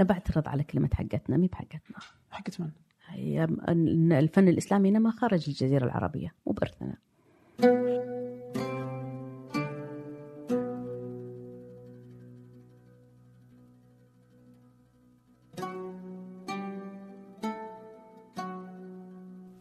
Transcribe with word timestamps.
أنا 0.00 0.08
بعترض 0.08 0.48
على 0.48 0.62
كلمة 0.62 0.90
حقتنا 0.94 1.36
مي 1.36 1.46
بحقتنا. 1.48 1.98
حقت 2.30 2.60
من؟ 2.60 2.70
هي 3.06 3.44
الفن 4.18 4.48
الإسلامي 4.48 4.88
إنما 4.88 5.10
خارج 5.10 5.44
الجزيرة 5.48 5.84
العربية 5.84 6.34
مو 6.46 6.52
بإرثنا. 6.52 6.96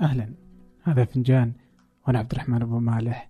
أهلا. 0.01 0.33
هذا 0.83 1.05
فنجان 1.05 1.53
وأنا 2.07 2.19
عبد 2.19 2.31
الرحمن 2.31 2.61
أبو 2.61 2.79
مالح. 2.79 3.29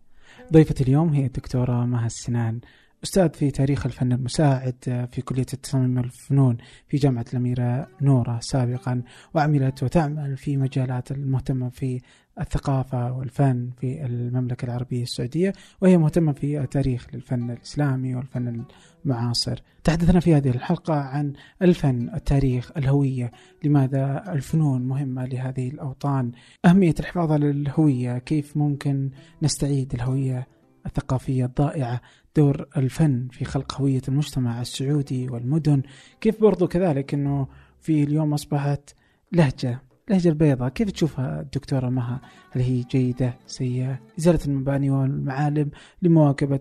ضيفة 0.53 0.75
اليوم 0.81 1.13
هي 1.13 1.25
الدكتورة 1.25 1.85
مها 1.85 2.05
السنان 2.05 2.59
أستاذ 3.05 3.29
في 3.29 3.51
تاريخ 3.51 3.85
الفن 3.85 4.11
المساعد 4.11 5.07
في 5.11 5.21
كلية 5.21 5.45
التصميم 5.53 5.97
والفنون 5.97 6.57
في 6.87 6.97
جامعة 6.97 7.25
الأميرة 7.33 7.87
نورة 8.01 8.39
سابقا 8.39 9.01
وعملت 9.33 9.83
وتعمل 9.83 10.37
في 10.37 10.57
مجالات 10.57 11.11
المهتمة 11.11 11.69
في 11.69 12.01
الثقافة 12.39 13.13
والفن 13.13 13.69
في 13.77 14.05
المملكة 14.05 14.65
العربية 14.65 15.03
السعودية 15.03 15.53
وهي 15.81 15.97
مهتمة 15.97 16.33
في 16.33 16.59
التاريخ 16.59 17.07
للفن 17.13 17.51
الإسلامي 17.51 18.15
والفن 18.15 18.65
المعاصر. 19.05 19.61
تحدثنا 19.83 20.19
في 20.19 20.35
هذه 20.35 20.49
الحلقة 20.49 20.93
عن 20.93 21.33
الفن 21.61 22.09
التاريخ 22.15 22.71
الهوية 22.77 23.31
لماذا 23.63 24.23
الفنون 24.33 24.81
مهمة 24.81 25.25
لهذه 25.25 25.69
الأوطان؟ 25.69 26.31
أهمية 26.65 26.95
الحفاظ 26.99 27.31
على 27.31 27.49
الهوية 27.49 28.17
كيف 28.17 28.57
ممكن 28.57 29.09
نستعيد 29.41 29.93
الهوية 29.93 30.47
الثقافية 30.85 31.45
الضائعة؟ 31.45 32.01
دور 32.35 32.67
الفن 32.77 33.27
في 33.31 33.45
خلق 33.45 33.81
هوية 33.81 34.01
المجتمع 34.07 34.61
السعودي 34.61 35.29
والمدن. 35.29 35.81
كيف 36.21 36.41
برضو 36.41 36.67
كذلك 36.67 37.13
أنه 37.13 37.47
في 37.81 38.03
اليوم 38.03 38.33
أصبحت 38.33 38.95
لهجة 39.31 39.81
لهجة 40.09 40.29
البيضاء 40.29 40.69
كيف 40.69 40.91
تشوفها 40.91 41.41
الدكتورة 41.41 41.89
مها؟ 41.89 42.21
هل 42.51 42.61
هي 42.61 42.81
جيدة 42.81 43.37
سيئة؟ 43.47 43.99
إزالة 44.19 44.39
المباني 44.47 44.89
والمعالم 44.89 45.71
لمواكبة 46.01 46.59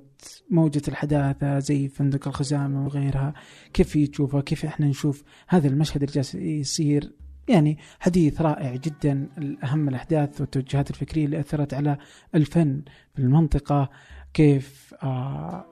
موجة 0.51 0.83
الحداثة 0.89 1.59
زي 1.59 1.89
فندق 1.89 2.29
الخزامة 2.29 2.85
وغيرها 2.85 3.35
كيف 3.73 3.99
تشوفها؟ 4.11 4.41
كيف 4.41 4.65
إحنا 4.65 4.87
نشوف 4.87 5.23
هذا 5.49 5.69
المشهد 5.69 6.03
اللي 6.03 6.15
جالس 6.15 6.35
يصير؟ 6.35 7.13
يعني 7.49 7.79
حديث 8.01 8.41
رائع 8.41 8.77
جدا 8.77 9.29
أهم 9.65 9.89
الأحداث 9.89 10.41
والتوجهات 10.41 10.91
الفكرية 10.91 11.25
اللي 11.25 11.41
أثرت 11.41 11.75
على 11.75 11.99
الفن 12.35 12.83
في 13.15 13.23
المنطقة. 13.23 13.91
كيف 14.35 14.95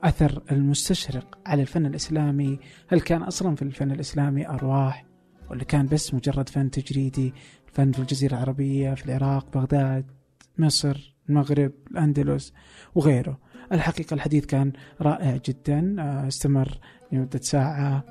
أثر 0.02 0.42
المستشرق 0.52 1.38
على 1.46 1.62
الفن 1.62 1.86
الإسلامي؟ 1.86 2.58
هل 2.88 3.00
كان 3.00 3.22
أصلا 3.22 3.56
في 3.56 3.62
الفن 3.62 3.90
الإسلامي 3.90 4.48
أرواح؟ 4.48 5.04
ولا 5.50 5.64
كان 5.64 5.86
بس 5.86 6.14
مجرد 6.14 6.48
فن 6.48 6.70
تجريدي؟ 6.70 7.34
فن 7.72 7.92
في 7.92 7.98
الجزيرة 7.98 8.34
العربية 8.34 8.94
في 8.94 9.06
العراق 9.06 9.46
بغداد 9.54 10.04
مصر 10.58 11.14
المغرب 11.28 11.72
الأندلس 11.90 12.52
وغيره. 12.94 13.38
الحقيقة 13.72 14.14
الحديث 14.14 14.46
كان 14.46 14.72
رائع 15.00 15.40
جدا 15.46 15.96
استمر 16.28 16.78
لمدة 17.12 17.40
ساعة 17.42 18.04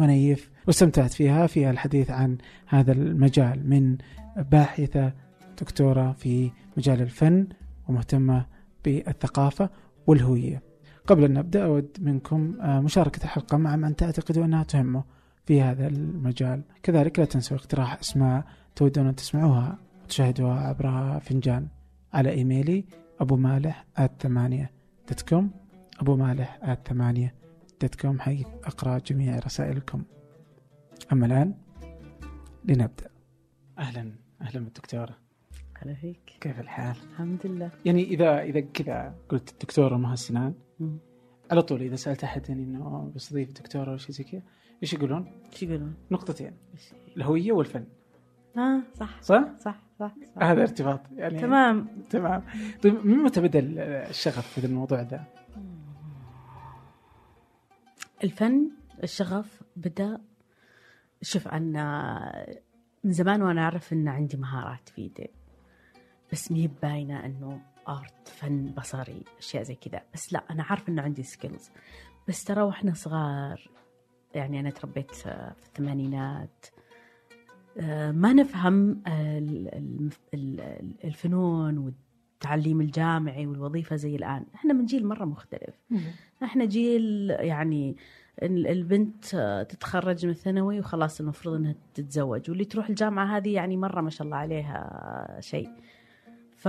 ونيف 0.00 0.50
واستمتعت 0.66 1.12
فيها 1.12 1.46
في 1.46 1.70
الحديث 1.70 2.10
عن 2.10 2.38
هذا 2.66 2.92
المجال 2.92 3.68
من 3.70 3.96
باحثة 4.36 5.12
دكتورة 5.60 6.12
في 6.12 6.50
مجال 6.76 7.02
الفن 7.02 7.46
ومهتمة 7.88 8.46
بالثقافة. 8.84 9.70
والهوية. 10.06 10.62
قبل 11.06 11.24
أن 11.24 11.34
نبدأ 11.34 11.64
أود 11.64 11.96
منكم 12.00 12.56
مشاركة 12.60 13.24
الحلقة 13.24 13.56
مع 13.56 13.76
من 13.76 13.96
تعتقدوا 13.96 14.44
أنها 14.44 14.62
تهمه 14.62 15.04
في 15.46 15.62
هذا 15.62 15.86
المجال. 15.86 16.62
كذلك 16.82 17.18
لا 17.18 17.24
تنسوا 17.24 17.56
اقتراح 17.56 17.98
أسماء 18.00 18.44
تودون 18.76 19.06
أن 19.06 19.14
تسمعوها 19.14 19.78
وتشاهدوها 20.04 20.60
عبر 20.60 21.20
فنجان 21.20 21.68
على 22.12 22.30
إيميلي 22.30 22.84
أبو 23.20 23.36
مالح 23.36 23.86
ثمانية 24.20 24.70
كوم 25.28 25.50
أبو 26.00 26.16
مالح 26.16 26.74
ثمانية 26.88 27.34
كوم 28.00 28.20
حيث 28.20 28.46
أقرأ 28.64 28.98
جميع 28.98 29.38
رسائلكم. 29.38 30.02
أما 31.12 31.26
الآن 31.26 31.54
لنبدأ. 32.64 33.10
أهلا 33.78 34.12
أهلا 34.40 34.60
بالدكتورة. 34.60 35.25
هلا 35.78 35.94
فيك 35.94 36.20
كيف 36.40 36.60
الحال؟ 36.60 36.96
الحمد 37.12 37.46
لله 37.46 37.70
يعني 37.84 38.04
إذا 38.04 38.42
إذا 38.42 38.60
كذا 38.60 39.14
قلت 39.28 39.52
الدكتورة 39.52 39.96
مها 39.96 40.14
سنان 40.14 40.54
على 41.50 41.62
طول 41.62 41.82
إذا 41.82 41.96
سألت 41.96 42.24
أحد 42.24 42.48
يعني 42.48 42.62
إنه 42.62 43.12
بستضيف 43.14 43.52
دكتورة 43.52 43.90
أو 43.92 43.96
شيء 43.96 44.10
زي 44.10 44.24
كذا 44.24 44.42
إيش 44.82 44.94
يقولون؟ 44.94 45.32
إيش 45.52 45.62
يقولون؟ 45.62 45.94
نقطتين 46.10 46.56
الهوية 47.16 47.52
والفن 47.52 47.86
آه 48.56 48.82
صح 48.94 49.22
صح؟ 49.22 49.44
صح 49.58 49.82
صح, 49.98 50.14
صح. 50.34 50.42
هذا 50.42 50.62
ارتباط 50.62 51.00
يعني 51.12 51.38
تمام 51.38 51.88
تمام 52.10 52.42
طيب 52.82 53.06
من 53.06 53.16
متى 53.16 53.40
بدأ 53.40 53.60
الشغف 54.10 54.58
في 54.60 54.66
الموضوع 54.66 55.00
ذا؟ 55.00 55.24
الفن 58.24 58.70
الشغف 59.02 59.62
بدأ 59.76 60.20
شوف 61.22 61.48
أنا 61.48 62.56
من 63.04 63.12
زمان 63.12 63.42
وأنا 63.42 63.62
أعرف 63.62 63.92
إن 63.92 64.08
عندي 64.08 64.36
مهارات 64.36 64.88
في 64.88 65.02
يدي 65.02 65.30
بس 66.32 66.52
مي 66.52 66.70
باينة 66.82 67.26
إنه 67.26 67.60
art 67.88 68.28
فن 68.28 68.72
بصري 68.76 69.24
أشياء 69.38 69.62
زي 69.62 69.74
كذا. 69.74 70.02
بس 70.14 70.32
لا 70.32 70.44
أنا 70.50 70.62
عارفة 70.62 70.92
إنه 70.92 71.02
عندي 71.02 71.22
skills 71.22 71.70
بس 72.28 72.44
ترى 72.44 72.62
وإحنا 72.62 72.94
صغار 72.94 73.70
يعني 74.34 74.60
أنا 74.60 74.70
تربيت 74.70 75.14
في 75.14 75.52
الثمانينات. 75.66 76.66
ما 78.10 78.32
نفهم 78.32 79.02
الفنون 81.04 81.78
والتعليم 81.78 82.80
الجامعي 82.80 83.46
والوظيفة 83.46 83.96
زي 83.96 84.16
الآن. 84.16 84.46
إحنا 84.54 84.72
من 84.74 84.84
جيل 84.84 85.06
مرة 85.06 85.24
مختلف. 85.24 85.74
إحنا 86.42 86.64
جيل 86.64 87.30
يعني 87.30 87.96
البنت 88.42 89.24
تتخرج 89.68 90.26
من 90.26 90.32
الثانوي 90.32 90.80
وخلاص 90.80 91.20
المفروض 91.20 91.54
إنها 91.54 91.74
تتزوج. 91.94 92.50
واللي 92.50 92.64
تروح 92.64 92.88
الجامعة 92.88 93.36
هذه 93.36 93.54
يعني 93.54 93.76
مرة 93.76 94.00
ما 94.00 94.10
شاء 94.10 94.24
الله 94.24 94.36
عليها 94.36 95.38
شيء. 95.40 95.70
ف 96.56 96.68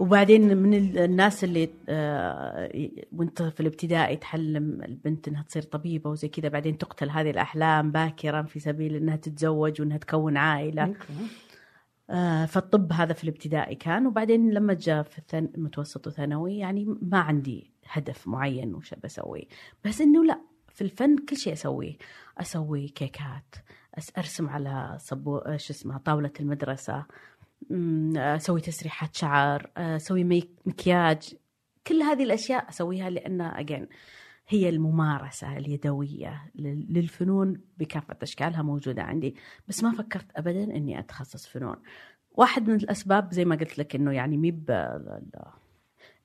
وبعدين 0.00 0.56
من 0.56 0.74
الناس 0.74 1.44
اللي 1.44 1.68
آه 1.88 2.88
وانت 3.12 3.42
في 3.42 3.60
الابتدائي 3.60 4.16
تحلم 4.16 4.82
البنت 4.82 5.28
إنها 5.28 5.42
تصير 5.42 5.62
طبيبة 5.62 6.10
وزي 6.10 6.28
كذا 6.28 6.48
بعدين 6.48 6.78
تقتل 6.78 7.10
هذه 7.10 7.30
الأحلام 7.30 7.92
باكرا 7.92 8.42
في 8.42 8.60
سبيل 8.60 8.94
إنها 8.94 9.16
تتزوج 9.16 9.80
وإنها 9.80 9.96
تكون 9.98 10.36
عائلة. 10.36 10.94
آه 12.10 12.46
فالطب 12.46 12.92
هذا 12.92 13.12
في 13.12 13.24
الابتدائي 13.24 13.74
كان 13.74 14.06
وبعدين 14.06 14.50
لما 14.50 14.74
جاء 14.74 15.02
في 15.02 15.18
الثن... 15.18 15.48
المتوسط 15.54 16.06
وثانوي 16.06 16.58
يعني 16.58 16.96
ما 17.02 17.18
عندي 17.18 17.70
هدف 17.88 18.28
معين 18.28 18.74
وش 18.74 18.94
بسوي 19.04 19.48
بس 19.84 20.00
إنه 20.00 20.24
لا 20.24 20.40
في 20.68 20.82
الفن 20.82 21.16
كل 21.16 21.36
شيء 21.36 21.52
أسويه. 21.52 21.96
أسوي 22.38 22.88
كيكات 22.88 23.54
أرسم 24.18 24.48
على 24.48 24.96
صبو 25.00 25.40
شو 25.56 25.72
اسمها 25.72 25.98
طاولة 25.98 26.32
المدرسة. 26.40 27.06
أسوي 28.16 28.60
تسريحات 28.60 29.16
شعر 29.16 29.70
أسوي 29.76 30.24
مكياج. 30.66 31.34
كل 31.86 32.02
هذه 32.02 32.24
الأشياء 32.24 32.68
أسويها 32.68 33.10
لأن 33.10 33.40
اجين 33.40 33.88
هي 34.48 34.68
الممارسة 34.68 35.56
اليدوية 35.56 36.50
للفنون 36.88 37.60
بكافة 37.78 38.16
أشكالها 38.22 38.62
موجودة 38.62 39.02
عندي. 39.02 39.36
بس 39.68 39.84
ما 39.84 39.92
فكرت 39.92 40.26
ابدا 40.36 40.64
إني 40.64 40.98
أتخصص 40.98 41.46
فنون. 41.46 41.76
واحد 42.30 42.68
من 42.68 42.74
الأسباب 42.74 43.32
زي 43.32 43.44
ما 43.44 43.56
قلت 43.56 43.78
لك 43.78 43.94
إنه 43.94 44.12
يعني 44.12 44.36
مي 44.36 44.50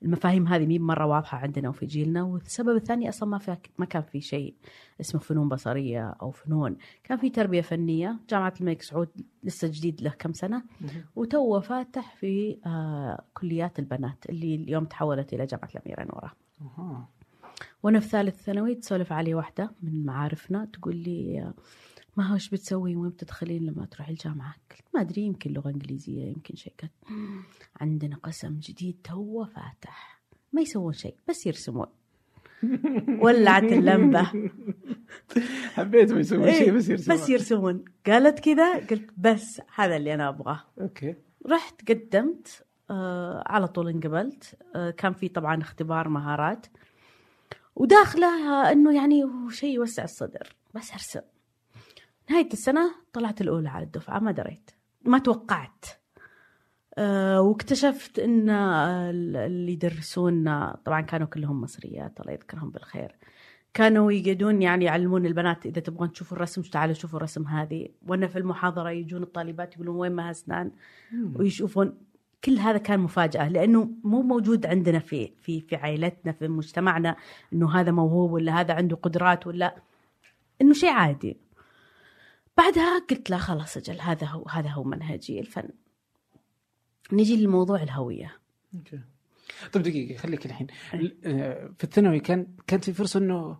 المفاهيم 0.03 0.47
هذه 0.47 0.65
مي 0.65 0.79
مرة 0.79 1.05
واضحة 1.05 1.37
عندنا 1.37 1.69
وفي 1.69 1.85
جيلنا 1.85 2.23
والسبب 2.23 2.75
الثاني 2.75 3.09
أصلا 3.09 3.29
ما, 3.29 3.37
في 3.37 3.57
ما 3.77 3.85
كان 3.85 4.01
في 4.01 4.21
شيء 4.21 4.55
اسمه 5.01 5.21
فنون 5.21 5.49
بصرية 5.49 6.09
أو 6.21 6.31
فنون. 6.31 6.77
كان 7.03 7.17
في 7.17 7.29
تربية 7.29 7.61
فنية 7.61 8.19
جامعة 8.29 8.53
الملك 8.61 8.81
سعود 8.81 9.09
لسه 9.43 9.67
جديد 9.67 10.01
له 10.01 10.13
كم 10.19 10.33
سنة 10.33 10.63
وتوه 11.15 11.59
فاتح 11.59 12.15
في 12.15 12.57
آه 12.65 13.23
كليات 13.33 13.79
البنات 13.79 14.25
اللي 14.29 14.55
اليوم 14.55 14.85
تحولت 14.85 15.33
إلى 15.33 15.45
جامعة 15.45 15.69
الأميرة 15.75 16.03
نورة 16.03 16.33
وأنا 17.83 17.99
في 17.99 18.07
ثالث 18.07 18.43
ثانوي 18.43 18.75
تسولف 18.75 19.11
علي 19.11 19.33
واحدة 19.33 19.71
من 19.81 20.05
معارفنا 20.05 20.65
تقول 20.65 20.95
لي 20.95 21.53
ما 22.17 22.27
هو 22.27 22.33
إيش 22.33 22.49
بتسوي 22.49 22.95
وين 22.95 23.09
بتدخلين 23.09 23.65
لما 23.65 23.85
تروحي 23.85 24.11
الجامعة؟ 24.11 24.55
قلت 24.71 24.81
ما 24.93 25.01
أدري 25.01 25.21
يمكن 25.21 25.51
لغة 25.51 25.69
إنجليزية 25.69 26.25
يمكن 26.25 26.55
شيء. 26.55 26.73
قلت 26.81 26.91
عندنا 27.81 28.15
قسم 28.15 28.59
جديد 28.59 28.97
توه 29.03 29.45
فاتح. 29.45 30.21
ما 30.53 30.61
يسوون 30.61 30.93
شيء 30.93 31.15
بس 31.29 31.45
يرسمون. 31.45 31.87
ولعت 33.23 33.63
اللمبة. 33.63 34.23
حبيتهم 35.75 36.19
يسوون 36.19 36.53
شيء 36.53 36.71
بس 36.71 36.89
يرسمون. 36.89 37.17
بس 37.17 37.29
يرسمون. 37.29 37.85
قالت 38.05 38.39
كذا 38.39 38.73
قلت 38.77 39.09
بس 39.17 39.61
هذا 39.75 39.95
اللي 39.95 40.13
أنا 40.13 40.29
أبغاه. 40.29 40.63
أوكي. 40.81 41.15
رحت 41.47 41.89
قدمت 41.91 42.65
آه 42.89 43.43
على 43.45 43.67
طول 43.67 43.89
انقبلت. 43.89 44.57
آه 44.75 44.89
كان 44.89 45.13
في 45.13 45.27
طبعا 45.27 45.61
اختبار 45.61 46.09
مهارات. 46.09 46.65
وداخله 47.75 48.71
إنه 48.71 48.95
يعني 48.95 49.23
شيء 49.49 49.75
يوسع 49.75 50.03
الصدر 50.03 50.55
بس 50.73 50.91
أرسم. 50.91 51.21
نهاية 52.29 52.49
السنة 52.53 52.91
طلعت 53.13 53.41
الأولى 53.41 53.69
على 53.69 53.85
الدفعة 53.85 54.19
ما 54.19 54.31
دريت 54.31 54.71
ما 55.05 55.19
توقعت. 55.19 55.85
أه 56.97 57.41
واكتشفت 57.41 58.19
إن 58.19 58.49
اللي 58.49 59.71
يدرسونا 59.73 60.77
طبعا 60.85 61.01
كانوا 61.01 61.27
كلهم 61.27 61.61
مصريات 61.61 62.21
الله 62.21 62.31
يذكرهم 62.31 62.69
بالخير. 62.69 63.15
كانوا 63.73 64.11
يقعدون 64.11 64.61
يعني 64.61 64.85
يعلمون 64.85 65.25
البنات 65.25 65.65
إذا 65.65 65.81
تبغون 65.81 66.11
تشوفوا 66.11 66.37
الرسم 66.37 66.61
تعالوا 66.61 66.93
شوفوا 66.93 67.17
الرسم 67.17 67.47
هذه. 67.47 67.89
وأنا 68.07 68.27
في 68.27 68.39
المحاضرة 68.39 68.89
يجون 68.89 69.23
الطالبات 69.23 69.75
يقولون 69.75 69.95
وين 69.95 70.11
ما 70.11 70.31
اسنان 70.31 70.71
ويشوفون. 71.35 71.97
كل 72.43 72.57
هذا 72.57 72.77
كان 72.77 72.99
مفاجأة 72.99 73.49
لأنه 73.49 73.89
مو 74.03 74.21
موجود 74.21 74.65
عندنا 74.65 74.99
في 74.99 75.31
في 75.41 75.61
في 75.61 75.75
عائلتنا 75.75 76.31
في 76.31 76.47
مجتمعنا 76.47 77.15
إنه 77.53 77.79
هذا 77.79 77.91
موهوب 77.91 78.31
ولا 78.31 78.59
هذا 78.59 78.73
عنده 78.73 78.95
قدرات 78.95 79.47
ولا 79.47 79.75
إنه 80.61 80.73
شيء 80.73 80.89
عادي. 80.89 81.42
بعدها 82.57 82.99
قلت 82.99 83.29
لا 83.29 83.37
خلاص 83.37 83.77
أجل 83.77 84.01
هذا 84.01 84.27
هو 84.27 84.45
هذا 84.49 84.69
هو 84.69 84.83
منهجي 84.83 85.39
الفن. 85.39 85.69
نجي 87.11 87.43
لموضوع 87.45 87.83
الهوية. 87.83 88.37
okay. 88.75 88.99
طيب 89.73 89.83
دقيقة 89.83 90.17
خليك 90.17 90.45
الحين. 90.45 90.67
آه، 91.25 91.73
في 91.77 91.83
الثانوي 91.83 92.19
كان 92.19 92.47
كانت 92.67 92.83
في 92.83 92.93
فرصة 92.93 93.19
إنه 93.19 93.59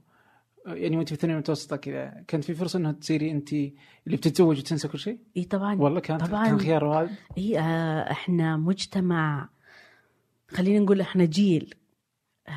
يعني 0.66 0.98
وأنت 0.98 1.08
في 1.08 1.14
الثانويه 1.16 1.36
المتوسطه 1.38 1.76
كذا 1.76 2.24
كانت 2.28 2.44
في 2.44 2.54
فرصة 2.54 2.80
إنه 2.80 2.92
تصيري 2.92 3.32
أنت 3.32 3.54
اللي 3.54 4.18
بتتزوج 4.18 4.60
وتنسى 4.60 4.88
كل 4.88 5.00
شيء؟ 5.00 5.20
إي 5.38 5.44
طبعا. 5.44 5.76
والله 5.76 6.00
كان 6.00 6.18
طبعا. 6.18 6.46
كان 6.46 6.60
خيار 6.60 6.84
واحد 6.84 7.10
إي 7.38 7.60
آه 7.60 8.12
إحنا 8.12 8.58
مجتمع 8.58 9.50
خلينا 10.50 10.80
نقول 10.80 11.02
إحنا 11.02 11.26
جيل 11.26 11.76
آه 12.48 12.52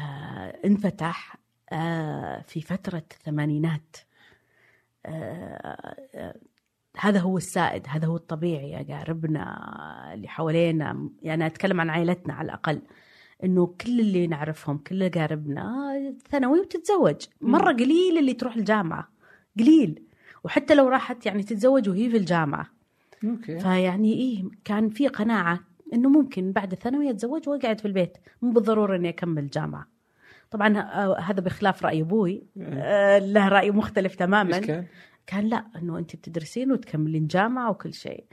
انفتح 0.65 1.37
آه 1.73 2.43
في 2.49 2.61
فترة 2.61 3.05
الثمانينات. 3.13 3.97
هذا 6.99 7.19
هو 7.21 7.37
السائد 7.37 7.87
هذا 7.89 8.07
هو 8.07 8.17
الطبيعي 8.17 8.81
اقاربنا 8.81 10.15
اللي 10.15 10.29
حوالينا. 10.29 11.11
يعني 11.23 11.47
أتكلم 11.47 11.81
عن 11.81 11.91
عائلتنا 11.91 12.35
على 12.35 12.47
الأقل 12.47 12.83
إنه 13.45 13.67
كل 13.67 14.01
اللي 14.01 14.27
نعرفهم 14.27 14.79
كل 14.79 15.03
اقاربنا 15.03 15.93
ثانوي 16.31 16.61
وتتزوج. 16.61 17.27
مرة 17.41 17.73
قليل 17.73 18.19
اللي 18.19 18.33
تروح 18.33 18.57
الجامعة 18.57 19.09
قليل. 19.59 20.03
وحتى 20.45 20.75
لو 20.75 20.89
راحت 20.89 21.27
يعني 21.27 21.43
تتزوج 21.43 21.89
وهي 21.89 22.11
في 22.11 22.17
الجامعة. 22.17 22.67
أوكي. 23.25 23.61
فيعني 23.61 24.13
إيه 24.15 24.45
كان 24.65 24.89
في 24.89 25.09
قناعة 25.09 25.61
إنه 25.93 26.09
ممكن 26.09 26.53
بعد 26.53 26.73
الثانوي 26.73 27.11
أتزوج 27.11 27.49
وأقعد 27.49 27.81
في 27.81 27.89
البيت. 27.89 28.19
مو 28.43 28.51
بالضرورة 28.51 28.97
إني 28.97 29.09
أكمل 29.09 29.51
جامعة. 29.51 29.96
طبعا 30.57 30.79
ه- 30.79 31.19
هذا 31.21 31.41
بخلاف 31.41 31.85
رأي 31.85 32.01
أبوي. 32.01 32.43
آه، 32.61 33.19
له 33.19 33.49
رأي 33.49 33.71
مختلف 33.71 34.15
تماما. 34.15 34.59
كان؟ 34.59 34.85
كان 35.27 35.45
لا 35.45 35.65
إنه 35.83 35.99
أنت 35.99 36.17
بتدرسين 36.17 36.73
وتكملين 36.73 37.27
جامعة 37.27 37.71
وكل 37.71 37.95
شيء. 37.95 38.25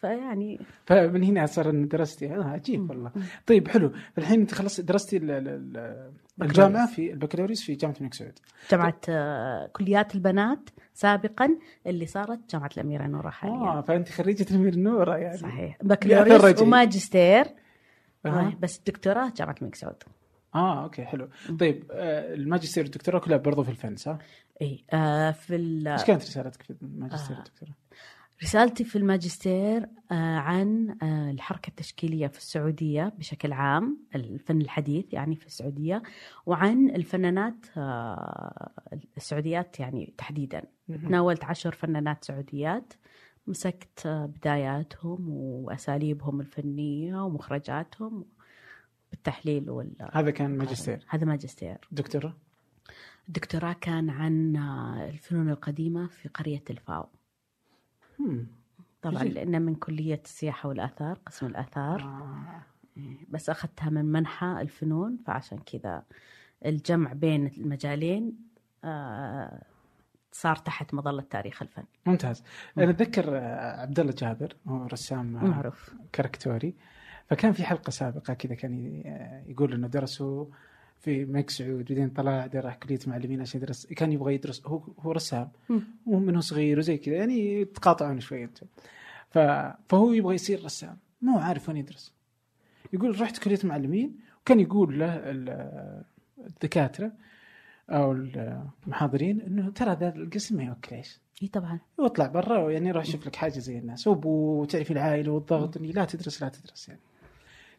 فيعني 0.00 0.60
فمن 0.86 1.22
هنا 1.24 1.46
صار 1.46 1.70
ان 1.70 1.88
درستي. 1.88 2.34
آه 2.36 2.44
عجيب 2.44 2.90
والله. 2.90 3.12
طيب 3.46 3.68
حلو. 3.68 3.92
الحين 4.18 4.40
أنت 4.40 4.54
خلصت 4.54 4.80
درستي 4.80 5.16
ال- 5.16 5.30
ال- 5.30 5.48
ال- 5.76 6.12
الجامعة 6.42 6.86
في 6.86 7.12
البكالوريوس 7.12 7.62
في 7.64 7.74
جامعة 7.74 7.96
الملك 7.96 8.14
سعود. 8.14 8.38
جامعة 8.70 9.00
آه، 9.08 9.66
كليات 9.66 10.14
البنات 10.14 10.70
سابقا 10.94 11.58
اللي 11.86 12.06
صارت 12.06 12.40
جامعة 12.50 12.70
الأميرة 12.76 13.06
نورة 13.06 13.30
حاليا. 13.30 13.54
آه 13.56 13.80
فأنت 13.80 14.08
خريجة 14.08 14.46
الأميرة 14.50 14.72
نورة 14.72 15.08
يعني. 15.16 15.36
صحيح. 15.36 15.78
بكالوريوس. 15.82 16.60
وماجستير. 16.62 17.44
أها. 18.26 18.52
بس 18.60 18.78
الدكتوراه 18.78 19.32
جامعة 19.36 19.54
الملك 19.60 19.74
سعود. 19.74 20.02
آه 20.54 20.82
okay 20.84 21.04
حلو 21.04 21.28
طيب 21.60 21.84
آه 21.90 22.34
الماجستير 22.34 22.82
والدكتوراه 22.84 23.18
كلها 23.18 23.36
برضو 23.36 23.62
في 23.62 23.70
الفن 23.70 23.96
صح؟ 23.96 24.18
إي 24.62 24.84
آه 24.92 25.30
في 25.30 25.56
ال- 25.56 25.88
إيش 25.88 26.04
كانت 26.04 26.22
رسالتك 26.22 26.62
في 26.62 26.74
الماجستير 26.82 27.36
آه. 27.36 27.38
والدكتوراه؟ 27.38 27.72
رسالتي 28.42 28.84
في 28.84 28.96
الماجستير 28.96 29.86
آه، 30.10 30.14
عن 30.36 30.96
آه، 31.02 31.30
الحركة 31.30 31.68
التشكيلية 31.68 32.26
في 32.26 32.38
السعودية 32.38 33.12
بشكل 33.18 33.52
عام 33.52 33.98
الفن 34.14 34.60
الحديث 34.60 35.04
يعني 35.12 35.36
في 35.36 35.46
السعودية 35.46 36.02
وعن 36.46 36.90
الفنانات 36.90 37.66
آه، 37.76 38.70
السعوديات 39.16 39.80
يعني 39.80 40.14
تحديدا 40.18 40.62
تناولت 40.88 41.44
عشر 41.44 41.72
فنانات 41.72 42.24
سعوديات 42.24 42.92
مسكت 43.46 44.06
بداياتهم 44.06 45.28
وأساليبهم 45.28 46.40
الفنية 46.40 47.24
ومخرجاتهم 47.24 48.24
بالتحليل 49.16 49.70
وال 49.70 49.92
هذا 50.12 50.30
كان 50.30 50.58
ماجستير. 50.58 51.04
هذا 51.08 51.24
ماجستير. 51.24 51.78
دكتوراه 51.92 52.34
الدكتوراه 53.28 53.72
كان 53.72 54.10
عن 54.10 54.56
الفنون 55.08 55.50
القديمة 55.50 56.06
في 56.06 56.28
قرية 56.28 56.64
الفاو. 56.70 57.06
طبعا. 59.02 59.24
لأنه 59.24 59.58
من 59.58 59.74
كلية 59.74 60.20
السياحة 60.24 60.68
والآثار 60.68 61.18
قسم 61.26 61.46
الآثار. 61.46 62.00
آه. 62.00 62.62
بس 63.28 63.50
أخذتها 63.50 63.90
من 63.90 64.04
منحى 64.04 64.58
الفنون 64.60 65.18
فعشان 65.26 65.58
كذا 65.58 66.02
الجمع 66.66 67.12
بين 67.12 67.46
المجالين 67.46 68.38
آه، 68.84 69.62
صار 70.32 70.56
تحت 70.56 70.94
مظلة 70.94 71.22
تاريخ 71.22 71.62
الفن. 71.62 71.84
ممتاز. 72.06 72.44
أنا 72.78 72.90
أتذكر 72.90 73.38
آه، 73.38 73.80
عبد 73.80 74.00
الله 74.00 74.12
جابر 74.12 74.56
هو 74.68 74.86
رسام 74.86 75.36
آه، 75.36 75.44
معروف. 75.44 75.94
كاركتوري. 76.12 76.74
فكان 77.30 77.52
في 77.52 77.64
حلقة 77.64 77.90
سابقة 77.90 78.34
كذا 78.34 78.54
كان 78.54 78.74
ي- 78.74 79.50
يقول 79.50 79.72
إنه 79.72 79.86
درسوا 79.88 80.46
في 81.00 81.24
ملك 81.24 81.50
سعود 81.50 81.84
بعدين 81.88 82.08
طلع 82.10 82.48
راح 82.54 82.74
كلية 82.76 82.98
معلمين 83.06 83.40
عشان 83.40 83.60
يدرس. 83.60 83.86
كان 83.86 84.12
يبغى 84.12 84.34
يدرس. 84.34 84.66
هو 84.66 84.82
هو 85.00 85.12
رسام. 85.12 85.48
ومنه 86.06 86.40
صغير 86.40 86.78
وزي 86.78 86.96
كذا 86.98 87.14
يعني 87.16 87.60
يتقاطعون 87.60 88.20
شوي 88.20 88.44
أنتم. 88.44 88.66
فهو 89.30 90.12
يبغى 90.12 90.34
يصير 90.34 90.64
رسام. 90.64 90.96
مو 91.22 91.38
عارف 91.38 91.68
وين 91.68 91.76
يدرس. 91.78 92.12
يقول 92.92 93.20
رحت 93.20 93.38
كلية 93.38 93.58
معلمين 93.64 94.16
وكان 94.42 94.60
يقول 94.60 94.98
له 94.98 95.14
ال- 95.16 96.02
الدكاترة 96.46 97.12
أو 97.90 98.12
المحاضرين 98.12 99.40
إنه 99.40 99.70
ترى 99.70 99.96
ذا 100.00 100.08
القسم 100.16 100.56
ما 100.56 100.64
يوكل 100.64 100.96
إيش؟ 100.96 101.20
إي 101.42 101.48
طبعا. 101.48 101.78
واطلع 101.98 102.26
برا 102.26 102.70
يعني 102.70 102.90
روح 102.90 103.04
شوف 103.04 103.26
لك 103.26 103.36
حاجة 103.36 103.58
زي 103.58 103.78
الناس. 103.78 104.06
وابو 104.06 104.64
تعرف 104.64 104.90
العائلة 104.90 105.32
والضغط 105.32 105.76
إني 105.76 105.92
لا 105.92 106.04
تدرس 106.04 106.42
لا 106.42 106.48
تدرس 106.48 106.88
يعني. 106.88 107.00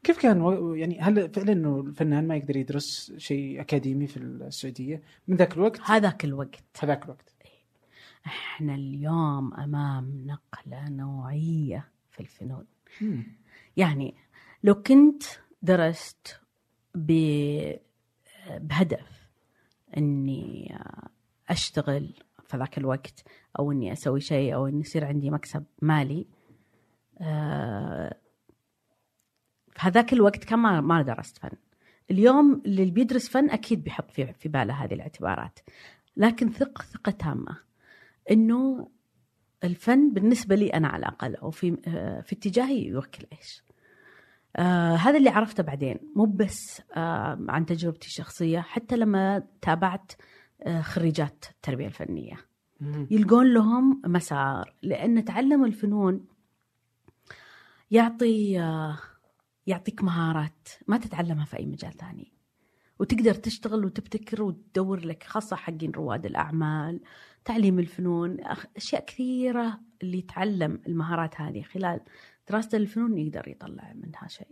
كيف 0.04 0.22
كان 0.22 0.76
يعني 0.76 1.00
هل 1.02 1.30
فعلا 1.34 1.52
إنه 1.52 1.80
الفنان 1.80 2.28
ما 2.28 2.36
يقدر 2.36 2.58
يدرس 2.58 3.14
شيء 3.18 3.62
أكاديمي 3.62 4.08
في 4.08 4.18
السعودية؟ 4.18 5.02
من 5.28 5.38
ذاك 5.38 5.54
الوقت؟ 5.54 5.82
هذاك 5.82 6.26
الوقت. 6.26 6.64
هذاك 6.80 7.06
الوقت. 7.06 7.34
إحنا 8.26 8.76
اليوم 8.76 9.54
أمام 9.54 10.24
نقلة 10.26 10.90
نوعية 10.90 11.88
في 12.12 12.20
الفنون. 12.20 12.66
مم. 13.02 13.24
يعني 13.78 14.16
لو 14.64 14.76
كنت 14.76 15.24
درست 15.62 16.40
ب... 16.96 17.12
بهدف 18.50 19.28
إني 19.98 20.78
أشتغل 21.50 22.14
في 22.48 22.58
ذاك 22.58 22.78
الوقت 22.78 23.24
أو 23.60 23.72
إني 23.72 23.94
أسوي 23.94 24.22
شيء 24.22 24.56
أو 24.56 24.68
إني 24.68 24.80
يصير 24.80 25.06
عندي 25.06 25.30
مكسب 25.30 25.64
مالي 25.82 26.28
آه، 27.22 28.18
هذاك 29.80 30.14
الوقت 30.14 30.44
كان 30.44 30.60
ما 30.60 30.82
ما 30.82 31.02
درست 31.02 31.38
فن. 31.38 31.50
اليوم 32.12 32.62
اللي 32.66 32.92
بيدرس 32.92 33.30
فن 33.30 33.50
أكيد 33.50 33.84
بيحط 33.84 34.12
في 34.12 34.34
في 34.34 34.50
باله 34.50 34.84
هذه 34.84 34.94
الاعتبارات. 34.94 35.60
لكن 36.18 36.50
ثق 36.52 36.82
ثقة 36.82 37.12
تامة. 37.12 37.58
إنه 38.32 38.90
الفن 39.64 40.14
بالنسبة 40.14 40.56
لي 40.56 40.70
أنا 40.70 40.88
على 40.88 41.00
الأقل 41.00 41.36
أو 41.36 41.50
في 41.52 41.78
آه، 41.88 42.22
في 42.22 42.36
اتجاهي 42.36 42.86
يوكل 42.88 43.26
إيش. 43.34 43.64
آه 44.56 44.96
هذا 44.96 45.18
اللي 45.18 45.30
عرفته 45.30 45.64
بعدين. 45.64 46.00
مو 46.16 46.26
بس 46.26 46.82
آه 46.96 47.40
عن 47.50 47.66
تجربتي 47.66 48.08
الشخصية 48.08 48.60
حتى 48.60 48.98
لما 48.98 49.44
تابعت 49.62 50.12
آه 50.62 50.82
خريجات 50.82 51.46
التربية 51.52 51.88
الفنية. 51.88 52.38
يلقون 53.12 53.54
لهم 53.54 54.02
مسار. 54.06 54.74
لأن 54.84 55.26
تعلم 55.26 55.66
الفنون 55.66 56.26
يعطي 57.92 58.60
آه، 58.60 58.98
يعطيك 59.68 60.04
مهارات 60.04 60.70
ما 60.88 60.98
تتعلمها 60.98 61.46
في 61.46 61.60
أي 61.60 61.66
مجال 61.66 61.94
ثاني. 61.98 62.34
وتقدر 63.00 63.34
تشتغل 63.34 63.86
وتبتكر 63.86 64.44
وتدور 64.44 65.06
لك 65.06 65.24
خاصة 65.24 65.56
حقين 65.56 65.92
رواد 65.92 66.26
الأعمال 66.26 67.02
تعليم 67.46 67.80
الفنون 67.80 68.38
أشياء 68.78 69.06
كثيرة 69.06 69.80
اللي 70.04 70.18
يتعلم 70.18 70.82
المهارات 70.88 71.42
هذه. 71.42 71.62
خلال 71.62 72.00
دراسة 72.50 72.78
الفنون 72.78 73.18
يقدر 73.18 73.48
يطلع 73.48 73.94
منها 73.96 74.28
شيء. 74.28 74.48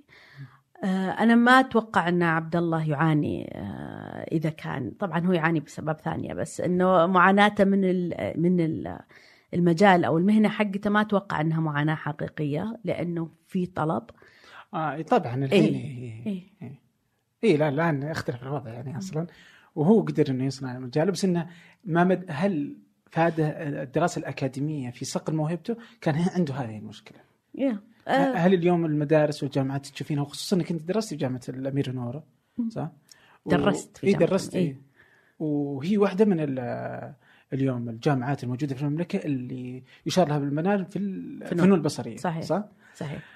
آه، 0.84 1.10
أنا 1.10 1.36
ما 1.36 1.60
أتوقع 1.60 2.10
أن 2.10 2.24
عبد 2.24 2.56
الله 2.56 2.90
يعاني 2.90 3.52
آه، 3.56 4.28
إذا 4.32 4.50
كان 4.50 4.92
طبعا 4.92 5.20
هو 5.20 5.34
يعاني 5.34 5.60
بسبب 5.60 5.94
ثانية 5.94 6.34
بس 6.34 6.62
أنه 6.62 7.06
معاناته 7.06 7.64
من 7.64 7.82
من 8.42 8.60
ال 8.60 9.00
المجال 9.54 10.06
أو 10.06 10.18
المهنة 10.18 10.50
حقته 10.50 10.90
ما 10.90 11.02
أتوقع 11.02 11.42
أنها 11.42 11.60
معاناة 11.60 11.96
حقيقية 11.96 12.80
لأنه 12.84 13.30
في 13.48 13.66
طلب. 13.66 14.04
آه 14.76 15.02
طبعا 15.02 15.46
الحين 15.46 15.74
إيه. 15.74 16.26
إيه. 16.26 16.44
إيه. 16.62 16.80
إيه 17.44 17.58
لا 17.58 17.70
الآن 17.70 18.04
اختلف 18.04 18.44
الوضع 18.44 18.74
يعني 18.74 18.98
أصلا 18.98 19.28
وهو 19.76 20.02
قدر 20.02 20.30
إنه 20.30 20.46
يصنع 20.46 20.76
المجال 20.76 21.12
بس 21.12 21.26
إنه 21.26 21.50
ما 21.86 22.04
مد 22.04 22.26
هل 22.28 22.78
فاده 23.12 23.48
الدراسة 23.84 24.20
الأكاديمية 24.20 24.90
في 24.92 25.06
صقل 25.06 25.36
موهبته 25.36 25.78
كان 26.02 26.16
عنده 26.36 26.54
هذه 26.54 26.78
المشكلة 26.78 27.18
yeah. 27.58 27.76
هل 28.12 28.54
اليوم 28.54 28.86
المدارس 28.86 29.44
والجامعات 29.44 29.88
تشوفينها 29.88 30.24
وخصوصا 30.24 30.56
إنك 30.56 30.72
أنت 30.72 30.82
درست 30.82 31.10
في 31.10 31.16
جامعة 31.16 31.42
الاميره 31.50 31.92
نوره 31.92 32.24
صح؟ 32.70 32.92
درست 33.46 33.98
في 33.98 34.08
إي 34.08 34.14
درست 34.14 34.56
إيه؟ 34.56 34.82
وهي 35.40 35.98
واحدة 35.98 36.26
من 36.26 36.38
اليوم 37.54 37.90
الجامعات 37.90 38.44
الموجودة 38.44 38.76
في 38.76 38.82
المملكة 38.82 39.26
اللي 39.26 39.84
يشار 40.06 40.28
لها 40.28 40.40
بالبنان 40.40 40.86
في 40.86 41.00
الفنون 41.00 41.74
البصرية 41.74 42.18
صحيح 42.18 42.44
صح؟ 42.44 42.64
صحيح 42.96 43.35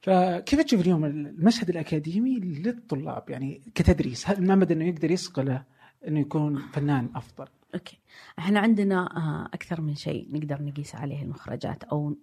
فكيف 0.00 0.60
تشوف 0.60 0.80
اليوم 0.80 1.04
المشهد 1.04 1.70
الأكاديمي 1.70 2.38
للطلاب؟ 2.38 3.30
يعني 3.30 3.62
كتدريس 3.74 4.30
هل 4.30 4.46
ما 4.46 4.54
مدى 4.54 4.74
إنه 4.74 4.84
يقدر 4.84 5.10
يصقله 5.10 5.64
إنه 6.08 6.20
يكون 6.20 6.58
فنان 6.58 7.08
أفضل؟ 7.14 7.46
okay. 7.74 7.98
إحنا 8.38 8.60
عندنا 8.60 9.06
أكثر 9.54 9.80
من 9.80 9.94
شيء 9.94 10.28
نقدر 10.32 10.62
نقيس 10.62 10.94
عليه 10.94 11.22
المخرجات 11.22 11.84
أو 11.84 12.16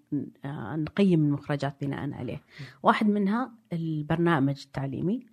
نقيم 0.76 1.26
المخرجات 1.26 1.76
بناء 1.82 2.14
عليه. 2.14 2.42
واحد 2.84 3.08
منها 3.08 3.52
البرنامج 3.74 4.62
التعليمي 4.66 5.26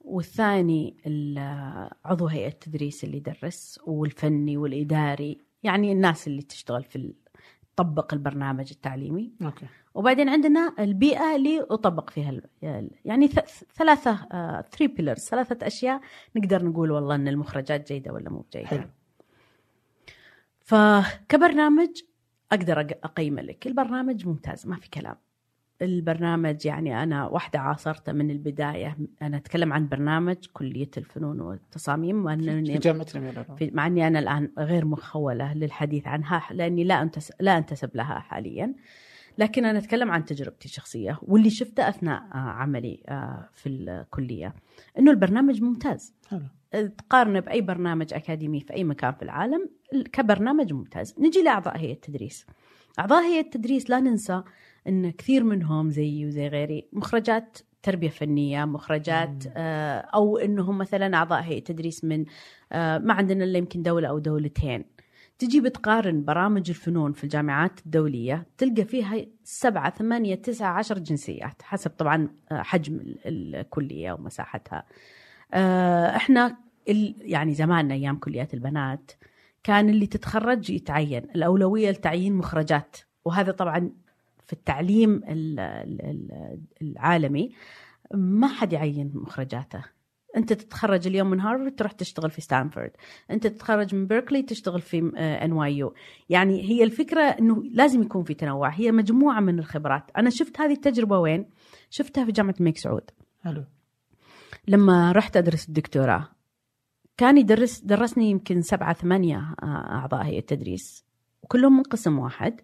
والثاني 0.00 0.96
عضو 2.04 2.26
هيئة 2.26 2.48
التدريس 2.48 3.04
اللي 3.04 3.16
يدرس 3.16 3.80
والفني 3.86 4.56
والإداري 4.56 5.38
يعني 5.62 5.92
الناس 5.92 6.26
اللي 6.28 6.42
تشتغل 6.42 6.84
في 6.84 7.12
تطبق 7.76 8.14
البرنامج 8.14 8.68
التعليمي. 8.70 9.32
okay. 9.42 9.66
وبعدين 9.94 10.28
عندنا 10.28 10.74
البيئة 10.78 11.36
اللي 11.36 11.60
أطبق 11.60 12.10
فيها 12.10 12.40
يعني 13.04 13.28
ثلاثة 13.74 14.28
three 14.62 14.86
pillars 14.86 15.20
ثلاثة 15.20 15.66
أشياء 15.66 16.00
نقدر 16.36 16.64
نقول 16.64 16.90
والله 16.90 17.14
إن 17.14 17.28
المخرجات 17.28 17.92
جيدة 17.92 18.12
ولا 18.12 18.30
مو 18.30 18.44
جيده 18.52 18.66
حلو. 18.66 18.88
فكبرنامج 20.60 22.02
أقدر 22.52 22.80
اقيم 22.80 23.40
لك. 23.40 23.66
البرنامج 23.66 24.26
ممتاز 24.26 24.66
ما 24.66 24.76
في 24.76 24.90
كلام. 24.90 25.16
البرنامج 25.82 26.66
يعني 26.66 27.02
أنا 27.02 27.26
واحدة 27.26 27.58
عاصرته 27.58 28.12
من 28.12 28.30
البداية. 28.30 28.96
أنا 29.22 29.36
أتكلم 29.36 29.72
عن 29.72 29.88
برنامج 29.88 30.36
كلية 30.52 30.90
الفنون 30.96 31.40
والتصاميم 31.40 32.36
في 32.36 32.78
جامعة 32.78 33.06
الاميره 33.14 33.46
مع 33.60 33.86
إني 33.86 34.06
أنا 34.06 34.18
الآن 34.18 34.50
غير 34.58 34.84
مخولة 34.84 35.54
للحديث 35.54 36.06
عنها 36.06 36.42
لأني 36.50 36.84
لا 36.84 37.02
انتسب 37.02 37.34
لا 37.40 37.58
أنتسب 37.58 37.96
لها 37.96 38.18
حاليا. 38.18 38.74
لكن 39.38 39.64
أنا 39.64 39.78
أتكلم 39.78 40.10
عن 40.10 40.24
تجربتي 40.24 40.64
الشخصية 40.64 41.18
واللي 41.22 41.50
شفته 41.50 41.88
أثناء 41.88 42.22
عملي 42.32 43.02
في 43.52 43.68
الكلية. 43.68 44.54
إنه 44.98 45.10
البرنامج 45.10 45.62
ممتاز. 45.62 46.14
حلو. 46.28 46.88
تقارنه 46.88 47.40
بأي 47.40 47.60
برنامج 47.60 48.14
أكاديمي 48.14 48.60
في 48.60 48.74
أي 48.74 48.84
مكان 48.84 49.12
في 49.12 49.22
العالم 49.22 49.70
كبرنامج 50.12 50.72
ممتاز. 50.72 51.14
نجي 51.18 51.42
لأعضاء 51.42 51.76
هيئة 51.76 51.92
التدريس. 51.92 52.46
أعضاء 52.98 53.22
هيئة 53.22 53.44
التدريس 53.44 53.90
لا 53.90 54.00
ننسى 54.00 54.42
إن 54.88 55.10
كثير 55.10 55.44
منهم 55.44 55.90
زيي 55.90 56.26
وزي 56.26 56.48
غيري 56.48 56.88
مخرجات 56.92 57.58
تربية 57.82 58.08
فنية 58.08 58.64
مخرجات 58.64 59.44
آه 59.56 59.98
أو 59.98 60.38
إنهم 60.38 60.78
مثلا 60.78 61.16
أعضاء 61.16 61.42
هيئة 61.42 61.64
تدريس 61.64 62.04
من 62.04 62.24
آه 62.72 62.98
ما 62.98 63.14
عندنا 63.14 63.44
إلا 63.44 63.58
يمكن 63.58 63.82
دولة 63.82 64.08
أو 64.08 64.18
دولتين. 64.18 64.84
تجي 65.38 65.60
بتقارن 65.60 66.24
برامج 66.24 66.70
الفنون 66.70 67.12
في 67.12 67.24
الجامعات 67.24 67.80
الدولية 67.86 68.46
تلقى 68.58 68.84
فيها 68.84 69.26
سبعة 69.44 69.90
ثمانية 69.90 70.34
تسعة 70.34 70.72
عشر 70.78 70.98
جنسيات 70.98 71.62
حسب 71.62 71.90
طبعا 71.90 72.28
آه، 72.52 72.62
حجم 72.62 73.00
الكلية 73.26 74.12
ومساحتها 74.12 74.84
إحنا 76.16 76.56
يعني 77.20 77.54
زماننا 77.54 77.94
أيام 77.94 78.16
كليات 78.16 78.54
البنات 78.54 79.12
كان 79.62 79.88
اللي 79.88 80.06
تتخرج 80.06 80.70
يتعين 80.70 81.24
الأولوية 81.34 81.90
لتعيين 81.90 82.34
مخرجات. 82.34 82.96
وهذا 83.24 83.52
طبعا 83.52 83.90
في 84.52 84.58
التعليم 84.58 85.20
العالمي 86.82 87.52
ما 88.14 88.48
حد 88.48 88.72
يعين 88.72 89.10
مخرجاته. 89.14 89.84
انت 90.36 90.52
تتخرج 90.52 91.06
اليوم 91.06 91.30
من 91.30 91.40
هارفارد 91.40 91.74
تروح 91.74 91.92
تشتغل 91.92 92.30
في 92.30 92.40
ستانفورد. 92.40 92.90
انت 93.30 93.46
تتخرج 93.46 93.94
من 93.94 94.06
بيركلي 94.06 94.42
تشتغل 94.42 94.80
في 94.80 95.12
NYU 95.16 95.94
يعني 96.28 96.62
هي 96.70 96.84
الفكرة 96.84 97.22
إنه 97.22 97.62
لازم 97.64 98.02
يكون 98.02 98.24
في 98.24 98.34
تنوع. 98.34 98.68
هي 98.68 98.92
مجموعة 98.92 99.40
من 99.40 99.58
الخبرات. 99.58 100.10
أنا 100.16 100.30
شفت 100.30 100.60
هذه 100.60 100.72
التجربة 100.72 101.18
وين؟ 101.18 101.46
شفتها 101.90 102.24
في 102.24 102.32
جامعة 102.32 102.54
الملك 102.60 102.78
سعود. 102.78 103.10
حلو. 103.40 103.64
لما 104.68 105.12
رحت 105.12 105.36
أدرس 105.36 105.68
الدكتوراه 105.68 106.28
كان 107.16 107.38
يدرس 107.38 107.80
درسني 107.80 108.30
يمكن 108.30 108.62
سبعة 108.62 108.92
ثمانية 108.92 109.54
آه، 109.62 109.66
أعضاء 109.66 110.22
هيئة 110.22 110.38
التدريس. 110.38 111.04
وكلهم 111.42 111.76
من 111.76 111.82
قسم 111.82 112.18
واحد. 112.18 112.60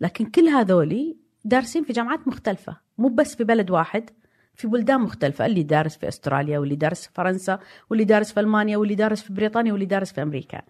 لكن 0.00 0.26
كل 0.26 0.48
هذولي 0.48 1.16
دارسين 1.44 1.84
في 1.84 1.92
جامعات 1.92 2.28
مختلفة 2.28 2.76
مو 2.98 3.08
بس 3.08 3.36
في 3.36 3.44
بلد 3.44 3.70
واحد 3.70 4.10
في 4.54 4.68
بلدان 4.68 5.00
مختلفة 5.00 5.46
اللي 5.46 5.62
دارس 5.62 5.96
في 5.96 6.08
أستراليا 6.08 6.58
واللي 6.58 6.76
دارس 6.76 7.06
في 7.06 7.12
فرنسا 7.14 7.58
واللي 7.90 8.04
دارس 8.04 8.32
في 8.32 8.40
ألمانيا 8.40 8.76
واللي 8.76 8.94
دارس 8.94 9.22
في 9.22 9.32
بريطانيا 9.32 9.72
واللي 9.72 9.86
دارس 9.86 10.12
في 10.12 10.22
أمريكا. 10.22 10.62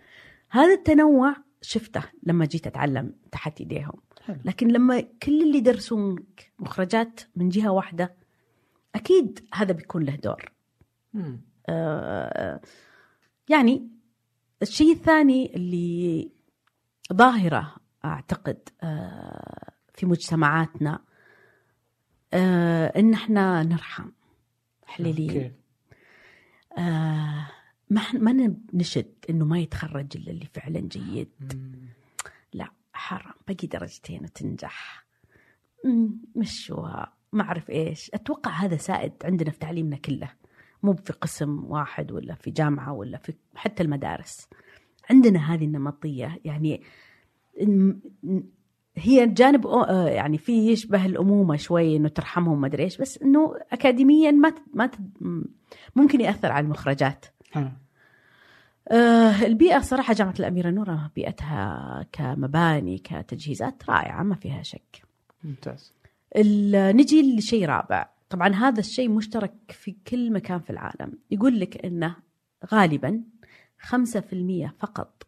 هذا 0.51 0.75
التنوع 0.75 1.37
شفته 1.63 2.03
لما 2.23 2.45
جيت 2.45 2.67
أتعلم 2.67 3.13
تحت 3.33 3.61
إيديهم. 3.61 4.01
لكن 4.45 4.69
لما 4.69 5.01
كل 5.01 5.43
اللي 5.43 5.59
يدرسون 5.59 6.17
مخرجات 6.59 7.21
من 7.37 7.49
جهة 7.49 7.69
واحدة 7.71 8.15
أكيد 8.95 9.49
هذا 9.55 9.73
بيكون 9.73 10.05
له 10.05 10.17
دور. 10.17 10.53
آه 11.69 12.61
يعني 13.49 13.89
الشيء 14.63 14.93
الثاني 14.93 15.57
اللي 15.57 16.31
ظاهرة 17.13 17.77
أعتقد 18.07 18.69
آه 18.83 19.73
في 19.95 20.07
مجتمعاتنا 20.07 21.05
آه 22.35 22.87
إن 22.87 23.13
إحنا 23.13 23.63
نرحم 23.63 24.11
حليلين. 24.87 25.55
آه 26.79 27.51
ما 27.91 28.03
ما 28.13 28.57
نشد 28.75 29.15
إنه 29.31 29.45
ما 29.45 29.59
يتخرج 29.59 30.17
إلا 30.17 30.31
اللي 30.31 30.47
فعلا 30.55 30.81
جيد. 30.81 31.29
لا 32.53 32.71
حرام. 32.93 33.35
باقي 33.49 33.67
درجتين 33.67 34.25
وتنجح. 34.25 35.07
مشوها. 36.37 37.13
ما 37.33 37.43
أعرف 37.43 37.71
إيش. 37.71 38.11
أتوقع 38.15 38.51
هذا 38.51 38.77
سائد 38.77 39.13
عندنا 39.25 39.51
في 39.51 39.59
تعليمنا 39.59 39.97
كله. 39.97 40.33
مو 40.83 40.95
في 40.95 41.13
قسم 41.13 41.65
واحد 41.65 42.13
ولا 42.13 42.35
في 42.35 42.51
جامعة 42.51 42.93
ولا 42.93 43.19
في 43.19 43.35
حتى 43.55 43.83
المدارس. 43.83 44.49
عندنا 45.11 45.55
هذه 45.55 45.65
النمطية. 45.65 46.41
يعني 46.45 46.83
هي 48.97 49.27
جانب 49.27 49.67
آه، 49.67 50.09
يعني 50.09 50.39
في 50.39 50.69
يشبه 50.73 51.07
الأمومة 51.07 51.57
شوي 51.57 51.97
إنه 51.97 52.09
ترحمهم 52.09 52.61
ما 52.61 52.67
أدري 52.67 52.85
إيش 52.85 52.97
بس 52.97 53.19
إنه 53.23 53.55
اكاديميا 53.73 54.31
ما 54.31 54.55
ما 54.75 54.91
ممكن 55.97 56.21
يأثر 56.21 56.53
على 56.53 56.65
المخرجات. 56.65 57.27
آه 58.89 59.47
البيئة 59.47 59.81
صراحة 59.81 60.15
جامعة 60.15 60.35
الأميرة 60.41 60.71
نورة 60.71 61.11
بيئتها 61.17 62.07
كمباني 62.13 62.99
كتجهيزات 62.99 63.91
رائعة 63.91 64.23
ما 64.23 64.35
فيها 64.35 64.63
شك. 64.63 65.03
ممتاز. 65.45 65.93
نجي 66.97 67.37
لشيء 67.37 67.67
رابع. 67.67 68.09
طبعا 68.31 68.49
هذا 68.49 68.81
الشيء 68.81 69.09
مشترك 69.09 69.55
في 69.71 69.97
كل 70.07 70.33
مكان 70.33 70.61
في 70.61 70.71
العالم. 70.71 71.19
يقول 71.31 71.61
لك 71.61 71.85
أنه 71.85 72.17
غالبا 72.73 73.23
5% 73.79 74.73
فقط 74.79 75.27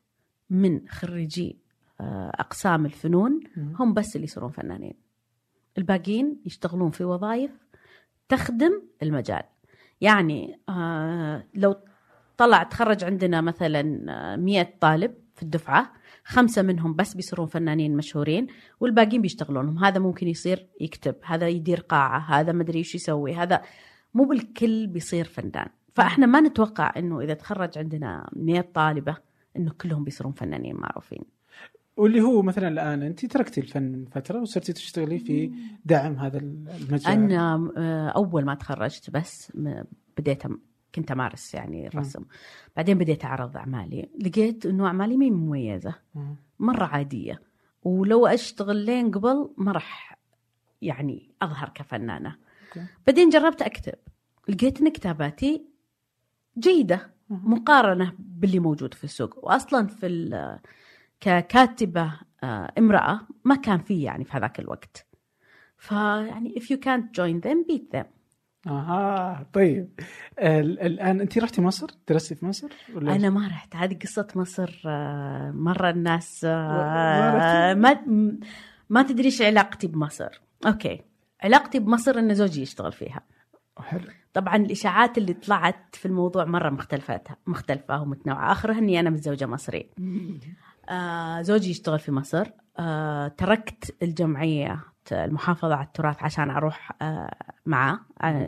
من 0.51 0.89
خريجي 0.89 1.59
أقسام 2.01 2.87
الفنون 2.87 3.41
هم 3.57 3.95
بس 3.95 4.17
اللي 4.17 4.25
يصيرون 4.25 4.51
فنانين. 4.51 4.95
الباقيين 5.79 6.43
يشتغلون 6.47 6.91
في 6.91 7.05
وظائف 7.05 7.51
تخدم 8.29 8.83
المجال. 9.03 9.43
يعني 10.01 10.61
آه، 10.69 11.45
لو 11.55 11.77
طلع 12.37 12.63
تخرج 12.63 13.05
عندنا 13.05 13.41
مثلا 13.41 13.83
100 14.37 14.61
آه، 14.61 14.73
طالب 14.81 15.15
في 15.35 15.43
الدفعة 15.43 15.93
خمسة 16.25 16.63
منهم 16.63 16.95
بس 16.95 17.15
بيصيرون 17.15 17.47
فنانين 17.47 17.97
مشهورين 17.97 18.47
والباقيين 18.81 19.23
بيشتغلونهم. 19.23 19.85
هذا 19.85 19.99
ممكن 19.99 20.29
يصير 20.29 20.67
يكتب 20.81 21.15
هذا 21.25 21.49
يدير 21.49 21.81
قاعة 21.81 22.19
هذا 22.19 22.53
مدري 22.53 22.79
إيش 22.79 22.95
يسوي 22.95 23.35
هذا 23.35 23.63
مو 24.15 24.25
بالكل 24.25 24.87
بيصير 24.87 25.25
فنان. 25.25 25.69
فإحنا 25.95 26.27
ما 26.27 26.41
نتوقع 26.41 26.93
إنه 26.97 27.21
إذا 27.21 27.35
تخرج 27.35 27.79
عندنا 27.79 28.31
100 28.33 28.61
طالبة 28.61 29.17
إنه 29.57 29.73
كلهم 29.81 30.05
بيصيرون 30.05 30.33
فنانين 30.33 30.77
معروفين. 30.77 31.38
واللي 31.99 32.21
هو 32.21 32.43
مثلا 32.43 32.69
الآن 32.69 33.03
انت 33.03 33.27
تركتي 33.27 33.61
الفن 33.61 34.05
فترة 34.11 34.41
وصرتي 34.41 34.73
تشتغلي 34.73 35.19
في 35.19 35.53
دعم 35.85 36.15
هذا 36.15 36.39
المجال. 36.39 37.07
أنا 37.07 37.71
آه، 37.77 38.09
أول 38.09 38.45
ما 38.45 38.55
تخرجت 38.55 39.11
بس 39.11 39.53
بديت 40.19 40.43
كنت 40.95 41.11
أمارس 41.11 41.55
يعني 41.55 41.87
الرسم. 41.87 42.25
بعدين 42.77 42.99
بديت 42.99 43.25
أعرض 43.25 43.57
أعمالي. 43.57 44.09
لقيت 44.21 44.67
إنه 44.67 44.87
أعمالي 44.87 45.17
مي 45.17 45.31
مميزة. 45.31 45.95
مرة 46.59 46.85
عادية. 46.85 47.43
ولو 47.83 48.27
أشتغل 48.27 48.77
لين 48.77 49.11
قبل 49.11 49.51
ما 49.57 49.73
راح 49.73 50.19
يعني 50.83 51.31
أظهر 51.43 51.69
كفنانة. 51.69 52.37
بعدين 53.07 53.29
جربت 53.29 53.63
أكتب. 53.63 53.95
لقيت 54.49 54.81
إن 54.81 54.89
كتاباتي 54.89 55.65
جيدة. 56.59 57.11
مقارنة 57.31 58.13
باللي 58.19 58.59
موجود 58.59 58.95
في 58.95 59.05
السوق. 59.05 59.45
واصلا 59.45 59.87
في 59.87 60.07
ككاتبة 61.21 62.13
آه، 62.43 62.73
امرأة 62.79 63.21
ما 63.45 63.55
كان 63.55 63.79
في 63.79 64.03
يعني 64.03 64.25
في 64.25 64.37
هذاك 64.37 64.59
الوقت. 64.61 65.07
فيعني 65.79 66.55
if 66.59 66.63
you 66.63 66.77
can't 66.77 67.05
join 67.21 67.41
them 67.49 67.73
beat 67.73 67.97
them. 67.99 68.07
أها 68.67 69.47
طيب. 69.53 70.01
ال- 70.39 70.81
الآن 70.81 71.21
انت 71.21 71.39
رحتي 71.39 71.61
مصر؟ 71.63 71.87
درستي 72.09 72.35
في 72.35 72.47
مصر؟ 72.47 72.69
ولا؟ 72.95 73.17
أنا 73.17 73.31
ما 73.31 73.47
رحت. 73.47 73.77
هذه 73.77 73.99
قصة 74.03 74.29
مصر 74.35 74.83
آه، 74.87 75.51
مرة 75.51 75.91
الناس 75.91 76.45
ما 76.45 77.71
آه،؟ 77.71 77.75
ما 77.75 78.03
ما 78.91 79.03
تدري 79.03 79.25
إيش 79.25 79.43
علاقتي 79.43 79.87
بمصر. 79.87 80.41
أوكي. 80.67 81.01
علاقتي 81.43 81.79
بمصر 81.79 82.19
إن 82.19 82.35
زوجي 82.35 82.63
يشتغل 82.63 82.93
فيها. 82.93 83.21
حلو. 83.79 84.01
طبعا 84.35 84.57
الإشاعات 84.57 85.19
اللي 85.19 85.33
طلعت 85.33 85.97
في 85.97 86.07
الموضوع 86.07 86.45
مرة 86.45 86.71
مختلفه 86.71 87.21
مختلفة 87.47 88.03
ومتنوعة. 88.03 88.53
آخرها 88.53 88.79
إني 88.79 89.01
أنا 89.01 89.11
متزوجة 89.11 89.47
مصري 89.47 89.91
آه 90.89 91.43
زوجي 91.43 91.71
يشتغل 91.71 91.99
في 91.99 92.13
مصر. 92.13 92.47
آه 92.79 93.29
تركت 93.29 93.97
الجمعية 94.03 94.85
المحافظة 95.13 95.75
على 95.75 95.87
التراث 95.87 96.23
عشان 96.23 96.51
أروح 96.51 96.93
آه 97.03 97.35
معاه. 97.67 98.01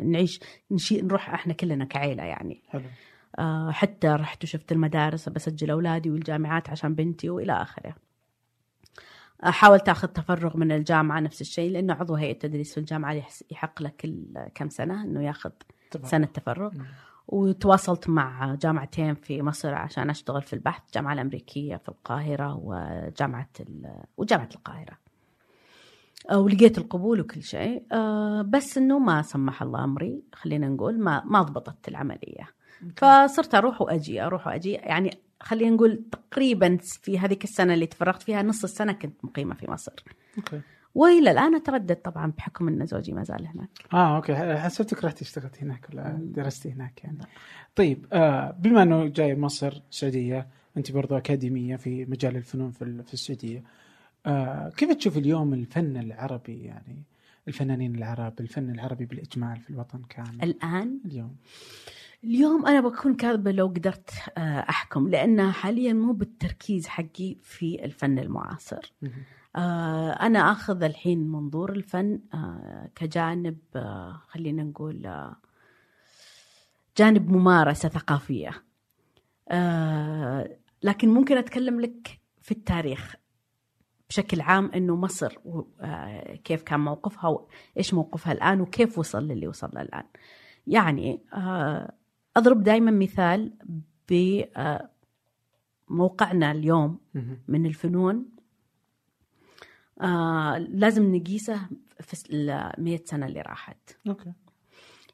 نعيش 0.02 0.40
نشي 0.70 1.02
نروح 1.02 1.30
إحنا 1.30 1.52
كلنا 1.52 1.84
كعيلة 1.84 2.22
يعني. 2.22 2.62
حلو. 2.68 2.82
حتى 3.70 4.08
رحت 4.08 4.44
وشفت 4.44 4.72
المدارس 4.72 5.28
بسجل 5.28 5.70
أولادي 5.70 6.10
والجامعات 6.10 6.70
عشان 6.70 6.94
بنتي 6.94 7.30
وإلى 7.30 7.52
آخره. 7.52 7.94
آه، 9.44 9.50
حاولت 9.50 9.88
آخذ 9.88 10.08
تفرغ 10.08 10.56
من 10.56 10.72
الجامعة 10.72 11.20
نفس 11.20 11.40
الشيء 11.40 11.70
لأنه 11.70 11.94
عضو 11.94 12.14
هيئة 12.14 12.38
تدريس 12.38 12.74
في 12.74 12.80
الجامعة 12.80 13.12
يحس- 13.12 13.44
يحق 13.50 13.82
له 13.82 13.88
كل 14.00 14.24
كم 14.54 14.68
سنة 14.68 15.02
إنه 15.04 15.22
ياخذ 15.24 15.50
طبعا. 15.90 16.06
سنة 16.06 16.26
تفرغ. 16.26 16.70
وتواصلت 17.30 18.08
مع 18.08 18.54
جامعتين 18.54 19.14
في 19.14 19.42
مصر 19.42 19.74
عشان 19.74 20.10
أشتغل 20.10 20.42
في 20.42 20.52
البحث 20.52 20.82
الجامعة 20.86 21.12
الأمريكية 21.12 21.76
في 21.76 21.88
القاهرة 21.88 22.60
وجامعة 22.62 23.48
وجامعة 24.16 24.48
القاهرة. 24.54 24.98
آه، 26.30 26.38
ولقيت 26.38 26.78
القبول 26.78 27.20
وكل 27.20 27.42
شيء. 27.42 27.82
آه، 27.92 28.42
بس 28.42 28.78
إنه 28.78 28.98
ما 28.98 29.22
سمح 29.22 29.62
الله 29.62 29.84
أمري 29.84 30.22
خلينا 30.34 30.68
نقول 30.68 31.00
ما 31.00 31.22
ما 31.24 31.42
ضبطت 31.42 31.88
العملية. 31.88 32.48
فصرت 32.96 33.54
أروح 33.54 33.82
وأجي 33.82 34.22
أروح 34.22 34.46
وأجي. 34.46 34.72
يعني 34.72 35.18
خلينا 35.40 35.70
نقول 35.70 36.04
تقريبا 36.12 36.78
في 36.82 37.18
هذيك 37.18 37.44
السنة 37.44 37.74
اللي 37.74 37.86
تفرغت 37.86 38.22
فيها 38.22 38.42
نص 38.42 38.64
السنة 38.64 38.92
كنت 38.92 39.24
مقيمة 39.24 39.54
في 39.54 39.70
مصر. 39.70 39.92
okay. 40.38 40.60
وإلى 40.94 41.30
الآن 41.30 41.54
أتردد 41.54 41.96
طبعا 41.96 42.32
بحكم 42.38 42.68
إن 42.68 42.86
زوجي 42.86 43.12
ما 43.12 43.22
زال 43.22 43.46
هناك. 43.46 43.68
آه 43.92 44.16
okay. 44.16 44.34
حسبتك 44.56 45.04
رحتي 45.04 45.24
اشتغلتي 45.24 45.60
هناك 45.62 45.86
ولا 45.90 46.18
درستي 46.20 46.72
هناك 46.72 47.04
يعني؟ 47.04 47.18
طيب 47.74 48.06
آه 48.12 48.50
بما 48.50 48.82
إنه 48.82 49.06
جاي 49.06 49.36
مصر 49.36 49.82
السعودية 49.90 50.48
أنت 50.76 50.92
برضو 50.92 51.16
أكاديمية 51.16 51.76
في 51.76 52.04
مجال 52.04 52.36
الفنون 52.36 52.70
في 52.70 53.02
في 53.06 53.14
السعودية. 53.14 53.64
آه 54.26 54.68
كيف 54.68 54.92
تشوف 54.92 55.16
اليوم 55.16 55.54
الفن 55.54 55.96
العربي 55.96 56.62
يعني؟ 56.62 57.02
الفنانين 57.48 57.94
العرب 57.94 58.40
الفن 58.40 58.70
العربي 58.70 59.04
بالإجمال 59.04 59.60
في 59.60 59.70
الوطن 59.70 60.02
كامل. 60.08 60.42
الآن؟ 60.42 61.00
اليوم. 61.04 61.36
اليوم 62.24 62.66
أنا 62.66 62.80
بكون 62.80 63.14
كاذبة 63.14 63.52
لو 63.52 63.66
قدرت 63.66 64.10
آه، 64.38 64.40
أحكم 64.40 65.08
لأنها 65.08 65.52
حاليا 65.52 65.92
مو 65.92 66.12
بالتركيز 66.12 66.86
حقي 66.86 67.36
في 67.42 67.84
الفن 67.84 68.18
المعاصر. 68.18 68.92
آه، 69.56 70.10
أنا 70.10 70.52
آخذ 70.52 70.82
الحين 70.82 71.28
منظور 71.28 71.72
الفن 71.72 72.20
آه، 72.34 72.90
كجانب 72.94 73.58
آه، 73.76 74.22
خلينا 74.28 74.62
نقول 74.62 75.26
جانب 76.96 77.30
ممارسة 77.30 77.88
ثقافية 77.88 78.64
آه، 79.48 80.56
لكن 80.82 81.08
ممكن 81.08 81.36
أتكلم 81.36 81.80
لك 81.80 82.20
في 82.42 82.50
التاريخ 82.52 83.16
بشكل 84.08 84.40
عام 84.40 84.70
إنه 84.74 84.96
مصر 84.96 85.38
كيف 86.44 86.62
كان 86.62 86.80
موقفها 86.80 87.30
وايش 87.76 87.94
موقفها 87.94 88.32
الآن 88.32 88.60
وكيف 88.60 88.98
وصل 88.98 89.28
للي 89.28 89.48
وصل 89.48 89.70
له 89.74 89.82
الآن. 89.82 90.04
يعني 90.66 91.20
أضرب 92.36 92.62
دائما 92.62 92.90
مثال 92.90 93.52
بموقعنا 95.88 96.50
اليوم. 96.50 96.98
من 97.48 97.66
الفنون 97.66 98.39
آه 100.00 100.58
لازم 100.58 101.14
نقيسه 101.14 101.60
في 102.00 102.22
المية 102.30 103.02
سنة 103.04 103.26
اللي 103.26 103.40
راحت. 103.40 103.96
أوكي. 104.08 104.32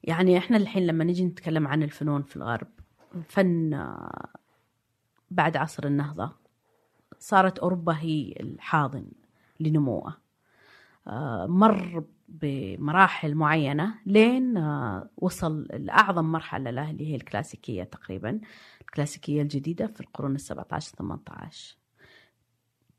يعني 0.04 0.38
إحنا 0.38 0.56
الحين 0.56 0.86
لما 0.86 1.04
نجي 1.04 1.24
نتكلم 1.24 1.68
عن 1.68 1.82
الفنون 1.82 2.22
في 2.22 2.36
الغرب 2.36 2.68
الفن 3.14 3.74
آه، 3.74 4.28
بعد 5.30 5.56
عصر 5.56 5.86
النهضة 5.86 6.32
صارت 7.18 7.58
أوروبا 7.58 7.96
هي 7.98 8.34
الحاضن 8.40 9.06
لنموه. 9.60 10.14
آه، 11.06 11.46
مر 11.46 12.04
بمراحل 12.28 13.34
معينة 13.34 13.94
لين 14.06 14.56
آه، 14.56 15.10
وصل 15.16 15.62
لأعظم 15.62 16.24
مرحلة 16.24 16.70
له 16.70 16.90
اللي 16.90 17.12
هي 17.12 17.16
الكلاسيكية 17.16 17.84
تقريبا 17.84 18.40
الكلاسيكية 18.80 19.42
الجديدة 19.42 19.86
في 19.86 20.00
القرون 20.00 20.34
السبعة 20.34 20.66
عشر 20.72 20.96
18 20.96 21.76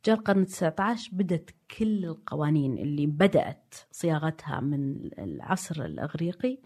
جاء 0.08 0.16
القرن 0.16 0.42
التسعة 0.42 0.76
عشر 0.80 1.10
بدأت 1.14 1.50
كل 1.78 2.06
القوانين 2.06 2.78
اللي 2.78 3.06
بدأت 3.06 3.76
صياغتها 3.92 4.60
من 4.60 5.10
العصر 5.20 5.86
الإغريقي. 5.86 6.58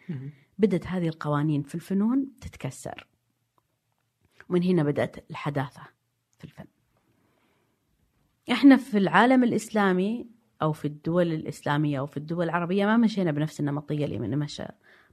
بدأت 0.60 0.88
هذه 0.88 1.08
القوانين 1.08 1.64
في 1.64 1.76
الفنون 1.76 2.28
تتكسر. 2.42 3.08
ومن 4.50 4.64
هنا 4.64 4.84
بدأت 4.84 5.30
الحداثة 5.32 5.82
في 6.38 6.44
الفن. 6.44 6.66
إحنا 8.52 8.78
في 8.78 8.98
العالم 8.98 9.44
الإسلامي 9.44 10.28
أو 10.62 10.72
في 10.74 10.86
الدول 10.86 11.34
الإسلامية 11.34 12.00
أو 12.00 12.06
في 12.06 12.18
الدول 12.18 12.46
العربية 12.46 12.86
ما 12.86 12.98
مشينا 12.98 13.32
بنفس 13.32 13.60
النمطية 13.60 14.06
اللي 14.06 14.20
من 14.20 14.40
مشى 14.40 14.64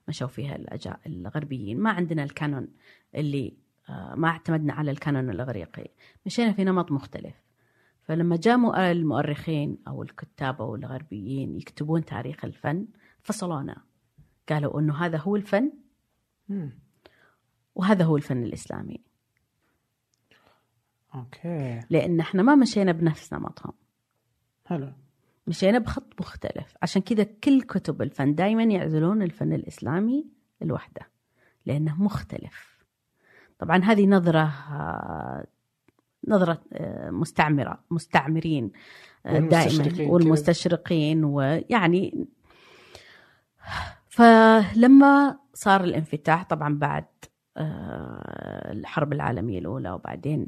مشوا 0.08 0.28
فيها 0.28 0.56
الأجا- 0.56 1.06
الغربيين. 1.06 1.80
ما 1.80 1.90
عندنا 1.90 2.24
ال 2.24 2.32
canon 2.32 2.68
اللي 3.14 3.56
آه، 3.88 4.14
ما 4.14 4.28
اعتمدنا 4.28 4.72
على 4.72 4.90
ال 4.90 4.97
canon 4.97 5.31
الإغريقي. 5.30 5.90
مشينا 6.26 6.52
في 6.52 6.64
نمط 6.64 6.92
مختلف. 6.92 7.47
فلما 8.09 8.37
جاء 8.37 8.90
المؤرخين 8.92 9.79
أو 9.88 10.03
الكتاب 10.03 10.62
أو 10.62 10.75
الغربيين 10.75 11.57
يكتبون 11.57 12.05
تاريخ 12.05 12.44
الفن 12.44 12.87
فصلونا. 13.21 13.83
قالوا 14.49 14.81
إنه 14.81 15.05
هذا 15.05 15.18
هو 15.18 15.37
الفن. 15.37 15.73
وهذا 17.75 18.05
هو 18.05 18.16
الفن 18.16 18.42
الإسلامي. 18.42 19.01
okay. 21.14 21.81
لأن 21.90 22.21
إحنا 22.21 22.42
ما 22.42 22.55
مشينا 22.55 22.92
بنفس 22.92 23.33
نمطهم. 23.33 23.73
حلو. 24.64 24.92
مشينا 25.47 25.79
بخط 25.79 26.21
مختلف. 26.21 26.77
عشان 26.83 27.03
كذا 27.03 27.23
كل 27.25 27.62
كتب 27.62 28.03
الفن 28.03 28.35
دائما 28.35 28.64
يعزلون 28.64 29.23
الفن 29.23 29.53
الإسلامي 29.53 30.27
لوحده 30.61 31.09
لأنه 31.66 32.03
مختلف. 32.03 32.85
طبعا 33.59 33.77
هذه 33.77 34.07
نظرة 34.07 34.55
نظرة 36.26 36.61
آه، 36.72 37.11
مستعمرة 37.11 37.85
مستعمرين 37.90 38.72
آه، 39.26 39.38
دائما. 39.38 40.11
والمستشرقين 40.11 41.24
ويعني 41.24 42.26
فلما 44.16 45.38
صار 45.54 45.85
الانفتاح 45.85 46.44
طبعا 46.44 46.74
بعد 46.74 47.04
آه، 47.57 48.72
الحرب 48.72 49.12
العالمية 49.12 49.59
الأولى 49.59 49.90
وبعدين 49.90 50.46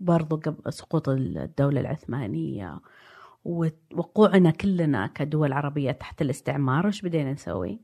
برضو 0.00 0.40
سقوط 0.68 1.08
الدولة 1.08 1.80
العثمانية 1.80 2.80
ووقوعنا 3.44 4.50
كلنا 4.50 5.06
كدول 5.06 5.52
عربية 5.52 5.90
تحت 5.92 6.22
الاستعمار 6.22 6.86
إيش 6.86 7.02
بدينا 7.02 7.32
نسوي؟ 7.32 7.80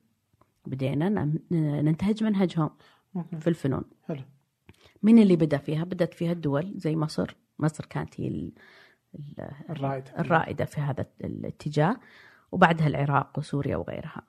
بدينا 0.67 1.33
ننتهج 1.51 2.25
منهجهم 2.25 2.71
في 3.41 3.47
الفنون 3.49 3.83
حلو 4.09 4.23
مين 5.03 5.19
اللي 5.19 5.37
بدأ 5.37 5.57
فيها؟ 5.59 5.85
بدأت 5.85 6.15
فيها 6.15 6.33
الدول 6.33 6.73
زي 6.77 6.97
مصر، 6.97 7.37
مصر 7.59 7.85
كانت 7.85 8.21
هي 8.21 8.29
ال- 8.29 8.53
ال- 9.15 9.51
الرائد 9.71 10.05
الرائدة 10.19 10.65
في 10.65 10.81
هذا 10.81 11.07
الاتجاه 11.25 11.97
وبعدها 12.53 12.87
العراق 12.87 13.39
وسوريا 13.39 13.77
وغيرها. 13.77 14.23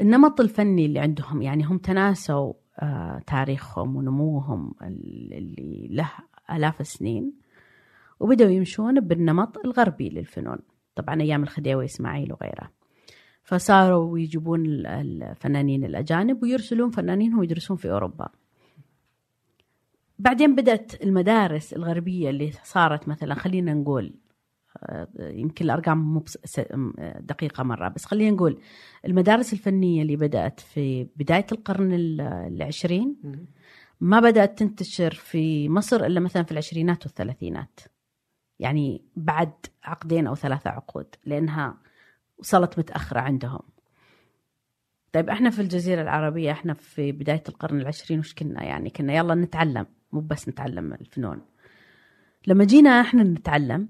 النمط 0.00 0.40
الفني 0.40 0.86
اللي 0.86 0.98
عندهم 0.98 1.42
يعني 1.42 1.64
هم 1.64 1.78
تناسوا 1.78 2.52
آه، 2.78 3.22
تاريخهم 3.26 3.96
ونموهم 3.96 4.74
ال- 4.82 5.32
اللي 5.32 5.88
له 5.90 6.10
آلاف 6.50 6.80
السنين 6.80 7.32
وبدأوا 8.20 8.50
يمشون 8.50 9.00
بالنمط 9.00 9.58
الغربي 9.64 10.08
للفنون. 10.08 10.58
طبعا 10.94 11.20
أيام 11.20 11.42
الخديوي 11.42 11.84
إسماعيل 11.84 12.32
وغيره. 12.32 12.70
فصاروا 13.42 14.18
يجيبون 14.18 14.66
ال- 14.66 14.86
الفنانين 14.86 15.84
الأجانب 15.84 16.42
ويرسلون 16.42 16.90
فنانينهم 16.90 17.42
يدرسون 17.42 17.76
في 17.76 17.90
أوروبا. 17.90 18.28
بعدين 20.18 20.54
بدأت 20.54 21.02
المدارس 21.02 21.72
الغربية 21.72 22.30
اللي 22.30 22.52
صارت 22.64 23.08
مثلا 23.08 23.34
خلينا 23.34 23.74
نقول 23.74 24.14
آه، 24.82 25.08
يمكن 25.18 25.64
الأرقام 25.64 25.98
مو 25.98 26.20
بس- 26.20 26.38
س- 26.44 26.72
م- 26.74 26.92
دقيقة 27.20 27.62
مرة 27.62 27.88
بس 27.88 28.04
خلينا 28.04 28.30
نقول 28.30 28.60
المدارس 29.04 29.52
الفنية 29.52 30.02
اللي 30.02 30.16
بدأت 30.16 30.60
في 30.60 31.04
بداية 31.16 31.46
القرن 31.52 31.92
ال- 31.92 32.20
العشرين. 32.20 33.16
ما 34.00 34.20
بدأت 34.20 34.58
تنتشر 34.58 35.14
في 35.14 35.68
مصر 35.68 36.04
إلا 36.06 36.20
مثلا 36.20 36.42
في 36.42 36.52
العشرينات 36.52 37.06
والثلاثينات. 37.06 37.80
يعني 38.58 39.04
بعد 39.16 39.52
عقدين 39.84 40.26
أو 40.26 40.34
ثلاثة 40.34 40.70
عقود 40.70 41.06
لأنها 41.26 41.78
وصلت 42.38 42.78
متأخرة 42.78 43.20
عندهم. 43.20 43.60
طيب 45.12 45.30
إحنا 45.30 45.50
في 45.50 45.62
الجزيرة 45.62 46.02
العربية 46.02 46.50
إحنا 46.52 46.74
في 46.74 47.12
بداية 47.12 47.42
القرن 47.48 47.80
العشرين 47.80 48.18
وش 48.18 48.34
كنا؟ 48.34 48.64
يعني 48.64 48.90
كنا 48.90 49.14
يلا 49.14 49.34
نتعلم. 49.34 49.86
مو 50.14 50.20
بس 50.20 50.48
نتعلم 50.48 50.92
الفنون. 50.92 51.40
لما 52.46 52.64
جينا 52.64 53.00
إحنا 53.00 53.22
نتعلم 53.22 53.88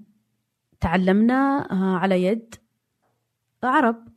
تعلمنا 0.79 1.67
آه، 1.71 1.97
على 1.97 2.23
يد 2.23 2.55
عرب. 3.63 4.07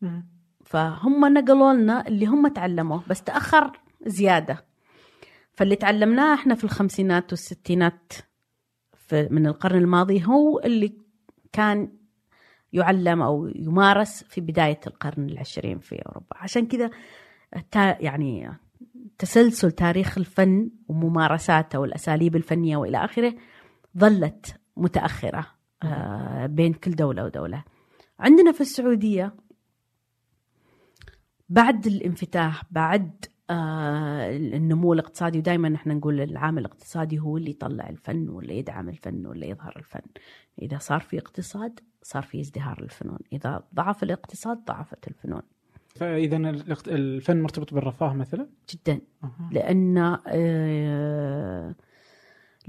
مم. 0.00 0.28
فهم 0.64 1.24
نقلوا 1.32 1.72
لنا 1.72 2.08
اللي 2.08 2.26
هم 2.26 2.48
تعلموه 2.48 3.02
بس 3.08 3.22
تأخر 3.22 3.80
زيادة. 4.06 4.64
فاللي 5.52 5.76
تعلمناه 5.76 6.34
إحنا 6.34 6.54
في 6.54 6.64
الخمسينات 6.64 7.32
والستينات 7.32 8.12
في 8.94 9.28
من 9.30 9.46
القرن 9.46 9.78
الماضي 9.78 10.24
هو 10.24 10.60
اللي 10.60 10.96
كان 11.52 11.92
يعلم 12.72 13.22
أو 13.22 13.46
يمارس 13.46 14.24
في 14.24 14.40
بداية 14.40 14.80
القرن 14.86 15.28
العشرين 15.28 15.78
في 15.78 16.02
أوروبا. 16.06 16.36
عشان 16.36 16.66
كذا 16.66 16.90
يعني 18.00 18.58
تسلسل 19.18 19.72
تاريخ 19.72 20.18
الفن 20.18 20.70
وممارساته 20.88 21.78
والأساليب 21.78 22.36
الفنية 22.36 22.76
وإلى 22.76 23.04
آخره 23.04 23.34
ظلت 23.98 24.60
متأخرة 24.76 25.46
آه، 25.82 26.46
بين 26.46 26.72
كل 26.72 26.90
دولة 26.90 27.24
ودولة. 27.24 27.64
عندنا 28.20 28.52
في 28.52 28.60
السعودية 28.60 29.34
بعد 31.48 31.86
الانفتاح 31.86 32.62
بعد 32.70 33.24
آه 33.50 34.36
النمو 34.36 34.92
الاقتصادي 34.92 35.38
ودائما 35.38 35.74
إحنا 35.74 35.94
نقول 35.94 36.20
العامل 36.20 36.58
الاقتصادي 36.58 37.18
هو 37.18 37.36
اللي 37.36 37.50
يطلع 37.50 37.88
الفن 37.88 38.28
ولا 38.28 38.52
يدعم 38.52 38.88
الفن 38.88 39.26
ولا 39.26 39.46
يظهر 39.46 39.76
الفن. 39.76 40.00
إذا 40.62 40.78
صار 40.78 41.00
في 41.00 41.18
اقتصاد 41.18 41.80
صار 42.02 42.22
في 42.22 42.40
ازدهار 42.40 42.82
الفنون. 42.82 43.18
إذا 43.32 43.64
ضعف 43.74 44.02
الاقتصاد 44.02 44.64
ضعفت 44.64 45.08
الفنون. 45.08 45.42
فإذا 45.96 46.36
الفن 46.88 47.40
مرتبط 47.42 47.74
بالرفاه 47.74 48.12
مثلا؟ 48.14 48.48
جدا. 48.74 49.00
أها. 49.24 49.50
لأن 49.52 49.98
آه 50.26 51.74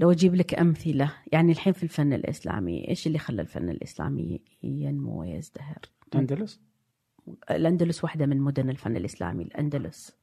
لو 0.00 0.10
أجيب 0.10 0.34
لك 0.34 0.54
أمثلة 0.54 1.12
يعني 1.32 1.52
الحين 1.52 1.72
في 1.72 1.82
الفن 1.82 2.12
الإسلامي 2.12 2.88
إيش 2.88 3.06
اللي 3.06 3.18
خلى 3.18 3.42
الفن 3.42 3.68
الإسلامي 3.68 4.40
ينمو 4.62 5.20
ويزدهر؟ 5.20 5.78
الأندلس؟ 6.14 6.60
الأندلس 7.50 8.04
واحدة 8.04 8.26
من 8.26 8.40
مدن 8.40 8.70
الفن 8.70 8.96
الإسلامي 8.96 9.44
الأندلس 9.44 10.16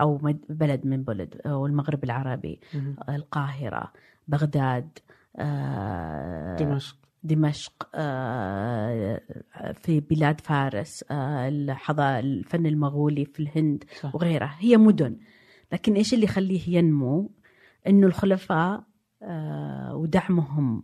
أو 0.00 0.18
مد- 0.22 0.44
بلد 0.48 0.86
من 0.86 1.02
بلد 1.02 1.40
أو 1.46 1.66
المغرب 1.66 2.04
العربي 2.04 2.60
مم. 2.74 2.96
القاهرة 3.08 3.92
بغداد 4.28 4.98
آه، 5.36 6.56
دمشق. 6.56 6.96
دمشق 7.24 7.88
آه، 7.94 9.20
في 9.74 10.00
بلاد 10.00 10.40
فارس 10.40 11.04
آه، 11.10 11.48
الفن 12.20 12.66
المغولي 12.66 13.24
في 13.24 13.40
الهند 13.40 13.84
صح. 14.00 14.14
وغيرها. 14.14 14.56
هي 14.58 14.76
مدن. 14.76 15.16
لكن 15.72 15.94
إيش 15.94 16.14
اللي 16.14 16.24
يخليه 16.24 16.76
ينمو؟ 16.78 17.30
إنه 17.86 18.06
الخلفاء 18.06 18.84
آه، 19.22 19.94
ودعمهم 19.96 20.82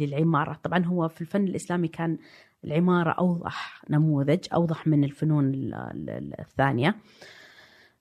للعمارة. 0.00 0.58
طبعا 0.62 0.84
هو 0.84 1.08
في 1.08 1.20
الفن 1.20 1.44
الإسلامي 1.44 1.88
كان 1.88 2.18
العمارة 2.64 3.10
أوضح 3.10 3.82
نموذج 3.90 4.38
أوضح 4.54 4.86
من 4.86 5.04
الفنون 5.04 5.54
ال- 5.54 5.74
ال- 5.74 6.40
الثانية. 6.40 6.94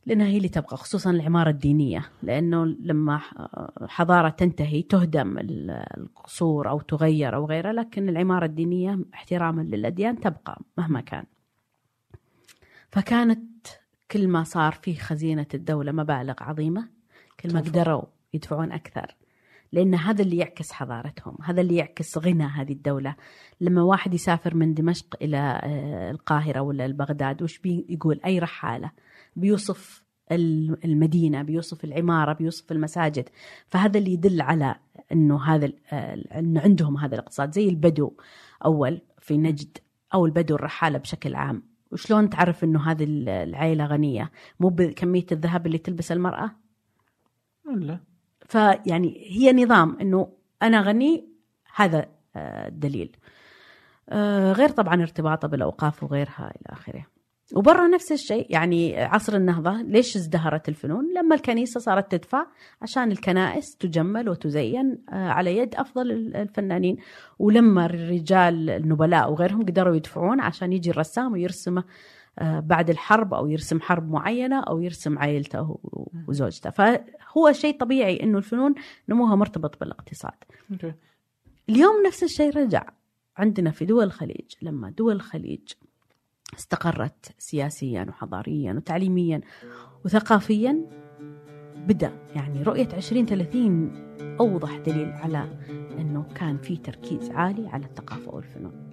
لأنها 0.06 0.28
هي 0.28 0.38
اللي 0.38 0.50
تبقى 0.50 0.78
خصوصا 0.78 1.12
العمارة 1.12 1.50
الدينية 1.50 2.10
لأنه 2.24 2.66
لما 2.66 3.18
ح- 3.18 3.34
حضارة 3.88 4.30
تنتهي 4.30 4.82
تهدم 4.82 5.38
ال- 5.38 5.84
القصور 5.98 6.70
أو 6.70 6.80
تغير 6.80 7.36
أو 7.36 7.46
غيره 7.46 7.72
لكن 7.72 8.10
العمارة 8.10 8.46
الدينية 8.46 9.00
احتراما 9.14 9.62
للأديان 9.62 10.20
تبقى 10.20 10.62
مهما 10.78 11.02
كان. 11.02 11.24
فكانت 12.92 13.68
كل 14.12 14.28
ما 14.28 14.44
صار 14.44 14.72
في 14.72 14.96
خزينة 14.96 15.46
الدولة 15.54 15.92
مبالغ 15.92 16.34
عظيمة 16.42 16.88
كل 17.40 17.54
ما. 17.54 17.60
قدروا 17.60 18.04
يدفعون 18.34 18.72
أكثر 18.72 19.16
لأن 19.72 19.96
هذا 19.96 20.22
اللي 20.22 20.38
يعكس 20.38 20.72
حضارتهم 20.72 21.38
هذا 21.44 21.62
اللي 21.62 21.76
يعكس 21.76 22.18
غنى 22.18 22.44
هذه 22.44 22.72
الدولة. 22.74 23.16
لما 23.62 23.82
واحد 23.84 24.14
يسافر 24.14 24.56
من 24.56 24.74
دمشق 24.74 25.16
إلى 25.22 25.38
آه، 25.64 26.12
القاهرة 26.12 26.60
ولا 26.60 26.88
بغداد 26.88 27.42
وش 27.44 27.58
بيقول 27.60 28.20
أي 28.26 28.40
رحالة. 28.40 28.92
بيوصف 29.40 30.04
ال- 30.32 30.86
المدينة 30.86 31.42
بيوصف 31.42 31.84
العمارة 31.84 32.34
بيوصف 32.34 32.72
المساجد. 32.72 33.30
فهذا 33.68 33.98
اللي 34.00 34.14
يدل 34.14 34.42
على 34.42 34.76
إنه 35.12 35.44
هذا 35.44 35.72
آه، 35.92 36.40
إنه 36.40 36.62
عندهم 36.62 36.98
هذا 36.98 37.16
الاقتصاد. 37.16 37.54
زي 37.54 37.70
البدو 37.70 38.14
أول 38.66 39.02
في 39.20 39.38
نجد 39.38 39.78
أو 40.14 40.26
البدو 40.26 40.56
الرحالة 40.56 40.98
بشكل 40.98 41.36
عام. 41.36 41.64
وشلون 41.92 42.30
تعرف 42.30 42.64
إنه 42.64 42.92
هذه 42.92 43.04
ال- 43.04 43.30
العائله 43.30 43.86
غنية؟ 43.86 44.32
مو 44.60 44.70
بكمية 44.70 45.26
الذهب 45.32 45.66
اللي 45.66 45.78
تلبس 45.78 46.12
المرأة؟ 46.12 46.52
لا 47.76 48.00
فيعني 48.46 49.28
هي 49.32 49.54
نظام 49.54 49.98
إنه 50.02 50.34
أنا 50.64 50.82
غني 50.82 51.30
هذا 51.76 52.08
آه، 52.36 52.68
الدليل 52.68 53.16
آه، 54.10 54.52
غير 54.52 54.70
طبعا 54.70 55.02
ارتباطه 55.02 55.48
بالأوقاف 55.48 56.04
وغيرها 56.04 56.52
إلى 56.56 56.66
آخره. 56.66 57.06
وبرا 57.56 57.88
نفس 57.88 58.12
الشيء. 58.12 58.46
يعني 58.50 59.02
عصر 59.02 59.36
النهضة 59.36 59.82
ليش 59.82 60.16
ازدهرت 60.16 60.70
الفنون؟ 60.70 61.14
لما 61.14 61.36
الكنيسة 61.36 61.80
صارت 61.80 62.12
تدفع 62.12 62.46
عشان 62.82 63.12
الكنائس 63.12 63.76
تجمل 63.76 64.30
وتزين 64.30 64.98
آه، 65.10 65.30
على 65.30 65.58
يد 65.58 65.76
أفضل 65.76 66.12
ال- 66.12 66.36
الفنانين. 66.36 66.98
ولما 67.40 67.86
الرجال 67.86 68.70
النبلاء 68.70 69.32
وغيرهم 69.32 69.62
قدروا 69.66 69.96
يدفعون 69.96 70.40
عشان 70.42 70.74
يجي 70.74 70.90
الرسام 70.92 71.32
ويرسمه 71.34 71.84
آه، 72.40 72.60
بعد 72.60 72.90
الحرب 72.90 73.34
أو 73.34 73.48
يرسم 73.48 73.82
حرب 73.82 74.12
معينة 74.12 74.60
أو 74.60 74.80
يرسم 74.80 75.20
عائلته 75.20 75.80
وزوجته. 76.28 76.70
فهو 76.70 77.52
شيء 77.52 77.78
طبيعي 77.78 78.24
أنه 78.24 78.38
الفنون 78.38 78.76
نموها 79.10 79.36
مرتبط 79.36 79.80
بالاقتصاد. 79.80 80.34
اليوم 81.70 82.04
نفس 82.08 82.24
الشيء 82.24 82.58
رجع 82.58 82.84
عندنا 83.38 83.72
في 83.72 83.86
دول 83.86 84.04
الخليج. 84.04 84.52
لما 84.62 84.90
دول 84.90 85.16
الخليج 85.16 85.62
استقرت 86.58 87.36
سياسيا 87.38 88.06
وحضاريا 88.10 88.74
وتعليميا 88.74 89.42
وثقافيا 90.06 90.86
بدأ 91.88 92.12
يعني 92.36 92.64
رؤية 92.64 92.88
2030 92.94 93.92
أوضح 94.40 94.78
دليل 94.78 95.12
على 95.12 95.50
أنه 96.00 96.24
كان 96.36 96.58
في 96.58 96.78
تركيز 96.78 97.32
عالي 97.32 97.68
على 97.68 97.86
الثقافة 97.86 98.36
والفنون. 98.36 98.90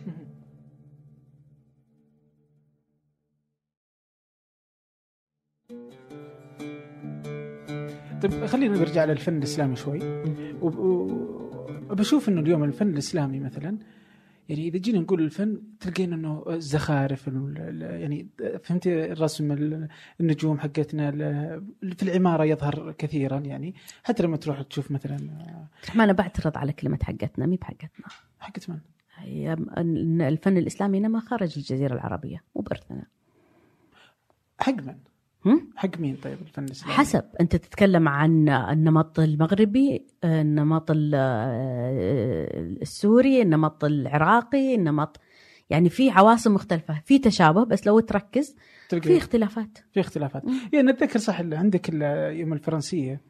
طيب 8.22 8.46
خلينا 8.46 8.78
نرجع 8.78 9.04
للفن 9.04 9.36
الإسلامي 9.36 9.76
شوي. 9.76 9.98
وبشوف 11.90 12.28
إنه 12.28 12.40
اليوم 12.40 12.64
الفن 12.64 12.88
الإسلامي 12.88 13.40
مثلا 13.40 13.78
يعني 14.48 14.68
إذا 14.68 14.78
جينا 14.78 14.98
نقول 14.98 15.20
الفن 15.22 15.62
تلقين 15.80 16.12
إنه 16.12 16.44
الزخارف 16.48 17.28
ال- 17.28 17.54
ال- 17.58 18.00
يعني 18.00 18.28
فهمتي 18.62 19.12
الرسم 19.12 19.52
ال- 19.52 19.88
النجوم 20.20 20.58
حقتنا 20.58 21.10
في 21.96 22.02
العمارة 22.02 22.44
يظهر 22.44 22.92
كثيرا 22.98 23.38
يعني 23.38 23.74
حتى 24.04 24.22
لما 24.22 24.36
تروح 24.36 24.62
تشوف 24.62 24.90
مثلا 24.90 25.16
ما 25.94 26.04
أنا 26.04 26.12
بعترض 26.12 26.58
على 26.58 26.72
كلمة 26.72 26.98
حقتنا 27.02 27.46
مي 27.46 27.56
بحقتنا 27.56 28.06
حقت 28.40 28.70
من؟ 28.70 28.78
هي 29.16 29.52
الفن 30.28 30.56
الإسلامي 30.56 31.00
نما 31.00 31.20
خارج 31.20 31.52
الجزيرة 31.58 31.94
العربية 31.94 32.42
مو 32.56 32.62
بإرثنا 32.62 33.06
حق 34.60 34.74
من؟ 34.82 34.98
حق 35.76 35.98
مين 35.98 36.16
طيب 36.16 36.36
الفن 36.42 36.64
الإسلامي؟ 36.64 36.94
حسب 36.94 37.22
أنت 37.40 37.56
تتكلم 37.56 38.08
عن 38.08 38.48
النمط 38.48 39.18
المغربي 39.20 40.06
النمط 40.24 40.90
ال- 40.90 41.14
السوري 42.82 43.42
النمط 43.42 43.84
العراقي 43.84 44.74
النمط 44.74 45.20
يعني 45.70 45.88
في 45.88 46.10
عواصم 46.10 46.54
مختلفة 46.54 47.00
في 47.04 47.18
تشابه 47.18 47.64
بس 47.64 47.86
لو 47.86 48.00
تركز 48.00 48.56
في 48.88 49.16
اختلافات 49.16 49.78
في 49.92 50.00
اختلافات. 50.00 50.42
يعني 50.72 50.90
أتذكر 50.90 51.18
صح 51.18 51.40
اللي 51.40 51.56
عندك 51.56 51.88
يوم 52.38 52.52
الفرنسية 52.52 53.12
مم. 53.12 53.20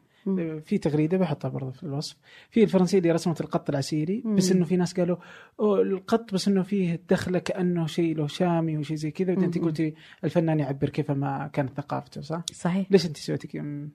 في 0.65 0.77
تغريدة 0.77 1.17
بحطها 1.17 1.49
برضه 1.49 1.71
في 1.71 1.83
الوصف 1.83 2.15
في 2.49 2.63
الفرنسية 2.63 2.97
اللي 2.97 3.11
رسمت 3.11 3.41
القط 3.41 3.69
العسيري 3.69 4.23
بس. 4.25 4.51
إنه 4.51 4.65
في 4.65 4.75
ناس 4.75 4.93
قالوا 4.93 5.17
القط 5.59 6.33
بس 6.33 6.47
إنه 6.47 6.63
فيه 6.63 7.01
دخلة 7.09 7.39
كأنه 7.39 7.87
شيء 7.87 8.15
له 8.15 8.27
شامي 8.27 8.77
وشيء 8.77 8.97
زي 8.97 9.11
كذا 9.11 9.33
انت. 9.33 9.57
قلتي 9.57 9.93
الفنان 10.23 10.59
يعبر 10.59 10.89
كيف 10.89 11.11
ما 11.11 11.49
كانت 11.53 11.73
ثقافته 11.77 12.21
صح؟ 12.21 12.43
صحيح 12.53 12.87
ليش 12.91 13.05
انت 13.05 13.17
سويتي 13.17 13.47
كذا؟ 13.47 13.63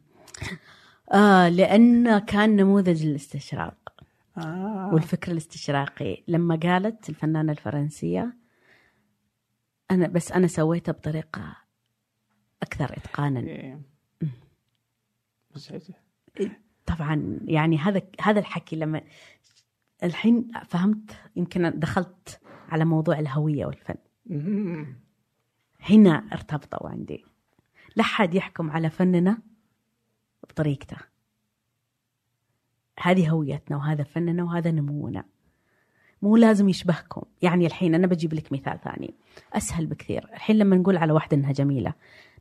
آه 1.13 1.49
لأن 1.49 2.19
كان 2.19 2.57
نموذج 2.57 3.07
للاستشراق 3.07 3.93
آه. 4.39 4.91
والفكر 4.95 5.33
الاستشراقي 5.33 6.23
لما 6.29 6.57
قالت 6.57 7.09
الفنانة 7.09 7.53
الفرنسية 7.53 8.37
أنا 9.91 10.09
بس 10.09 10.33
أنا 10.33 10.47
سويتها 10.47 10.93
بطريقة 10.93 11.57
أكثر 12.63 12.97
إتقانا 12.97 13.41
إيه. 13.41 13.81
طبعا 16.87 17.39
يعني 17.45 17.79
هذا 17.79 18.03
هذا 18.21 18.41
الحكي 18.41 18.77
لما 18.77 19.01
الحين 20.03 20.51
فهمت 20.67 21.11
يمكن 21.37 21.73
دخلت 21.79 22.41
على 22.69 22.85
موضوع 22.85 23.19
الهوية 23.19 23.67
والفن. 23.67 23.95
هنا 25.81 26.25
ارتبطوا 26.33 26.89
عندي. 26.89 27.25
لا 27.97 28.03
حد 28.03 28.35
يحكم 28.35 28.71
على 28.71 28.91
فننا 28.91 29.39
بطريقته. 30.49 30.97
هذه 33.01 33.31
هويتنا 33.31 33.77
وهذا 33.77 34.05
فننا 34.05 34.45
وهذا 34.45 34.71
نمونا. 34.71 35.25
مو 36.23 36.37
لازم 36.37 36.69
يشبهكم. 36.69 37.23
يعني 37.43 37.67
الحين 37.67 37.95
أنا 37.95 38.07
بجيب 38.07 38.35
لك 38.35 38.53
مثال 38.53 38.81
ثاني. 38.81 39.15
أسهل 39.53 39.87
بكثير. 39.87 40.29
الحين 40.33 40.59
لما 40.59 40.77
نقول 40.77 40.97
على 40.97 41.13
واحدة 41.13 41.37
إنها 41.37 41.53
جميلة 41.53 41.95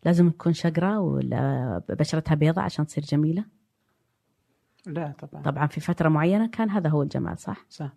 لازم 0.06 0.30
تكون 0.30 0.54
شقرة 0.54 1.00
ولا 1.00 1.82
بشرتها 1.90 2.36
بيضة 2.36 2.62
عشان 2.62 2.86
تصير 2.86 3.04
جميلة؟ 3.04 3.46
لا 4.86 5.14
طبعا. 5.20 5.44
طبعا 5.44 5.68
في 5.68 5.82
فترة 5.82 6.10
معينة 6.10 6.48
كان 6.48 6.70
هذا 6.70 6.90
هو 6.90 7.04
الجمال 7.04 7.38
صح؟ 7.38 7.66
صح. 7.70 7.94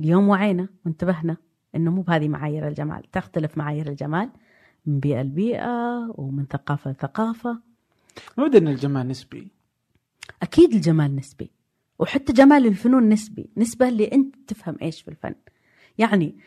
اليوم 0.00 0.28
وعينا 0.28 0.68
وانتبهنا 0.86 1.36
إنه 1.74 1.90
مو 1.90 2.02
بهذه 2.02 2.28
معايير 2.28 2.68
الجمال. 2.68 3.10
تختلف 3.10 3.58
معايير 3.58 3.88
الجمال 3.88 4.30
من 4.86 5.00
بيئة 5.00 5.22
لبيئة 5.22 6.12
ومن 6.14 6.46
ثقافة 6.46 6.90
لثقافة. 6.90 7.60
مبدا 8.38 8.58
ان 8.58 8.68
الجمال 8.68 9.08
نسبي. 9.08 9.48
أكيد 10.42 10.74
الجمال 10.74 11.16
نسبي 11.16 11.50
وحتى 11.98 12.32
جمال 12.32 12.66
الفنون 12.66 13.08
نسبي 13.08 13.50
نسبة 13.56 13.88
اللي 13.88 14.12
أنت 14.12 14.34
تفهم 14.46 14.76
إيش 14.82 15.02
في 15.02 15.08
الفن. 15.08 15.34
يعني 15.98 16.38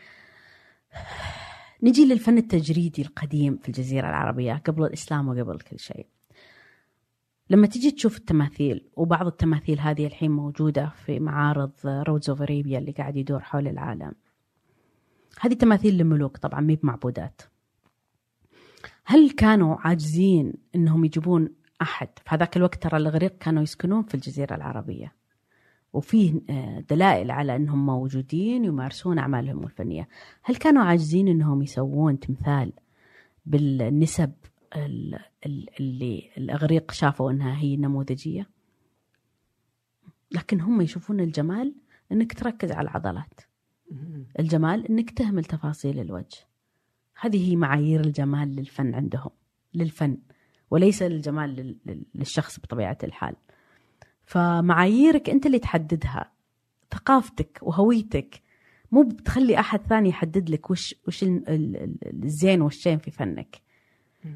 نجي 1.82 2.04
للفن 2.04 2.38
التجريدي 2.38 3.02
القديم 3.02 3.56
في 3.56 3.68
الجزيرة 3.68 4.08
العربية 4.08 4.62
قبل 4.66 4.84
الإسلام 4.84 5.28
وقبل 5.28 5.60
كل 5.60 5.78
شيء. 5.78 6.06
لما 7.50 7.66
تجي 7.66 7.90
تشوف 7.90 8.16
التماثيل 8.16 8.84
وبعض 8.96 9.26
التماثيل 9.26 9.80
هذه 9.80 10.06
الحين 10.06 10.30
موجودة 10.30 10.92
في 11.06 11.20
معارض 11.20 11.70
Roads 11.84 12.30
of 12.30 12.42
Arabia 12.42 12.78
اللي 12.78 12.92
قاعد 12.92 13.16
يدور 13.16 13.40
حول 13.40 13.68
العالم. 13.68 14.12
هذه 15.40 15.54
تماثيل 15.54 15.98
لملوك 15.98 16.36
طبعا 16.36 16.60
مي 16.60 16.76
بمعبودات. 16.76 17.42
هل 19.04 19.30
كانوا 19.30 19.76
عاجزين 19.80 20.52
إنهم 20.74 21.04
يجيبون 21.04 21.48
أحد؟ 21.82 22.08
في 22.16 22.24
هذاك 22.28 22.56
الوقت 22.56 22.82
ترى 22.82 22.96
الأغريق 22.96 23.38
كانوا 23.38 23.62
يسكنون 23.62 24.02
في 24.02 24.14
الجزيرة 24.14 24.54
العربية. 24.54 25.12
وفيه 25.92 26.40
آه، 26.50 26.80
دلائل 26.90 27.30
على 27.30 27.56
إنهم 27.56 27.86
موجودين 27.86 28.64
يمارسون 28.64 29.18
أعمالهم 29.18 29.64
الفنية. 29.64 30.08
هل 30.42 30.56
كانوا 30.56 30.82
عاجزين 30.82 31.28
إنهم 31.28 31.62
يسوون 31.62 32.20
تمثال 32.20 32.72
بالنسب 33.46 34.24
ال- 34.24 34.30
ال- 34.30 34.57
اللي 34.76 36.30
الأغريق 36.38 36.92
شافوا 36.92 37.30
إنها 37.30 37.58
هي 37.58 37.76
نموذجية. 37.76 38.46
لكن 40.30 40.60
هم 40.60 40.80
يشوفون 40.80 41.20
الجمال 41.20 41.74
إنك 42.12 42.32
تركز 42.32 42.72
على 42.72 42.88
العضلات. 42.88 43.40
الجمال 44.38 44.86
إنك 44.86 45.10
تهمل 45.10 45.44
تفاصيل 45.44 46.00
الوجه. 46.00 46.38
هذه 47.20 47.50
هي 47.50 47.56
معايير 47.56 48.00
الجمال 48.00 48.56
للفن 48.56 48.94
عندهم 48.94 49.30
للفن 49.74 50.18
وليس 50.70 51.02
الجمال 51.02 51.50
لل- 51.50 51.76
لل- 51.86 52.04
للشخص 52.14 52.60
بطبيعة 52.60 52.98
الحال. 53.04 53.36
فمعاييرك 54.24 55.30
أنت 55.30 55.46
اللي 55.46 55.58
تحددها. 55.58 56.32
ثقافتك 56.90 57.58
وهويتك. 57.62 58.42
مو 58.92 59.02
بتخلي 59.02 59.58
أحد 59.60 59.80
ثاني 59.80 60.08
يحدد 60.08 60.50
لك 60.50 60.70
وش 60.70 60.94
وش 61.06 61.22
ال- 61.22 61.48
ال- 61.48 61.76
ال- 61.76 62.24
الزين 62.24 62.62
والشين 62.62 62.98
في 62.98 63.10
فنك. 63.10 63.56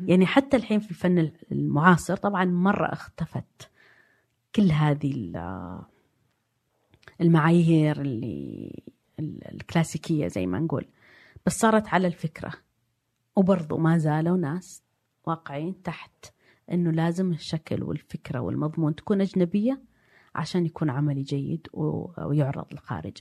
يعني 0.07 0.27
حتى 0.27 0.57
الحين 0.57 0.81
في 0.81 0.91
الفن 0.91 1.31
المعاصر 1.53 2.17
طبعا 2.17 2.45
مرة 2.45 2.93
اختفت 2.93 3.71
كل 4.57 4.71
هذه 4.73 5.13
ال- 5.15 5.83
المعايير 7.21 8.01
اللي 8.01 8.83
ال- 9.19 9.55
الكلاسيكية 9.55 10.27
زي 10.29 10.47
ما 10.47 10.59
نقول. 10.59 10.87
بس 11.47 11.53
صارت 11.59 11.89
على 11.89 12.07
الفكرة. 12.07 12.53
وبرضو 13.37 13.77
ما 13.79 13.99
زالوا 13.99 14.37
ناس 14.37 14.83
واقعين 15.25 15.83
تحت 15.83 16.27
إنه 16.73 16.91
لازم 16.91 17.33
الشكل 17.33 17.83
والفكرة 17.83 18.41
والمضمون 18.41 18.95
تكون 18.95 19.21
أجنبية 19.21 19.81
عشان 20.35 20.67
يكون 20.67 20.91
عملي 20.91 21.23
جيد 21.23 21.67
ويعرض 21.73 22.67
للخارج 22.73 23.17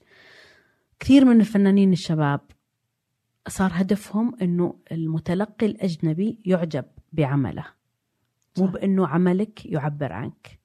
كثير 0.99 1.25
من 1.25 1.39
الفنانين 1.41 1.91
الشباب 1.93 2.41
صار 3.47 3.71
هدفهم 3.73 4.35
إنه 4.41 4.75
المتلقي 4.91 5.65
الأجنبي 5.65 6.39
يعجب 6.45 6.85
بعمله 7.13 7.65
مو. 8.57 8.65
بإنه 8.67 9.07
عملك 9.07 9.65
يعبر 9.65 10.13
عنك 10.13 10.59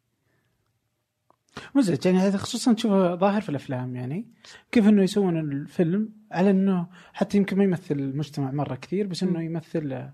مزعج 1.74 2.06
يعني 2.06 2.18
هذا 2.18 2.36
خصوصا 2.38 2.72
تشوفه 2.72 3.14
ظاهر 3.14 3.40
في 3.40 3.48
الأفلام 3.48 3.96
يعني 3.96 4.26
كيف 4.72 4.88
إنه 4.88 5.02
يسوون 5.02 5.38
الفيلم 5.38 6.08
على 6.32 6.50
إنه 6.50 6.86
حتى 7.12 7.38
يمكن 7.38 7.56
ما 7.58 7.64
يمثل 7.64 7.94
المجتمع 7.98 8.50
مرة 8.50 8.74
كثير 8.74 9.06
بس 9.06 9.22
إنه. 9.22 9.42
يمثل 9.42 10.08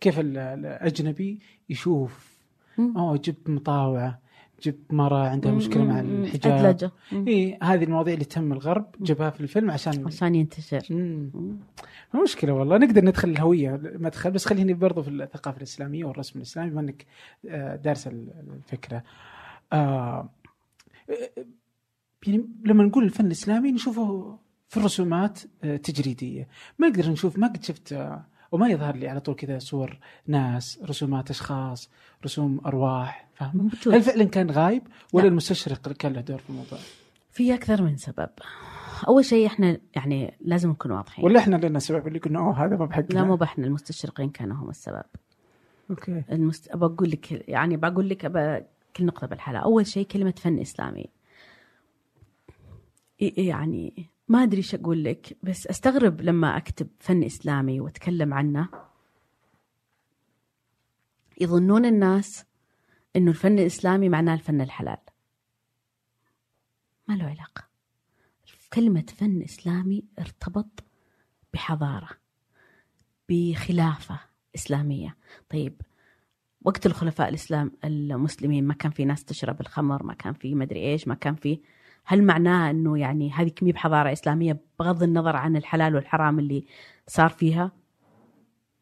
كيف 0.00 0.20
ال- 0.20 0.38
الأجنبي 0.38 1.40
يشوف. 1.68 2.38
أوه 2.78 3.16
جبت 3.16 3.48
مطاوعة 3.50 4.20
جبت 4.62 4.92
مرة 4.92 5.28
عندها 5.28 5.52
مشكلة 5.52 5.84
مع. 5.84 6.00
الحجاب. 6.00 6.52
أدلجة. 6.64 6.90
إي 7.12 7.58
هذه 7.62 7.84
المواضيع 7.84 8.14
اللي 8.14 8.24
تهم 8.24 8.52
الغرب 8.52 8.86
جابها 9.00 9.30
في 9.30 9.40
الفيلم 9.40 9.70
عشان 9.70 10.06
عشان 10.06 10.34
ينتشر. 10.34 10.86
مشكلة 12.22 12.52
والله. 12.52 12.78
نقدر 12.78 13.04
ندخل 13.04 13.28
الهوية 13.30 13.80
مدخل 13.82 14.30
بس 14.30 14.46
خليني 14.46 14.74
برضو 14.74 15.02
في 15.02 15.10
الثقافة 15.10 15.56
الإسلامية 15.58 16.04
والرسم 16.04 16.38
الإسلامي 16.38 16.70
بما 16.70 16.80
أنك 16.80 17.06
آه، 17.48 17.76
دارس 17.76 18.06
الفكرة. 18.06 19.02
آه، 19.72 20.28
يعني 22.26 22.48
لما 22.64 22.84
نقول 22.84 23.04
الفن 23.04 23.26
الإسلامي 23.26 23.72
نشوفه 23.72 24.38
في 24.68 24.76
الرسومات 24.76 25.40
آه، 25.64 25.76
تجريدية. 25.76 26.48
ما 26.78 26.88
نقدر 26.88 27.10
نشوف 27.10 27.38
ما 27.38 27.46
قد 27.46 27.64
شفت 27.64 27.92
آه، 27.92 28.24
وما 28.52 28.68
يظهر 28.68 28.96
لي 28.96 29.08
على 29.08 29.20
طول 29.20 29.34
كذا 29.34 29.58
صور 29.58 29.98
ناس 30.26 30.80
رسومات 30.84 31.30
أشخاص 31.30 31.90
رسوم 32.24 32.60
أرواح 32.66 33.28
فاهم. 33.34 33.70
هل 33.86 34.02
فعلا 34.02 34.24
كان 34.24 34.50
غايب 34.50 34.82
ولا 35.12 35.22
لا. 35.22 35.28
المستشرق 35.28 35.88
كان 35.92 36.12
له 36.12 36.20
دور 36.20 36.38
في 36.38 36.50
الموضوع؟ 36.50 36.78
في 37.30 37.54
أكثر 37.54 37.82
من 37.82 37.96
سبب. 37.96 38.28
أول 39.08 39.24
شيء 39.24 39.46
إحنا 39.46 39.78
يعني 39.96 40.34
لازم 40.40 40.70
نكون 40.70 40.90
واضحين. 40.90 41.24
ولا 41.24 41.38
إحنا 41.38 41.56
لنا 41.56 41.78
سبب 41.78 42.06
اللي 42.08 42.18
قلنا 42.18 42.38
أوه 42.38 42.64
هذا 42.64 42.76
ما 42.76 42.84
بحقنا. 42.86 43.14
لا 43.14 43.24
مو 43.24 43.36
بإحنا 43.36 43.66
المستشرقين 43.66 44.30
كانوا 44.30 44.56
هم 44.56 44.70
السبب. 44.70 45.04
Okay. 45.90 46.22
المست... 46.32 46.68
أبى 46.70 46.84
أقول 46.84 47.10
لك 47.10 47.48
يعني 47.48 47.76
بقول 47.76 48.08
لك 48.08 48.24
أبى 48.24 48.64
كل 48.96 49.04
نقطة 49.06 49.26
بالحلقة. 49.26 49.62
أول 49.62 49.86
شيء 49.86 50.06
كلمة 50.06 50.34
فن 50.36 50.58
إسلامي. 50.58 51.06
إي- 53.22 53.38
يعني 53.38 54.10
ما 54.28 54.42
أدري 54.42 54.58
إيش 54.58 54.74
أقول 54.74 55.04
لك 55.04 55.36
بس 55.42 55.66
أستغرب 55.66 56.20
لما 56.20 56.56
أكتب 56.56 56.88
فن 56.98 57.24
إسلامي 57.24 57.80
وأتكلم 57.80 58.34
عنه. 58.34 58.68
يظنون 61.40 61.84
الناس 61.84 62.44
إنه 63.16 63.30
الفن 63.30 63.58
الإسلامي 63.58 64.08
معناه 64.08 64.34
الفن 64.34 64.60
الحلال. 64.60 64.98
ما 67.08 67.14
له 67.14 67.24
علاقة. 67.24 67.64
كلمة 68.72 69.04
فن 69.16 69.42
إسلامي 69.42 70.04
ارتبط 70.18 70.84
بحضارة 71.54 72.08
بخلافة 73.28 74.20
إسلامية. 74.54 75.16
طيب 75.50 75.82
وقت 76.64 76.86
الخلفاء 76.86 77.28
الإسلام 77.28 77.72
المسلمين 77.84 78.64
ما 78.66 78.74
كان 78.74 78.90
في 78.90 79.04
ناس 79.04 79.24
تشرب 79.24 79.60
الخمر 79.60 80.02
ما 80.02 80.14
كان 80.14 80.32
في 80.32 80.54
مدري 80.54 80.80
إيش 80.80 81.08
ما 81.08 81.14
كان 81.14 81.34
في 81.34 81.60
هل 82.04 82.24
معناه 82.24 82.70
أنه 82.70 82.98
يعني 82.98 83.30
هذه 83.30 83.48
كمية 83.48 83.72
بحضارة 83.72 84.12
إسلامية 84.12 84.60
بغض 84.78 85.02
النظر 85.02 85.36
عن 85.36 85.56
الحلال 85.56 85.94
والحرام 85.94 86.38
اللي 86.38 86.64
صار 87.06 87.28
فيها؟ 87.28 87.72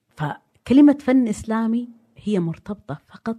فكلمة 0.08 0.98
فن 1.00 1.28
إسلامي 1.28 1.88
هي 2.16 2.40
مرتبطة 2.40 3.00
فقط 3.08 3.38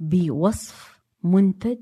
بوصف 0.00 1.00
منتج. 1.22 1.78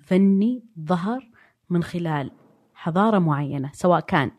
فني 0.00 0.62
ظهر 0.80 1.30
من 1.70 1.82
خلال 1.82 2.30
حضارة 2.74 3.18
معينة 3.18 3.70
سواء 3.72 4.00
كان 4.00 4.30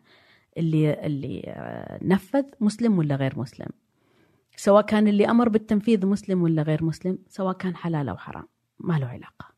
اللي 0.56 1.06
اللي 1.06 1.42
آه، 1.46 1.98
نفذ 2.02 2.44
مسلم 2.60 2.98
ولا 2.98 3.16
غير 3.16 3.38
مسلم. 3.38 3.68
سواء 4.56 4.82
كان 4.82 5.08
اللي 5.08 5.30
أمر 5.30 5.48
بالتنفيذ 5.48 6.06
مسلم 6.06 6.42
ولا 6.42 6.62
غير 6.62 6.84
مسلم 6.84 7.18
سواء 7.28 7.54
كان 7.54 7.76
حلال 7.76 8.08
أو 8.08 8.16
حرام 8.16 8.48
ما 8.78 8.98
له 8.98 9.06
علاقة. 9.06 9.57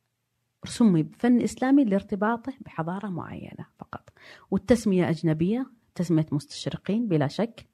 سمي 0.65 1.03
بفن 1.03 1.41
إسلامي 1.41 1.85
لارتباطه 1.85 2.53
بحضارة 2.61 3.07
معينة 3.07 3.67
فقط. 3.79 4.09
والتسمية 4.51 5.09
أجنبية 5.09 5.67
تسمية 5.95 6.27
مستشرقين 6.33 7.09
بلا 7.09 7.29
شك. 7.29 7.67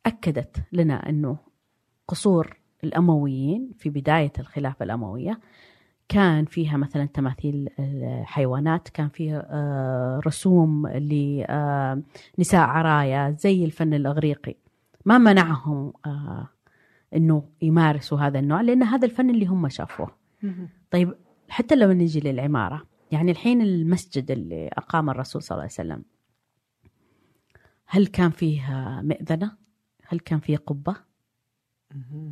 أكدت 0.06 0.62
لنا 0.72 1.08
إنه 1.08 1.36
قصور 2.08 2.56
الأمويين 2.84 3.72
في 3.78 3.90
بداية 3.90 4.32
الخلافة 4.38 4.84
الأموية 4.84 5.40
كان 6.12 6.44
فيها 6.44 6.76
مثلا 6.76 7.04
تماثيل 7.04 7.68
الحيوانات 7.78 8.88
كان 8.88 9.08
فيها 9.08 9.46
آه، 9.50 10.20
رسوم 10.26 10.86
لنساء 10.88 12.60
عرايا 12.60 13.30
زي 13.38 13.64
الفن 13.64 13.94
الأغريقي 13.94 14.54
ما 15.04 15.18
منعهم 15.18 15.92
آه، 16.06 16.48
إنه 17.16 17.48
يمارسوا 17.62 18.18
هذا 18.18 18.38
النوع 18.38 18.60
لأن 18.60 18.82
هذا 18.82 19.06
الفن 19.06 19.30
اللي 19.30 19.46
هم 19.46 19.68
شافوه. 19.68 20.10
طيب 20.90 21.14
حتى 21.48 21.76
لو 21.76 21.92
نجي 21.92 22.20
للعمارة 22.20 22.82
يعني 23.12 23.30
الحين 23.30 23.62
المسجد 23.62 24.30
اللي 24.30 24.68
أقام 24.72 25.10
الرسول 25.10 25.42
صلى 25.42 25.50
الله 25.50 25.62
عليه 25.62 25.72
وسلم 25.72 26.04
هل 27.86 28.06
كان 28.06 28.30
فيه 28.30 28.62
مئذنة؟ 29.02 29.56
هل 30.06 30.20
كان 30.20 30.40
فيه 30.40 30.56
قبة؟ 30.56 30.96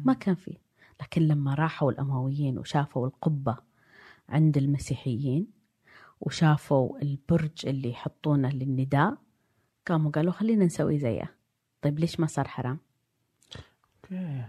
ما 0.04 0.12
كان 0.12 0.34
فيه 0.34 0.56
لكن 1.00 1.22
لما 1.22 1.54
راحوا 1.54 1.90
الأمويين 1.92 2.58
وشافوا 2.58 3.06
القبة 3.06 3.69
عند 4.30 4.56
المسيحيين 4.56 5.46
وشافوا 6.20 7.02
البرج 7.02 7.66
اللي 7.66 7.90
يحطونه 7.90 8.50
للنداء 8.50 9.18
قاموا 9.86 10.10
قالوا 10.10 10.32
خلينا 10.32 10.64
نسوي 10.64 10.98
زيه. 10.98 11.36
طيب 11.82 11.98
ليش 11.98 12.20
ما 12.20 12.26
صار 12.26 12.48
حرام؟ 12.48 12.78
أوكي. 14.04 14.44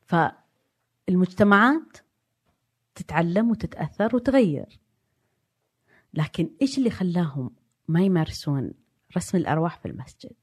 فالمجتمعات 0.00 1.96
تتعلم 2.94 3.50
وتتأثر 3.50 4.16
وتغير. 4.16 4.80
لكن 6.14 6.50
إيش 6.62 6.78
اللي 6.78 6.90
خلاهم 6.90 7.50
ما 7.88 8.02
يمارسون 8.02 8.72
رسم 9.16 9.38
الأرواح 9.38 9.78
في 9.78 9.88
المسجد؟ 9.88 10.36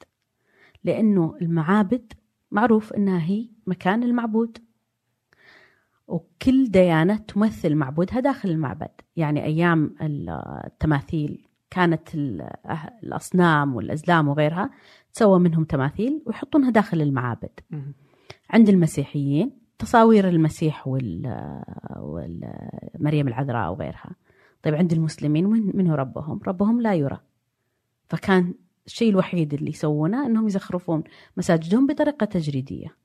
لأنه 0.83 1.37
المعابد 1.41 2.13
معروف 2.51 2.93
أنها 2.93 3.21
هي 3.21 3.49
مكان 3.67 4.03
المعبود. 4.03 4.57
وكل 6.09 6.71
ديانة 6.71 7.17
تمثل 7.17 7.75
معبودها 7.75 8.19
داخل 8.19 8.49
المعبد. 8.49 8.89
يعني 9.15 9.43
أيام 9.43 9.95
التماثيل 10.01 11.45
كانت 11.69 12.15
ال- 12.15 12.49
الأصنام 13.03 13.75
والأزلام 13.75 14.27
وغيرها 14.27 14.69
تسوى 15.13 15.39
منهم 15.39 15.63
تماثيل 15.63 16.21
ويحطونها 16.25 16.69
داخل 16.69 17.01
المعابد. 17.01 17.49
عند 18.49 18.69
المسيحيين 18.69 19.51
تصاوير 19.79 20.29
المسيح 20.29 20.87
وال 20.87 21.35
والمريم 21.99 23.27
العذراء 23.27 23.71
وغيرها. 23.71 24.15
طيب 24.63 24.75
عند 24.75 24.93
المسلمين 24.93 25.45
من 25.45 25.77
من 25.77 25.87
هو 25.87 25.95
ربهم؟ 25.95 26.39
ربهم 26.47 26.81
لا 26.81 26.93
يرى. 26.93 27.19
فكان 28.09 28.53
الشيء 28.85 29.09
الوحيد 29.09 29.53
اللي 29.53 29.69
يسوونه 29.69 30.25
إنهم 30.25 30.47
يزخرفون 30.47 31.03
مساجدهم 31.37 31.87
بطريقة 31.87 32.25
تجريدية. 32.25 32.95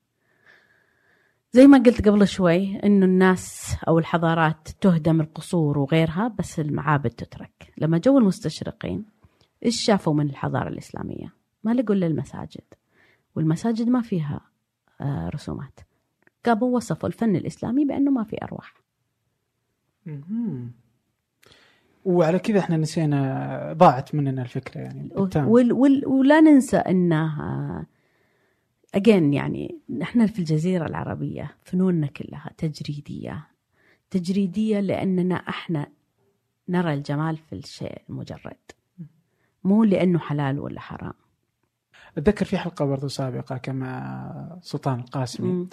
زي 1.54 1.66
ما 1.66 1.78
قلت 1.78 2.08
قبل 2.08 2.28
شوي 2.28 2.76
إنه 2.76 3.06
الناس 3.06 3.76
أو 3.88 3.98
الحضارات 3.98 4.68
تهدم 4.80 5.20
القصور 5.20 5.78
وغيرها 5.78 6.34
بس 6.38 6.60
المعابد 6.60 7.10
تترك 7.10 7.72
لما 7.78 7.98
جو 7.98 8.18
المستشرقين 8.18 9.04
إيش 9.64 9.80
شافوا 9.80 10.14
من 10.14 10.30
الحضارة 10.30 10.68
الإسلامية 10.68 11.32
ما 11.64 11.74
لقوا 11.74 11.94
إلا 11.94 12.06
المساجد 12.06 12.64
والمساجد 13.36 13.88
ما 13.88 14.00
فيها 14.00 14.40
آه، 15.00 15.28
رسومات 15.34 15.80
قاموا 16.44 16.76
وصفوا 16.76 17.08
الفن 17.08 17.36
الإسلامي 17.36 17.84
بأنه 17.84 18.10
ما 18.10 18.24
في 18.24 18.36
أرواح 18.42 18.74
مهم. 20.06 20.72
وعلى 22.04 22.38
كذا 22.38 22.58
إحنا 22.58 22.76
نسينا 22.76 23.72
ضاعت 23.72 24.14
مننا 24.14 24.42
الفكرة 24.42 24.80
يعني 24.80 25.08
بالتام. 25.16 25.48
وال 25.48 25.72
وال 25.72 26.06
ولا 26.06 26.40
ننسى 26.40 26.76
أنها 26.76 27.86
أجين 28.94 29.34
يعني 29.34 29.78
نحن 29.98 30.26
في 30.26 30.38
الجزيرة 30.38 30.86
العربية 30.86 31.56
فنوننا 31.64 32.06
كلها 32.06 32.50
تجريدية 32.58 33.46
تجريدية 34.10 34.80
لأننا 34.80 35.34
إحنا 35.34 35.86
نرى 36.68 36.94
الجمال 36.94 37.36
في 37.36 37.52
الشيء 37.52 38.02
المجرد 38.10 38.56
مو 39.64 39.84
لأنه 39.84 40.18
حلال 40.18 40.60
ولا 40.60 40.80
حرام 40.80 41.12
أتذكر 42.18 42.44
في 42.44 42.58
حلقة 42.58 42.84
برضو 42.84 43.08
سابقة 43.08 43.72
مع 43.72 44.58
سلطان 44.62 45.00
القاسمي 45.00 45.48
مم. 45.52 45.68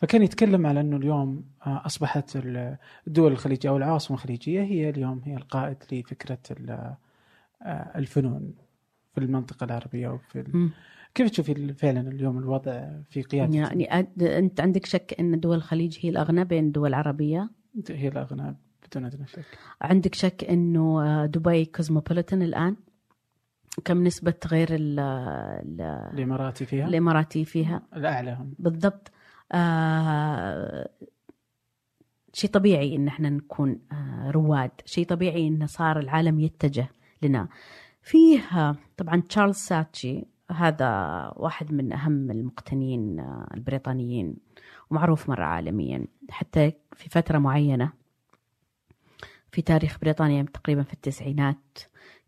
فكان 0.00 0.22
يتكلم 0.22 0.66
على 0.66 0.80
أنه 0.80 0.96
اليوم 0.96 1.44
آه، 1.66 1.82
أصبحت 1.86 2.36
ال- 2.36 2.76
الدول 3.06 3.32
الخليجيه 3.32 3.68
أو 3.68 3.76
العواصم 3.76 4.14
الخليجية 4.14 4.62
هي 4.62 4.90
اليوم 4.90 5.22
هي 5.24 5.36
القائد 5.36 5.76
لفكرة 5.92 6.38
آه، 7.62 7.98
الفنون 7.98 8.54
في 9.14 9.20
المنطقة 9.20 9.64
العربية 9.64 10.08
وفي. 10.08 10.70
كيف 11.16 11.30
تشوفي 11.30 11.72
فعلا 11.72 12.00
اليوم 12.00 12.38
الوضع 12.38 12.88
في 13.10 13.22
قيادة؟ 13.22 13.54
يعني 13.54 13.94
أنت 14.38 14.60
عندك 14.60 14.86
شك 14.86 15.16
أن 15.20 15.40
دول 15.40 15.56
الخليج 15.56 15.98
هي 16.00 16.08
الأغنى 16.10 16.44
بين 16.44 16.66
الدول 16.66 16.88
العربية 16.88 17.50
هي 17.90 18.08
الأغنى 18.08 18.56
بدون 18.86 19.04
أدنى 19.04 19.26
شك. 19.26 19.44
عندك 19.80 20.14
شك 20.14 20.44
أنه 20.44 21.02
آه، 21.04 21.26
دبي 21.26 21.64
كوزموبوليتان 21.64 22.42
الآن؟ 22.42 22.76
كم 23.84 24.04
نسبة 24.04 24.34
غير 24.46 24.68
ال 24.74 25.00
ال 25.00 25.80
الإماراتي 26.14 26.64
فيها؟ 26.66 26.88
الإماراتي 26.88 27.44
فيها؟ 27.44 27.82
الأعلى 27.96 28.32
هم. 28.32 28.54
بالضبط. 28.58 29.10
آه 29.52 30.88
شيء 32.32 32.50
طبيعي 32.50 32.96
إن 32.96 33.08
إحنا 33.08 33.30
نكون 33.30 33.78
آه 33.92 34.30
رواد. 34.30 34.70
شيء 34.84 35.06
طبيعي 35.06 35.48
إن 35.48 35.66
صار 35.66 35.98
العالم 35.98 36.40
يتجه 36.40 36.88
لنا. 37.22 37.48
فيه 38.02 38.40
آه، 38.40 38.76
طبعا 38.96 39.20
تشارلز 39.20 39.56
ساتشي 39.56 40.35
هذا 40.50 40.88
واحد 41.36 41.72
من 41.72 41.92
أهم 41.92 42.30
المقتنيين 42.30 43.20
آه، 43.20 43.48
البريطانيين 43.54 44.36
ومعروف 44.90 45.28
مرة 45.28 45.44
عالميا. 45.44 46.06
حتى 46.30 46.72
في 46.92 47.08
فترة 47.08 47.38
معينة 47.38 47.92
في 49.52 49.62
تاريخ 49.62 49.98
بريطانيا 50.02 50.42
تقريبا 50.42 50.82
في 50.82 50.92
التسعينات 50.92 51.78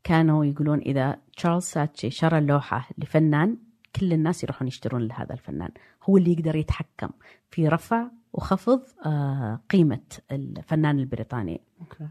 كانوا 0.05 0.45
يقولون 0.45 0.79
إذا 0.79 1.19
تشارلز 1.37 1.65
ساتشي 1.65 2.11
شرى 2.11 2.41
لوحة 2.41 2.89
لفنان 2.99 3.57
كل 3.97 4.13
الناس 4.13 4.45
يروحون 4.45 4.69
يشترون 4.69 5.09
لهذا 5.09 5.33
الفنان. 5.33 5.71
هو 6.03 6.17
اللي 6.17 6.33
يقدر 6.33 6.57
يتحكم 6.57 7.11
في 7.51 7.69
رفع 7.69 8.09
وخفض 8.33 8.83
آه، 9.07 9.61
قيمة 9.71 10.01
الفنان 10.33 10.99
البريطاني. 10.99 11.61
Okay. 11.81 12.09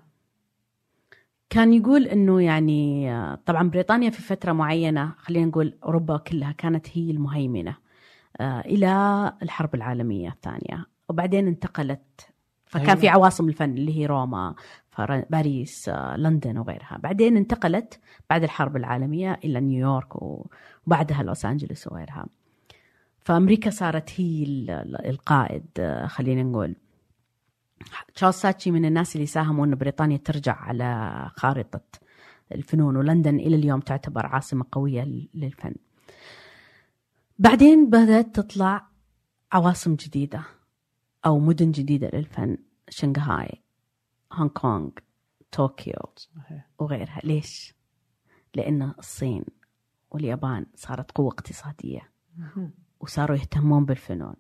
كان 1.50 1.74
يقول 1.74 2.04
إنه 2.08 2.42
يعني 2.42 3.12
طبعا 3.46 3.70
بريطانيا 3.70 4.10
في 4.10 4.22
فترة 4.22 4.52
معينة 4.52 5.14
خلينا 5.18 5.46
نقول 5.46 5.74
أوروبا 5.84 6.18
كلها 6.18 6.52
كانت 6.52 6.88
هي 6.94 7.12
المهيمنة 7.12 7.76
آه، 8.40 8.60
إلى 8.60 9.34
الحرب 9.44 9.76
العالمية 9.76 10.30
الثانية. 10.30 10.86
وبعدين 11.10 11.48
انتقلت 11.48 12.28
فكان 12.66 12.86
أيوة. 12.86 12.96
في 13.00 13.10
عواصم 13.10 13.48
الفن 13.50 13.70
اللي 13.78 13.98
هي 13.98 14.06
روما 14.06 14.56
باريس 15.30 15.90
آه، 15.90 16.18
لندن 16.18 16.58
وغيرها. 16.58 16.98
بعدين 17.04 17.38
انتقلت 17.38 18.00
بعد 18.30 18.44
الحرب 18.44 18.76
العالمية 18.78 19.40
إلى 19.44 19.60
نيويورك 19.60 20.14
وبعدها 20.86 21.24
لوس 21.24 21.46
أنجلوس 21.46 21.88
وغيرها. 21.88 22.26
فأمريكا 23.20 23.70
صارت 23.70 24.12
هي 24.22 24.44
ال- 24.44 24.70
ال- 24.70 25.06
القائد 25.10 25.66
آه، 25.80 26.08
خلينا 26.08 26.44
نقول. 26.44 26.76
تشارلز 28.16 28.36
ساتشي 28.36 28.72
من 28.72 28.86
الناس 28.86 29.16
اللي 29.16 29.28
ساهموا 29.28 29.66
أن 29.66 29.76
بريطانيا 29.76 30.18
ترجع 30.18 30.56
على 30.56 31.30
خارطة 31.36 31.82
الفنون 32.52 32.98
ولندن 32.98 33.36
إلى 33.40 33.56
اليوم 33.56 33.80
تعتبر 33.80 34.26
عاصمة 34.26 34.66
قوية 34.72 35.04
لل- 35.04 35.30
للفن. 35.34 35.76
بعدين 37.40 37.90
بدأت 37.90 38.36
تطلع 38.36 38.88
عواصم 39.52 39.96
جديدة 39.96 40.44
أو 41.26 41.40
مدن 41.40 41.72
جديدة 41.72 42.10
للفن. 42.14 42.58
شنغهاي 42.90 43.62
هونغ 44.34 44.50
كونغ 44.50 44.90
طوكيو 45.52 45.94
وغيرها. 46.80 47.22
ليش؟ 47.24 47.74
لأن 48.56 48.94
الصين 49.00 49.44
واليابان 50.12 50.66
صارت 50.76 51.12
قوة 51.12 51.28
اقتصادية. 51.28 52.10
وصاروا 53.00 53.38
يهتمون 53.38 53.86
بالفنون 53.86 54.36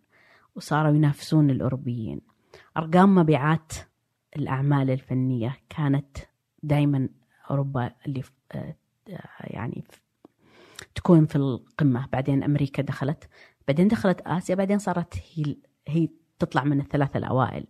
وصاروا 0.55 0.95
ينافسون 0.95 1.49
الأوروبيين. 1.49 2.21
أرقام 2.77 3.15
مبيعات 3.15 3.73
الأعمال 4.35 4.89
الفنية 4.89 5.57
كانت 5.69 6.17
دائما 6.63 7.09
أوروبا 7.51 7.91
اللي 8.05 8.23
آه، 8.51 8.75
يعني 9.39 9.83
تكون 10.95 11.25
في 11.25 11.35
القمة. 11.35 12.07
بعدين 12.13 12.43
أمريكا 12.43 12.83
دخلت 12.83 13.29
بعدين 13.67 13.87
دخلت 13.87 14.21
آسيا 14.21 14.55
بعدين 14.55 14.79
صارت 14.79 15.13
هي 15.33 15.55
هي 15.87 16.09
تطلع 16.39 16.63
من 16.63 16.79
الثلاثة 16.79 17.17
الأوائل. 17.17 17.67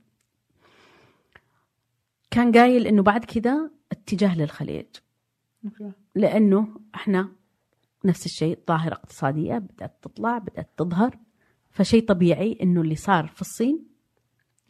كان 2.31 2.51
قايل 2.51 2.87
إنه 2.87 3.03
بعد 3.03 3.25
كذا 3.25 3.71
اتجاه 3.91 4.37
للخليج. 4.37 4.85
أوكي. 5.65 5.91
لأنه 6.15 6.67
إحنا 6.95 7.31
نفس 8.05 8.25
الشيء 8.25 8.59
ظاهرة 8.67 8.93
اقتصادية 8.93 9.57
بدأت 9.57 9.97
تطلع 10.01 10.37
بدأت 10.37 10.69
تظهر. 10.77 11.17
فشيء 11.69 12.05
طبيعي 12.05 12.57
إنه 12.61 12.81
اللي 12.81 12.95
صار 12.95 13.27
في 13.27 13.41
الصين 13.41 13.85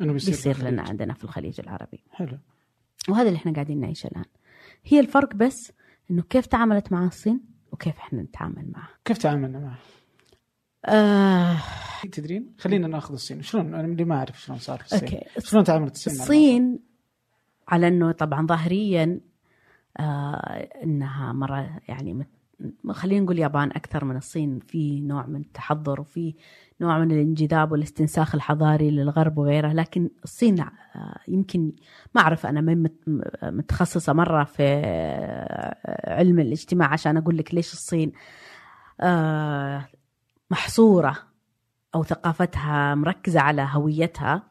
إنه 0.01 0.13
بيصير, 0.13 0.33
بيصير. 0.33 0.69
لنا 0.69 0.81
عندنا 0.81 1.13
في 1.13 1.23
الخليج 1.23 1.59
العربي. 1.59 2.03
حلو. 2.11 2.37
وهذا 3.09 3.27
اللي 3.27 3.37
إحنا 3.37 3.53
قاعدين 3.53 3.79
نعيشه 3.79 4.07
الآن. 4.07 4.25
هي 4.85 4.99
الفرق 4.99 5.35
بس 5.35 5.71
إنه 6.11 6.21
كيف 6.21 6.45
تعاملت 6.45 6.91
مع 6.91 7.05
الصين 7.05 7.39
وكيف 7.71 7.97
إحنا 7.97 8.21
نتعامل 8.21 8.71
معها. 8.71 8.89
كيف 9.05 9.17
تعاملنا 9.17 9.59
معه؟ 9.59 9.77
آه. 10.85 11.57
تدرين؟ 12.11 12.53
خلينا 12.57 12.87
نأخذ 12.87 13.13
الصين، 13.13 13.41
شلون؟ 13.41 13.73
أنا 13.73 13.85
اللي 13.87 14.05
ما 14.05 14.15
أعرف 14.15 14.41
شلون 14.41 14.57
صار 14.59 14.79
في 14.79 14.85
الصين. 14.85 14.99
أوكي. 15.09 15.25
شلون 15.39 15.63
تعاملت 15.63 15.95
الصين 15.95 16.13
الصين 16.13 16.79
على 17.67 17.87
إنه 17.87 18.11
طبعا 18.11 18.45
ظاهريا 18.47 19.19
آه 19.99 20.69
إنها 20.83 21.33
مرة 21.33 21.79
يعني 21.87 22.13
مت- 22.13 22.36
خلينا 22.91 23.23
نقول 23.23 23.35
اليابان 23.35 23.69
أكثر 23.69 24.05
من 24.05 24.17
الصين 24.17 24.59
في 24.59 25.01
نوع 25.01 25.25
من 25.25 25.39
التحضر 25.41 26.01
وفي 26.01 26.35
نوع 26.81 26.99
من 26.99 27.11
الانجذاب 27.11 27.71
والاستنساخ 27.71 28.35
الحضاري 28.35 28.91
للغرب 28.91 29.37
وغيره 29.37 29.73
لكن 29.73 30.09
الصين 30.23 30.65
يمكن 31.27 31.71
ما 32.15 32.21
أعرف 32.21 32.45
أنا 32.45 32.61
من 32.61 32.83
مت- 32.83 33.23
متخصصة 33.43 34.13
مرة 34.13 34.43
في 34.43 34.63
آه، 34.63 36.13
علم 36.19 36.39
الاجتماع 36.39 36.93
عشان 36.93 37.17
أقول 37.17 37.37
لك 37.37 37.53
ليش 37.53 37.73
الصين 37.73 38.11
آه 39.01 39.85
محصورة 40.51 41.17
أو 41.95 42.03
ثقافتها 42.03 42.95
مركزة 42.95 43.39
على 43.39 43.67
هويتها؟ 43.71 44.43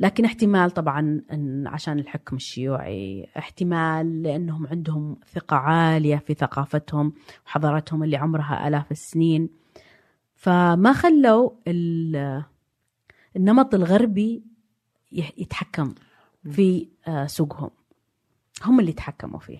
لكن 0.00 0.24
احتمال 0.24 0.70
طبعا 0.70 1.22
إن 1.32 1.66
عشان 1.66 1.98
الحكم 1.98 2.36
الشيوعي 2.36 3.28
احتمال 3.38 4.22
لأنهم 4.22 4.66
عندهم 4.66 5.16
ثقة 5.32 5.56
عالية 5.56 6.16
في 6.16 6.34
ثقافتهم 6.34 7.12
وحضارتهم 7.46 8.02
اللي 8.02 8.16
عمرها 8.16 8.68
آلاف 8.68 8.90
السنين. 8.92 9.48
فما 10.36 10.92
خلوا 10.92 11.50
ال- 11.68 12.44
النمط 13.36 13.74
الغربي 13.74 14.42
يتحكم 15.12 15.94
في 16.50 16.88
آه، 17.08 17.26
سوقهم. 17.26 17.70
هم 18.64 18.80
اللي 18.80 18.92
تحكموا 18.92 19.38
فيه. 19.38 19.58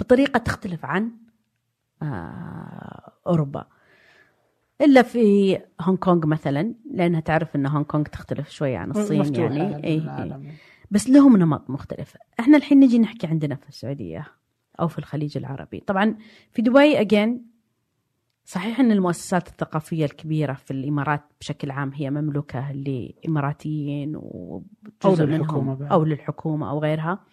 بطريقة 0.00 0.38
تختلف 0.38 0.84
عن 0.84 1.10
آه، 2.02 3.12
أوروبا. 3.26 3.66
إلا 4.80 5.02
في 5.02 5.58
هونغ 5.80 5.98
كونغ 5.98 6.26
مثلا 6.26 6.74
لأنها 6.90 7.20
تعرف 7.20 7.56
إن 7.56 7.66
هونغ 7.66 7.84
كونغ 7.84 8.04
تختلف 8.04 8.50
شوي 8.50 8.76
عن 8.76 8.90
الصين 8.90 9.34
يعني. 9.34 9.60
على 9.60 9.84
إيه 9.84 10.22
إيه. 10.22 10.54
بس 10.90 11.10
لهم 11.10 11.36
نمط 11.36 11.70
مختلف. 11.70 12.16
إحنا 12.40 12.56
الحين 12.56 12.80
نجي 12.80 12.98
نحكي 12.98 13.26
عندنا 13.26 13.54
في 13.54 13.68
السعودية 13.68 14.26
أو 14.80 14.88
في 14.88 14.98
الخليج 14.98 15.36
العربي. 15.36 15.80
طبعا 15.86 16.16
في 16.52 16.62
دبي 16.62 17.00
اجين 17.00 17.50
صحيح 18.44 18.80
إن 18.80 18.92
المؤسسات 18.92 19.48
الثقافية 19.48 20.04
الكبيرة 20.04 20.52
في 20.52 20.70
الإمارات 20.70 21.22
بشكل 21.40 21.70
عام 21.70 21.92
هي 21.94 22.10
مملوكة 22.10 22.72
لإماراتيين 22.72 24.12
وجزء 24.16 25.26
منهم. 25.26 25.82
أو 25.82 26.04
للحكومة 26.04 26.70
أو 26.70 26.78
غيرها. 26.78 27.24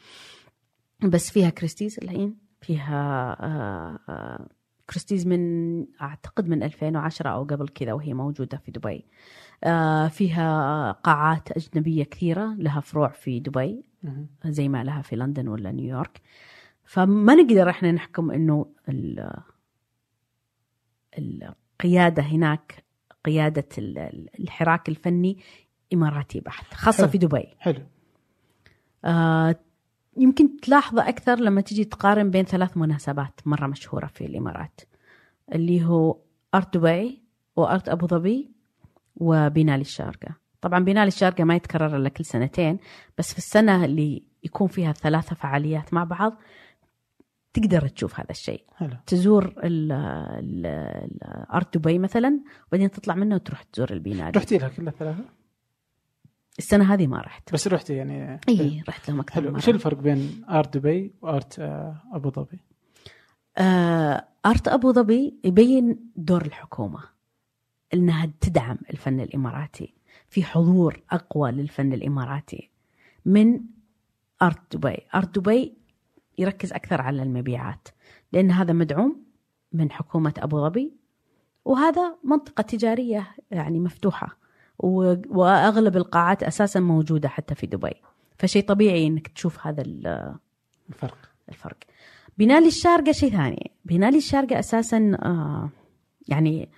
بس 1.03 1.31
فيها 1.31 1.49
كريستيز 1.49 1.99
الحين 2.03 2.37
فيها 2.61 3.37
آه، 3.39 3.99
آه، 4.09 4.47
كريستيز 4.89 5.27
من 5.27 5.85
أعتقد 6.01 6.47
من 6.49 6.63
2010 6.63 7.29
أو 7.29 7.43
قبل 7.43 7.67
كذا 7.67 7.93
وهي 7.93 8.13
موجودة 8.13 8.57
في 8.57 8.71
دبي 8.71 9.05
آه، 9.63 10.07
فيها 10.07 10.91
قاعات 10.91 11.51
أجنبية 11.51 12.03
كثيرة 12.03 12.55
لها 12.57 12.79
فروع 12.79 13.07
في 13.09 13.39
دبي. 13.39 13.83
زي 14.45 14.69
ما 14.69 14.83
لها 14.83 15.01
في 15.01 15.15
لندن 15.15 15.47
ولا 15.47 15.71
نيويورك 15.71 16.21
فما 16.83 17.35
نقدر 17.35 17.69
إحنا 17.69 17.91
نحكم 17.91 18.31
إنه 18.31 18.65
ال- 18.89 19.33
القياده 21.17 22.23
هناك 22.23 22.83
قيادة 23.25 23.67
ال- 23.77 23.97
ال- 23.97 24.29
الحراك 24.39 24.89
الفني 24.89 25.37
إماراتي 25.93 26.39
بحت 26.39 26.73
خاصة 26.73 26.97
حلو. 27.03 27.07
في 27.11 27.17
دبي 27.17 27.47
حلو 27.59 27.81
آه 29.05 29.55
يمكن 30.17 30.57
تلاحظه 30.61 31.09
أكثر 31.09 31.39
لما 31.39 31.61
تجي 31.61 31.83
تقارن 31.83 32.31
بين 32.31 32.45
ثلاث 32.45 32.77
مناسبات 32.77 33.39
مرة 33.45 33.67
مشهورة 33.67 34.05
في 34.05 34.25
الإمارات 34.25 34.81
اللي 35.53 35.85
هو 35.85 36.17
ارت 36.55 36.77
دبي 36.77 37.23
وارت 37.55 37.89
ابو 37.89 38.07
ظبي 38.07 38.51
وبينالي 39.15 39.81
الشارقه 39.81 40.35
طبعا 40.61 40.79
بينالي 40.83 41.07
الشارقه 41.07 41.43
ما 41.43 41.55
يتكرر 41.55 41.95
إلا 41.97 42.09
كل 42.09 42.25
سنتين 42.25 42.77
بس 43.17 43.31
في 43.31 43.37
السنة 43.37 43.85
اللي 43.85 44.23
يكون 44.43 44.67
فيها 44.67 44.91
ثلاثة 44.91 45.35
فعاليات 45.35 45.93
مع 45.93 46.03
بعض 46.03 46.37
تقدر 47.53 47.87
تشوف 47.87 48.19
هذا 48.19 48.31
الشيء. 48.31 48.63
حلو. 48.75 48.95
تزور 49.05 49.45
ال- 49.63 49.91
ال- 49.91 50.65
ال- 50.65 51.45
Art 51.53 51.77
دبي 51.77 51.99
مثلا 51.99 52.39
وبعدين 52.67 52.91
تطلع 52.91 53.15
منه 53.15 53.35
وتروح 53.35 53.63
تزور 53.63 53.91
البينالي 53.91 54.31
رحتي 54.35 54.57
لها 54.57 54.69
كلها 54.69 54.91
ثلاثة؟ 54.91 55.23
السنة 56.59 56.93
هذه 56.93 57.07
ما 57.07 57.21
رحت. 57.21 57.53
بس 57.53 57.67
رحتي 57.67 57.93
يعني. 57.93 58.39
اي 58.49 58.83
رحت 58.89 59.09
لهم 59.09 59.19
أكثر 59.19 59.41
حلو. 59.41 59.55
وش 59.55 59.69
الفرق 59.69 59.97
بين 59.97 60.45
Art 60.49 60.77
دبي 60.77 61.13
و 61.21 61.31
Art 61.31 61.59
آه، 61.59 61.95
أبو 62.13 62.29
ظبي؟ 62.29 62.59
آه، 63.57 64.27
Art 64.45 64.67
أبو 64.67 64.91
ظبي 64.93 65.39
يبين 65.43 66.11
دور 66.15 66.45
الحكومة 66.45 66.99
إنها 67.93 68.31
تدعم 68.41 68.77
الفن 68.89 69.19
الإماراتي. 69.19 69.93
في 70.29 70.43
حضور 70.43 71.01
أقوى 71.11 71.51
للفن 71.51 71.93
الإماراتي 71.93 72.69
من 73.25 73.59
آرت 74.41 74.75
دبي. 74.75 74.97
آرت 75.15 75.39
دبي 75.39 75.77
يركز 76.37 76.73
أكثر 76.73 77.01
على 77.01 77.23
المبيعات 77.23 77.87
لأن 78.33 78.51
هذا 78.51 78.73
مدعوم 78.73 79.23
من 79.73 79.91
حكومة 79.91 80.33
أبو 80.37 80.65
ظبي 80.65 80.93
وهذا 81.65 82.17
منطقة 82.23 82.61
تجارية 82.61 83.27
يعني 83.51 83.79
مفتوحة. 83.79 84.37
وأغلب 84.79 85.97
القاعات 85.97 86.43
أساسا 86.43 86.79
موجودة 86.79 87.29
حتى 87.29 87.55
في 87.55 87.67
دبي. 87.67 87.93
فشيء 88.39 88.65
طبيعي 88.65 89.07
إنك 89.07 89.27
تشوف 89.27 89.67
هذا 89.67 89.81
ال- 89.81 90.35
الفرق. 90.89 91.17
الفرق. 91.49 91.77
بينالي 92.37 92.67
الشارقة 92.67 93.11
شيء 93.11 93.31
ثاني. 93.31 93.71
بينالي 93.85 94.17
الشارقة 94.17 94.59
أساسا 94.59 95.17
آه 95.23 95.69
يعني 96.27 96.69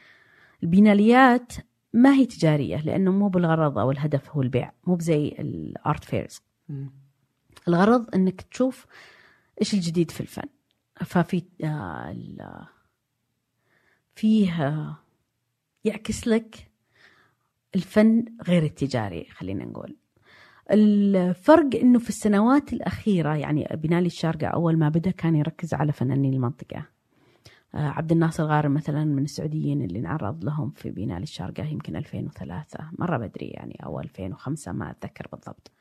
البيناليات 0.63 1.53
ما 1.93 2.13
هي 2.13 2.25
تجارية 2.25 2.77
لأنه 2.81 3.11
مو 3.11 3.27
بالغرض 3.27 3.77
أو 3.77 3.91
الهدف 3.91 4.29
هو 4.29 4.41
البيع. 4.41 4.71
مو 4.87 4.95
بزي 4.95 5.27
الآرت 5.27 6.03
فيرز. 6.03 6.41
الغرض 7.67 8.15
أنك 8.15 8.41
تشوف 8.41 8.85
إيش 9.61 9.73
الجديد 9.73 10.11
في 10.11 10.21
الفن. 10.21 10.47
ففي 11.05 11.43
آه 11.63 12.11
ال- 12.11 12.65
فيه 14.15 14.67
آه 14.67 14.97
يعكس 15.83 16.27
لك 16.27 16.68
الفن 17.75 18.25
غير 18.47 18.63
التجاري 18.63 19.27
خلينا 19.29 19.65
نقول. 19.65 19.95
الفرق 20.71 21.75
إنه 21.75 21.99
في 21.99 22.09
السنوات 22.09 22.73
الأخيرة 22.73 23.35
يعني 23.35 23.67
بنالي 23.73 24.05
الشارقه 24.05 24.47
أول 24.47 24.77
ما 24.77 24.89
بدأ 24.89 25.11
كان 25.11 25.35
يركز 25.35 25.73
على 25.73 25.91
فنانين 25.91 26.33
المنطقة. 26.33 26.85
آه، 27.75 27.87
عبد 27.87 28.11
الناصر 28.11 28.43
غارم 28.43 28.73
مثلا 28.73 29.05
من 29.05 29.23
السعوديين 29.23 29.81
اللي 29.81 30.01
نعرض 30.01 30.43
لهم 30.45 30.69
في 30.69 30.89
بنالي 30.89 31.23
الشارقه 31.23 31.63
يمكن 31.63 31.95
2003 31.95 32.89
مرة 32.99 33.17
بدري 33.17 33.47
يعني 33.47 33.79
أو 33.85 33.99
2005 33.99 34.71
ما 34.71 34.91
أتذكر 34.91 35.27
بالضبط. 35.31 35.71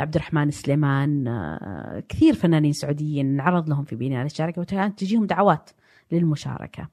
عبد 0.00 0.14
الرحمن 0.14 0.50
سليمان 0.50 1.28
آه، 1.28 2.02
كثير 2.08 2.34
فنانين 2.34 2.72
سعوديين 2.72 3.26
نعرض 3.26 3.68
لهم 3.68 3.84
في 3.84 3.96
بنالي 3.96 4.26
الشارقه 4.26 4.60
وكانت 4.60 4.98
تجيهم 4.98 5.26
دعوات 5.26 5.70
للمشاركة. 6.12 6.88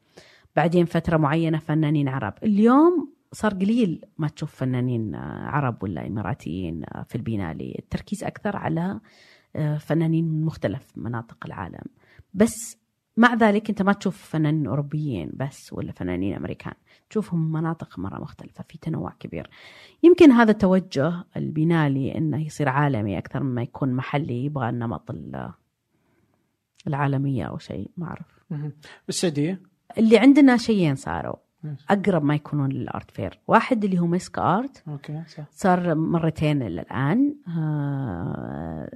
بعدين 0.55 0.85
فترة 0.85 1.17
معينة 1.17 1.59
فنانين 1.59 2.07
عرب. 2.07 2.33
اليوم 2.43 3.14
صار 3.35 3.53
قليل 3.53 4.05
ما 4.17 4.27
تشوف 4.27 4.55
فنانين 4.55 5.15
آه، 5.15 5.47
عرب 5.47 5.83
ولا 5.83 6.07
إماراتيين 6.07 6.83
آه، 6.83 7.03
في 7.09 7.15
البينالي 7.15 7.75
التركيز 7.79 8.23
أكثر 8.23 8.57
على 8.57 8.99
آه، 9.55 9.77
فنانين 9.77 10.25
من 10.25 10.43
مختلف 10.45 10.91
مناطق 10.95 11.37
العالم. 11.45 11.83
بس 12.33 12.77
مع 13.17 13.33
ذلك 13.33 13.69
أنت 13.69 13.81
ما 13.81 13.93
تشوف 13.93 14.17
فنانين 14.17 14.67
أوروبيين 14.67 15.31
بس 15.33 15.73
ولا 15.73 15.91
فنانين 15.91 16.35
أمريكان. 16.35 16.73
تشوفهم 17.09 17.51
مناطق 17.51 17.99
مرة 17.99 18.19
مختلفة 18.21 18.63
في 18.69 18.77
تنوع 18.77 19.13
كبير. 19.19 19.49
يمكن 20.03 20.31
هذا 20.31 20.51
توجه 20.51 21.23
البنالي 21.37 22.17
انه 22.17 22.45
يصير 22.45 22.69
عالمي 22.69 23.17
أكثر 23.17 23.43
مما 23.43 23.61
يكون 23.61 23.93
محلي 23.93 24.45
يبغى 24.45 24.69
النمط 24.69 25.11
ال- 25.11 25.51
العالمية 26.87 27.43
أو 27.43 27.57
شيء 27.57 27.91
ما 27.97 28.07
أعرف. 28.07 28.43
مهم. 28.49 28.71
بالسعوديه 29.07 29.61
اللي 29.97 30.17
عندنا 30.17 30.57
شيئين 30.57 30.95
صاروا. 30.95 31.44
أقرب 31.89 32.23
ما 32.23 32.35
يكونون 32.35 32.69
لل 32.69 32.86
art 32.86 33.11
fair. 33.11 33.39
واحد 33.47 33.83
اللي 33.83 33.99
هو 33.99 34.05
مسك 34.05 34.39
Art. 34.39 34.83
Okay 34.87 35.23
صح. 35.27 35.43
صار 35.51 35.95
مرتين 35.95 36.61
إلى 36.61 36.81
الان 36.81 37.35
آه، 37.57 38.89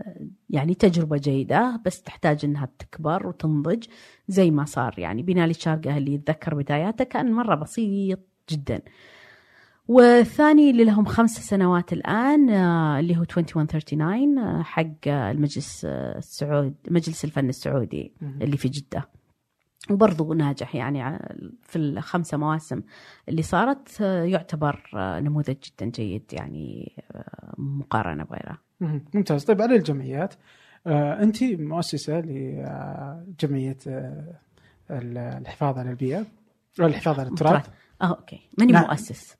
يعني 0.50 0.74
تجربة 0.74 1.18
جيدة 1.18 1.82
بس 1.86 2.02
تحتاج 2.02 2.46
إنها 2.46 2.70
تكبر 2.80 3.28
وتنضج 3.28 3.84
زي 4.28 4.52
ما 4.52 4.66
صار. 4.66 4.94
يعني 4.98 5.24
بنالي 5.24 5.52
الشارقه 5.52 5.98
اللي 5.98 6.14
يتذكر 6.14 6.56
بداياته 6.56 7.04
كان 7.04 7.32
مرة 7.32 7.56
بسيط 7.56 8.20
جدا. 8.50 8.82
والثاني 9.90 10.70
اللي 10.70 10.84
لهم 10.84 11.06
خمس 11.06 11.50
سنوات 11.50 11.94
الآن 11.94 12.50
آه، 12.50 13.00
اللي 13.00 13.18
هو 13.18 13.22
2139 13.22 14.38
آه، 14.38 14.64
حق 14.64 15.08
المجلس 15.08 15.86
آه، 15.86 16.18
السعود 16.18 16.76
مجلس 16.92 17.26
الفن 17.26 17.50
السعودي. 17.50 18.14
اللي 18.22 18.58
في 18.58 18.68
جدة. 18.70 19.10
وبرضه 19.90 20.36
ناجح 20.36 20.76
يعني 20.76 21.20
في 21.64 21.76
الخمسة 21.76 22.38
مواسم 22.38 22.82
اللي 23.30 23.42
صارت 23.42 24.02
آه، 24.02 24.24
يعتبر 24.24 24.90
آه، 24.96 25.20
نموذج 25.20 25.56
جدا 25.64 25.86
جيد 25.92 26.24
يعني 26.34 26.94
آه، 27.16 27.54
مقارنة 27.58 28.24
بغيره 28.24 28.58
مهم. 28.80 29.06
ممتاز 29.14 29.44
طيب 29.44 29.62
على 29.62 29.76
الجمعيات 29.76 30.34
آه 30.88 31.24
انت 31.24 31.44
مؤسسة 31.44 32.20
لجمعيه 32.20 33.78
آه 33.88 34.36
ال- 34.92 35.18
الحفاظ 35.18 35.78
على 35.78 35.90
البيئة 35.90 36.26
الحفاظ 36.80 37.20
على 37.20 37.30
التراث 37.30 37.70
آه 38.02 38.06
okay 38.06 38.40
ماني 38.58 38.72
نعم. 38.72 38.84
مؤسس 38.84 39.36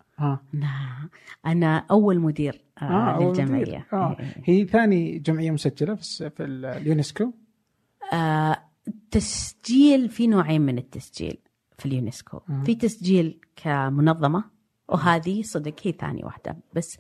نعم 0.54 1.10
أنا 1.46 1.86
أول 1.92 2.20
مدير 2.20 2.62
آه 2.82 2.86
آه، 2.86 3.16
أول 3.16 3.52
مدير. 3.52 3.84
آه. 3.94 4.18
إيه. 4.20 4.26
هي 4.46 4.66
ثاني 4.66 5.20
جمعية 5.20 5.52
مسجلة 5.52 5.96
في, 5.96 6.44
اليونسكو 6.44 7.32
آه، 8.14 8.58
تسجيل 9.12 10.10
في 10.10 10.28
نوعين 10.28 10.62
من 10.62 10.78
التسجيل 10.78 11.38
في 11.78 11.86
اليونسكو 11.86 12.40
مم. 12.48 12.64
في 12.64 12.76
تسجيل 12.76 13.40
كمنظمة 13.56 14.44
وهذه 14.90 15.42
صدق 15.42 15.76
هي 15.84 15.92
ثاني 15.92 16.26
واحدة 16.26 16.58
بس 16.76 16.98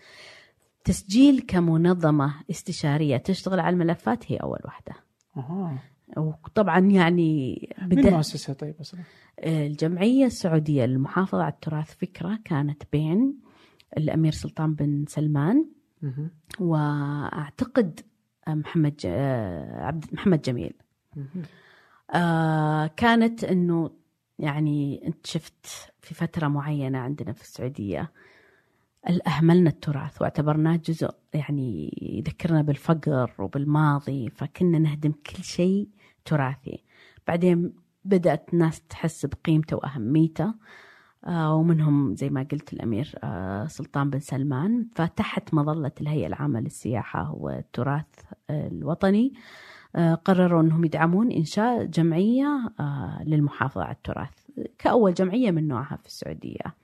تسجيل 0.84 1.42
كمنظمة 1.48 2.34
استشارية 2.50 3.18
تشتغل 3.18 3.60
على 3.60 3.74
الملفات 3.74 4.32
هي 4.32 4.38
أول 4.38 4.60
واحدة 4.66 4.94
أها 5.38 5.78
وطبعا 6.18 6.80
يعني 6.80 7.70
بدأ 7.82 8.10
مؤسسها 8.10 8.54
طيب 8.54 8.76
أصلا؟ 8.82 9.00
الجمعية 9.40 10.26
السعودية 10.26 10.86
للمحافظة 10.86 11.44
على 11.44 11.54
التراث 11.54 11.96
فكرة 11.96 12.40
كانت 12.46 12.84
بين 12.92 13.40
الأمير 13.98 14.32
سلطان 14.32 14.74
بن 14.74 15.06
سلمان. 15.08 15.66
وأعتقد 16.60 18.00
محمد 18.48 18.96
ج... 18.96 19.06
آه، 19.06 19.86
عبد 19.86 20.06
محمد 20.14 20.42
جميل. 20.42 20.74
آه 22.16 22.88
كانت 22.88 23.44
إنه 23.44 23.92
يعني 24.40 25.08
أنت 25.08 25.28
شفت 25.28 25.66
في 26.00 26.14
فترة 26.14 26.48
معينة 26.48 26.98
عندنا 26.98 27.34
في 27.34 27.42
السعودية 27.42 28.12
أهملنا 29.28 29.70
التراث 29.70 30.22
واعتبرناه 30.22 30.76
جزء 30.76 31.10
يعني 31.34 31.98
يذكرنا 32.02 32.62
بالفقر 32.62 33.32
وبالماضي 33.40 34.30
فكنا 34.30 34.80
نهدم 34.80 35.12
كل 35.12 35.44
شيء 35.44 35.90
تراثي. 36.26 36.84
بعدين 37.28 37.74
بدأت 38.06 38.54
الناس 38.54 38.82
تحس 38.82 39.26
بقيمته 39.26 39.76
وأهميته 39.78 40.54
آه 41.26 41.56
ومنهم 41.56 42.16
زي 42.16 42.30
ما 42.30 42.48
قلت 42.52 42.74
الأمير 42.74 43.16
آه 43.24 43.68
سلطان 43.68 44.10
بن 44.10 44.20
سلمان. 44.20 44.88
فتحت 44.96 45.54
مظلة 45.54 45.92
الهيئة 46.02 46.28
العامة 46.28 46.60
للسياحة 46.60 47.32
والتراث 47.32 48.06
الوطني. 48.50 49.34
آه، 49.36 49.40
قرروا 50.26 50.62
انهم 50.62 50.86
يدعمون 50.86 51.32
إنشاء 51.32 51.86
جمعية 51.86 52.72
آه، 52.80 53.24
للمحافظة 53.24 53.84
على 53.84 53.96
التراث 53.96 54.30
كأول 54.78 55.14
جمعية 55.14 55.52
من 55.52 55.68
نوعها 55.68 55.96
في 55.96 56.06
السعودية. 56.06 56.76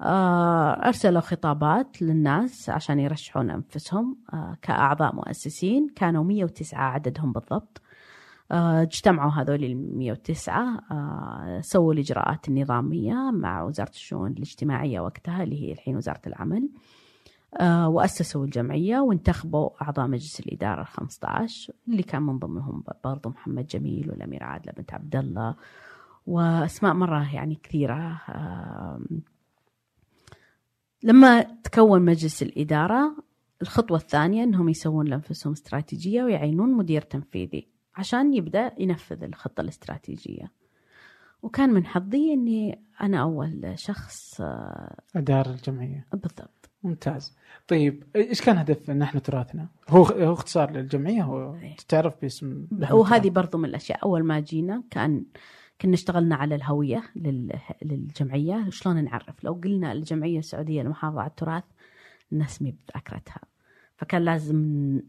آه، 0.00 0.86
أرسلوا 0.86 1.20
خطابات 1.20 2.02
للناس 2.02 2.70
عشان 2.70 3.00
يرشحون 3.00 3.50
أنفسهم 3.50 4.16
آه، 4.32 4.56
كأعضاء 4.62 5.14
مؤسسين 5.14 5.88
كانوا 5.96 6.24
109 6.24 6.78
عددهم 6.78 7.32
بالضبط. 7.32 7.80
آه، 8.52 8.82
اجتمعوا 8.82 9.30
هذول 9.30 9.64
ال 9.64 9.98
109 9.98 10.80
آه، 10.90 11.60
سووا 11.60 11.92
الإجراءات 11.92 12.48
النظامية 12.48 13.30
مع 13.34 13.62
وزارة 13.62 13.90
الشؤون 13.90 14.32
الاجتماعية 14.32 15.00
وقتها 15.00 15.42
اللي 15.42 15.62
هي 15.62 15.72
الحين 15.72 15.96
وزارة 15.96 16.20
العمل. 16.26 16.68
آه، 17.60 17.88
وأسسوا 17.88 18.44
الجمعية 18.44 18.98
وانتخبوا 18.98 19.70
أعضاء 19.82 20.06
مجلس 20.06 20.40
الإدارة 20.40 20.82
ال 20.82 20.86
15 20.86 21.72
اللي 21.88 22.02
كان 22.02 22.22
من 22.22 22.38
ضمنهم 22.38 22.84
برضو 23.04 23.28
محمد 23.28 23.66
جميل 23.66 24.10
والأميرة 24.10 24.44
عادلة 24.44 24.72
بنت 24.72 24.94
عبد 24.94 25.16
الله. 25.16 25.56
وأسماء 26.26 26.94
مرة 26.94 27.34
يعني 27.34 27.54
كثيرة 27.62 28.20
لما 31.02 31.42
تكون 31.42 32.02
مجلس 32.02 32.42
الإدارة 32.42 33.16
الخطوة 33.62 33.96
الثانية 33.96 34.44
أنهم 34.44 34.68
يسوون 34.68 35.06
لأنفسهم 35.06 35.52
استراتيجية 35.52 36.22
ويعينون 36.22 36.72
مدير 36.72 37.02
تنفيذي 37.02 37.68
عشان 37.96 38.34
يبدأ 38.34 38.72
ينفذ 38.78 39.24
الخطة 39.24 39.60
الاستراتيجية. 39.60 40.52
وكان 41.42 41.70
من 41.70 41.86
حظي 41.86 42.32
أني 42.32 42.84
أنا 43.00 43.22
أول 43.22 43.72
شخص 43.76 44.40
آه، 44.40 45.00
اداره 45.16 45.50
الجمعية. 45.50 46.06
بالضبط. 46.12 46.63
ممتاز 46.84 47.36
طيب 47.68 48.04
إيش 48.16 48.42
كان 48.42 48.58
هدف 48.58 48.90
نحن 48.90 49.22
تراثنا؟ 49.22 49.68
هو 49.88 50.02
هو 50.04 50.32
اختصار 50.32 50.70
للجمعية 50.70 51.22
هو 51.22 51.54
إيه. 51.56 51.76
تعرف 51.88 52.14
باسم 52.22 52.66
وهذه. 52.90 53.30
برضو 53.30 53.58
من 53.58 53.64
الأشياء 53.68 54.02
أول 54.04 54.24
ما 54.24 54.40
جينا 54.40 54.82
كان 54.90 55.24
كنا 55.80 55.94
اشتغلنا 55.94 56.34
على 56.36 56.54
الهوية 56.54 57.02
لل- 57.16 57.58
للجمعية 57.82 58.66
شلون 58.70 59.04
نعرف 59.04 59.44
لو 59.44 59.52
قلنا 59.64 59.92
الجمعية 59.92 60.38
السعودية 60.38 60.82
للمحافظه 60.82 61.20
على 61.20 61.30
التراث 61.30 61.64
الناس 62.32 62.62
مي 62.62 62.74
بذاكرتها 62.88 63.40
فكان 63.96 64.22
لازم 64.22 64.56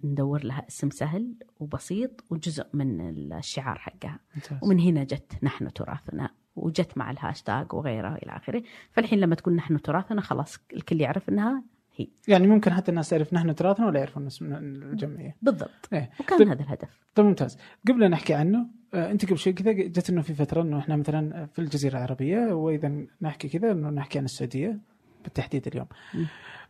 ندور 0.03 0.43
لها 0.43 0.67
اسم 0.67 0.89
سهل 0.89 1.33
وبسيط 1.59 2.23
وجزء 2.29 2.65
من 2.73 3.33
الشعار 3.33 3.77
حقها 3.79 4.19
ممتاز. 4.35 4.57
ومن 4.63 4.79
هنا 4.79 5.03
جت 5.03 5.33
نحن 5.43 5.73
تراثنا 5.73 6.29
وجت 6.55 6.97
مع 6.97 7.11
الهاشتاج 7.11 7.73
وغيره 7.73 8.15
إلى 8.15 8.31
آخره. 8.31 8.63
فالحين 8.91 9.19
لما 9.19 9.35
تقول 9.35 9.55
نحن 9.55 9.81
تراثنا 9.81 10.21
خلاص 10.21 10.59
الكل 10.73 11.01
يعرف 11.01 11.29
إنها 11.29 11.63
هي. 11.95 12.07
يعني 12.27 12.47
ممكن 12.47 12.73
حتى 12.73 12.91
الناس 12.91 13.09
تعرف 13.09 13.33
نحن 13.33 13.55
تراثنا 13.55 13.87
ولا 13.87 13.99
يعرفون 13.99 14.25
اسم 14.25 14.53
الجمعية. 14.53 15.35
بالضبط. 15.41 15.89
إيه. 15.93 16.09
وكان 16.19 16.37
طيب. 16.37 16.47
هذا 16.47 16.61
الهدف. 16.63 16.99
طيب 17.15 17.25
ممتاز. 17.25 17.57
قبل 17.87 18.03
أن 18.03 18.11
نحكي 18.11 18.33
عنه 18.33 18.67
آه، 18.93 19.11
أنت 19.11 19.25
قبل 19.25 19.37
شوي 19.37 19.53
كذا 19.53 19.71
جت 19.71 20.09
إنه 20.09 20.21
في 20.21 20.33
فترة 20.33 20.61
إنه 20.61 20.79
إحنا 20.79 20.95
مثلا 20.95 21.45
في 21.45 21.59
الجزيرة 21.59 21.97
العربية 21.97 22.53
وإذا 22.53 23.05
نحكي 23.21 23.49
كذا 23.49 23.71
إنه 23.71 23.89
نحكي 23.89 24.19
عن 24.19 24.25
السعودية 24.25 24.79
بالتحديد 25.23 25.67
اليوم. 25.67 25.87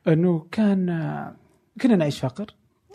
إنه 0.07 0.47
كان 0.51 0.89
آه، 0.89 1.35
كنا 1.81 1.95
نعيش 1.95 2.19
فقر. 2.19 2.45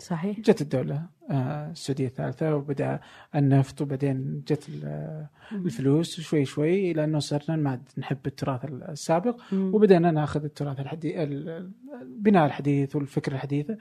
صحيح. 0.01 0.39
جت 0.39 0.61
الدولة 0.61 1.05
آه، 1.31 1.71
السعودية 1.71 2.07
الثالثة 2.07 2.55
وبدأ 2.55 2.99
النفط 3.35 3.81
وبعدين 3.81 4.43
جت 4.47 4.69
ال- 4.69 5.27
الفلوس 5.51 6.19
شوي 6.19 6.45
شوي 6.45 6.91
إلى 6.91 7.03
أنه 7.03 7.19
صرنا 7.19 7.55
ما 7.55 7.81
نحب 7.97 8.27
التراث 8.27 8.65
السابق. 8.65 9.41
وبدأنا 9.53 10.11
ناخذ 10.11 10.43
التراث 10.43 10.79
الحديث 10.79 11.13
البناء 11.17 12.45
الحديث 12.45 12.95
والفكر 12.95 13.31
الحديثة 13.31 13.77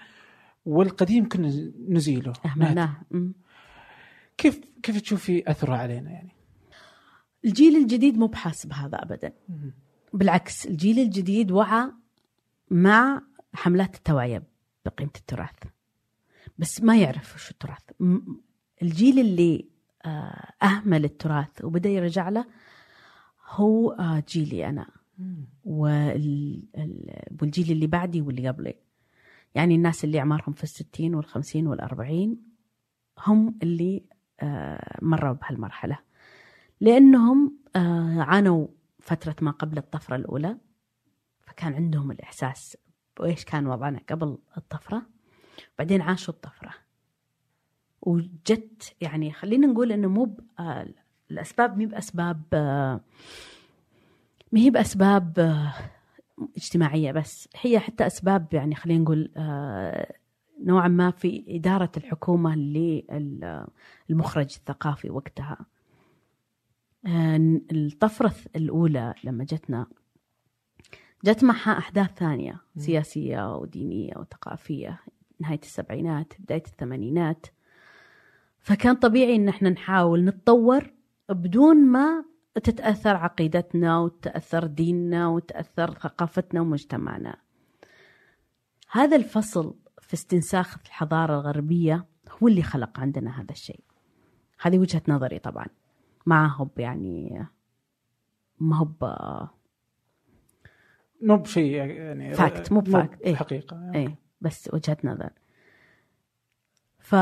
والقديم 0.65 1.29
كنا 1.29 1.71
نزيله. 1.89 2.33
أهملناه. 2.47 2.97
مم. 3.11 3.33
كيف 4.37 4.61
كيف 4.83 5.01
تشوفي 5.01 5.51
أثره 5.51 5.75
علينا 5.75 6.11
يعني؟ 6.11 6.33
الجيل 7.45 7.77
الجديد 7.77 8.19
مو 8.19 8.27
بحاسب 8.27 8.73
هذا 8.73 8.97
ابدا. 9.03 9.33
بالعكس 10.13 10.67
الجيل 10.67 10.99
الجديد 10.99 11.51
وعى 11.51 11.91
مع 12.71 13.23
حملات 13.55 13.95
التوعية 13.97 14.43
بقيمة 14.87 15.11
التراث. 15.17 15.51
بس 16.61 16.83
ما 16.83 16.97
يعرف 16.99 17.35
وش 17.35 17.51
التراث. 17.51 17.83
الجيل 18.83 19.19
اللي 19.19 19.69
آه، 20.05 20.53
أهمل 20.63 21.05
التراث 21.05 21.65
وبدأ 21.65 21.89
يرجع 21.89 22.29
له 22.29 22.45
هو 23.49 23.91
آه، 23.93 24.23
جيلي 24.29 24.57
ال- 26.79 27.37
والجيل 27.43 27.71
اللي 27.73 27.87
بعدي 27.87 28.21
واللي 28.21 28.49
قبلي. 28.49 28.75
يعني 29.55 29.75
الناس 29.75 30.05
اللي 30.05 30.19
أعمارهم 30.19 30.53
في 30.53 30.63
الستين 30.65 31.15
والخمسين 31.15 31.67
والأربعين 31.67 32.43
هم 33.27 33.59
اللي 33.63 34.05
آه، 34.41 34.99
مروا 35.03 35.33
بهالمرحلة. 35.33 35.99
لأنهم 36.81 37.59
عانوا 38.21 38.67
فترة 39.01 39.37
ما 39.41 39.51
قبل 39.51 39.79
الطفرة 39.79 40.17
الأولى 40.17 40.57
فكان 41.43 41.75
عندهم 41.75 42.11
الإحساس 42.11 42.77
وإيش 43.21 43.45
كان 43.45 43.67
وضعنا 43.67 44.01
قبل 44.11 44.39
الطفرة. 44.57 45.03
بعدين 45.79 46.01
عاشوا 46.01 46.35
الطفرة. 46.35 46.75
وجت 48.03 48.97
يعني 49.01 49.33
خلينا 49.33 49.67
نقول 49.67 49.93
إنه 49.93 50.09
مو 50.09 50.37
آه، 50.59 50.89
الأسباب 51.31 51.79
مي 51.79 51.87
بأسباب 51.87 52.43
آه، 52.53 53.01
ما 54.53 54.61
هي 54.61 54.71
بأسباب 54.71 55.39
آه، 55.39 55.75
اجتماعية 56.57 57.13
بس. 57.13 57.49
هي 57.61 57.79
حتى 57.79 58.07
أسباب 58.07 58.55
يعني 58.55 58.75
خلينا 58.75 59.03
نقول 59.03 59.31
نوعا 60.65 60.89
ما 60.89 61.11
في 61.11 61.45
إدارة 61.49 61.93
الحكومة 61.97 62.55
للمخرج 64.09 64.55
الثقافي 64.57 65.11
وقتها. 65.11 65.67
الطفرة 67.73 68.35
الأولى 68.57 69.15
لما 69.25 69.45
جتنا 69.45 69.87
جت 71.25 71.45
معها 71.45 71.79
أحداث 71.79 72.11
ثانية 72.19 72.61
سياسية 72.77 73.57
ودينية 73.57 74.13
وثقافية. 74.17 75.01
نهاية 75.41 75.61
السبعينات 75.63 76.33
بداية 76.39 76.63
الثمانينات. 76.67 77.47
فكان 78.59 78.95
طبيعي 78.95 79.37
إن 79.37 79.49
إحنا 79.49 79.71
نحاول 79.71 80.25
نتطور 80.25 80.93
بدون 81.29 81.77
ما 81.87 82.25
تتأثر 82.55 83.17
عقيدتنا 83.17 83.99
وتتأثر 83.99 84.67
ديننا 84.67 85.29
وتتأثر 85.29 85.91
ثقافتنا 85.95 86.61
ومجتمعنا. 86.61 87.37
هذا 88.91 89.17
الفصل 89.17 89.75
في 90.01 90.15
استنساخ 90.15 90.79
الحضارة 90.87 91.35
الغربية 91.35 92.07
هو 92.31 92.49
اللي 92.49 92.63
خلق 92.63 93.01
عندنا 93.01 93.41
هذا 93.41 93.51
الشيء. 93.53 93.81
هذه 94.61 94.79
وجهة 94.79 95.03
نظري 95.09 95.39
طبعا. 95.39 95.67
ما 96.27 96.47
هو 96.47 96.69
يعني 96.77 97.47
ما 98.61 98.77
هو 98.77 98.85
ب- 98.85 99.49
مو 101.23 101.37
بشيء 101.37 101.71
يعني 101.73 102.35
فاكت، 102.35 102.73
مو 102.73 102.81
بفاكت، 102.81 103.23
إيه. 103.23 103.35
حقيقه 103.35 103.77
يعني. 103.77 103.97
إيه. 103.99 104.19
بس 104.41 104.71
وجهة 104.73 104.97
نظر. 105.05 105.31
ف 106.99 107.15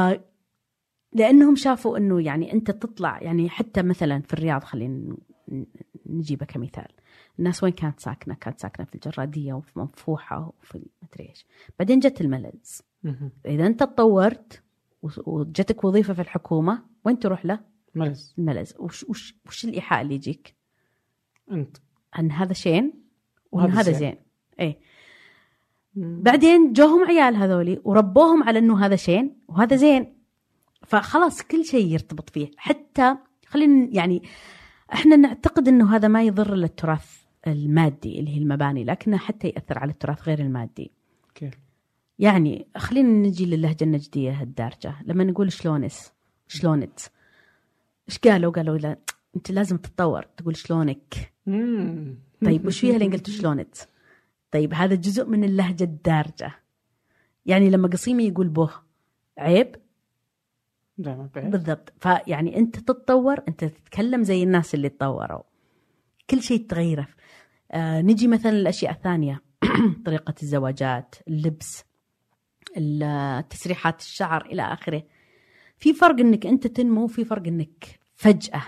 لأنهم 1.13 1.57
شافوا 1.57 1.99
إنه 1.99 2.23
يعني 2.23 2.53
أنت 2.53 2.71
تطلع 2.71 3.23
يعني 3.23 3.51
حتى 3.51 3.83
مثلا 3.83 4.21
في 4.21 4.33
الرياض 4.33 4.65
خلينا 4.65 5.17
نجيبه 6.07 6.47
كمثال. 6.47 6.89
الناس 7.39 7.63
وين 7.63 7.73
كانت 7.73 8.01
ساكنة؟ 8.01 8.35
كانت 8.35 8.61
ساكنة 8.61 8.87
في 8.87 8.95
الجرادية 8.95 9.53
وفي 9.53 9.79
منفوحة 9.79 10.53
وفي 10.61 10.87
مدري 11.03 11.29
إيش. 11.29 11.47
بعدين 11.79 11.99
جت 11.99 12.21
الملز. 12.21 12.83
إذا 13.47 13.67
أنت 13.67 13.81
تطورت 13.81 14.63
وجتك 15.03 15.85
وظيفة 15.85 16.15
في 16.15 16.21
الحكومة 16.21 16.85
وين 17.05 17.19
تروح 17.19 17.47
له؟ 17.47 17.61
ملز. 17.95 18.35
الملز. 18.39 18.75
وش 18.79 19.05
وش 19.05 19.35
وش 19.47 19.65
الايحاء 19.65 20.03
اللي 20.03 20.15
يجيك؟ 20.15 20.55
أنت. 21.51 21.77
أن 22.19 22.31
هذا 22.31 22.53
شين؟ 22.53 22.93
وأن 23.53 23.71
هذا 23.71 23.93
زين. 23.93 23.99
زين. 23.99 24.17
إيه. 24.61 24.79
بعدين 26.01 26.73
جوهم 26.73 27.05
عيال 27.05 27.37
هذولي 27.37 27.81
وربوهم 27.85 28.43
على 28.43 28.59
إنه 28.59 28.87
هذا 28.87 28.97
شين 28.97 29.37
وهذا 29.49 29.77
زين. 29.77 30.15
فخلاص 30.87 31.43
كل 31.43 31.65
شيء 31.65 31.87
يرتبط 31.87 32.31
فيه. 32.31 32.51
حتى 32.57 33.17
خلينا 33.47 33.89
يعني 33.93 34.23
إحنا 34.93 35.17
نعتقد 35.17 35.69
إنه 35.69 35.97
هذا 35.97 36.09
ما 36.09 36.23
يضر 36.23 36.55
للتراث 36.55 37.17
المادي 37.47 38.19
اللي 38.19 38.31
هي 38.31 38.39
المباني 38.39 38.85
لكنه 38.85 39.17
حتى 39.17 39.49
يأثر 39.49 39.79
على 39.79 39.91
التراث 39.91 40.29
غير 40.29 40.39
المادي. 40.39 40.91
كيف 41.35 41.55
يعني 42.19 42.67
خلينا 42.77 43.09
نجي 43.09 43.47
للهجة 43.47 43.85
النجدية 43.85 44.43
الدارجة. 44.43 44.95
لما 45.07 45.25
نقول 45.25 45.53
شلونس 45.53 46.13
شلونت 46.49 47.01
إيش 48.09 48.19
قالوا؟ 48.19 48.53
قالوا 48.53 48.79
لا 48.79 48.97
أنت 49.37 49.51
لازم 49.51 49.77
تتطور. 49.77 50.23
تقول 50.23 50.57
شلونك؟ 50.57 51.33
مم. 51.47 52.19
طيب 52.45 52.67
وش 52.67 52.81
فيها 52.81 52.95
اللي 52.95 53.07
قلت 53.07 53.31
شلونت 53.31 53.77
طيب 54.51 54.75
هذا 54.75 54.95
جزء 54.95 55.27
من 55.27 55.45
اللهجة 55.45 55.85
الدارجة. 55.85 56.53
يعني 57.47 57.71
لما 57.71 57.89
قصيمي 57.89 58.25
يقول 58.29 58.49
به 58.49 58.71
عيب؟ 59.39 59.77
بالضبط. 61.51 61.93
فيعني 62.01 62.57
أنت 62.57 62.77
تتطور 62.79 63.41
أنت 63.49 63.65
تتكلم 63.65 64.23
زي 64.23 64.43
الناس 64.43 64.75
اللي 64.75 64.89
تطوروا. 64.89 65.43
كل 66.31 66.43
شيء 66.43 66.67
تغيره. 66.67 67.09
آه 67.73 68.01
نجي 68.01 68.27
مثلا 68.29 68.53
الاشياء 68.53 68.93
الثانية. 68.93 69.43
طريقة 70.07 70.35
الزواجات 70.43 71.15
اللبس 71.29 71.85
ال- 72.77 73.49
تسريحات 73.49 74.01
الشعر 74.01 74.47
إلى 74.47 74.63
آخره. 74.63 75.03
في 75.79 75.93
فرق 75.95 76.21
إنك 76.21 76.47
أنت 76.47 76.67
تنمو 76.67 77.07
في 77.07 77.25
فرق 77.25 77.47
إنك 77.47 78.01
فجأة 78.15 78.63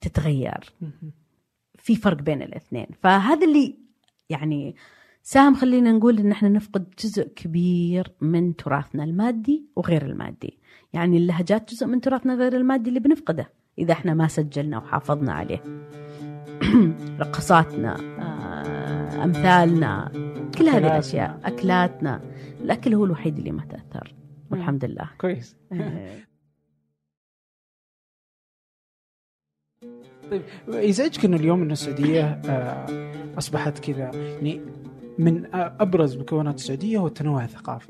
تتغير. 0.00 0.72
في 1.78 1.96
فرق 1.96 2.22
بين 2.22 2.42
الاثنين. 2.42 2.86
فهذا 3.02 3.46
اللي 3.46 3.78
يعني 4.30 4.76
ساهم 5.28 5.54
خلينا 5.54 5.92
نقول 5.92 6.18
إن 6.18 6.32
إحنا 6.32 6.48
نفقد 6.48 6.94
جزء 6.98 7.28
كبير 7.28 8.12
من 8.20 8.56
تراثنا 8.56 9.04
المادي 9.04 9.66
وغير 9.76 10.06
المادي. 10.06 10.58
يعني 10.92 11.16
اللهجات 11.16 11.72
جزء 11.72 11.86
من 11.86 12.00
تراثنا 12.00 12.34
غير 12.34 12.56
المادي 12.56 12.88
اللي 12.88 13.00
بنفقده 13.00 13.50
إذا 13.78 13.92
إحنا 13.92 14.14
ما 14.14 14.28
سجلنا 14.28 14.78
وحافظنا 14.78 15.32
عليه. 15.32 15.62
رقصاتنا 17.20 17.96
آه، 18.18 19.24
أمثالنا 19.24 20.12
كل 20.58 20.68
هذه. 20.68 20.86
الأشياء 20.86 21.40
أكلاتنا. 21.44 22.20
الأكل 22.60 22.94
هو 22.94 23.04
الوحيد 23.04 23.38
اللي 23.38 23.50
ما 23.50 23.64
تأثر. 23.64 24.14
والحمد 24.50 24.84
لله. 24.84 25.10
كويس. 25.18 25.56
آه، 25.72 26.18
طيب 30.30 30.42
يزعجك 30.68 31.24
انه 31.24 31.36
اليوم 31.36 31.62
انه 31.62 31.72
السعودية 31.72 32.24
آه، 32.24 32.86
أصبحت 33.38 33.78
كذا 33.78 34.10
يعني 34.14 34.60
من 35.18 35.54
أبرز 35.54 36.16
مكونات 36.16 36.54
السعودية 36.54 36.98
هو 36.98 37.06
التنوع 37.06 37.44
الثقافي. 37.44 37.88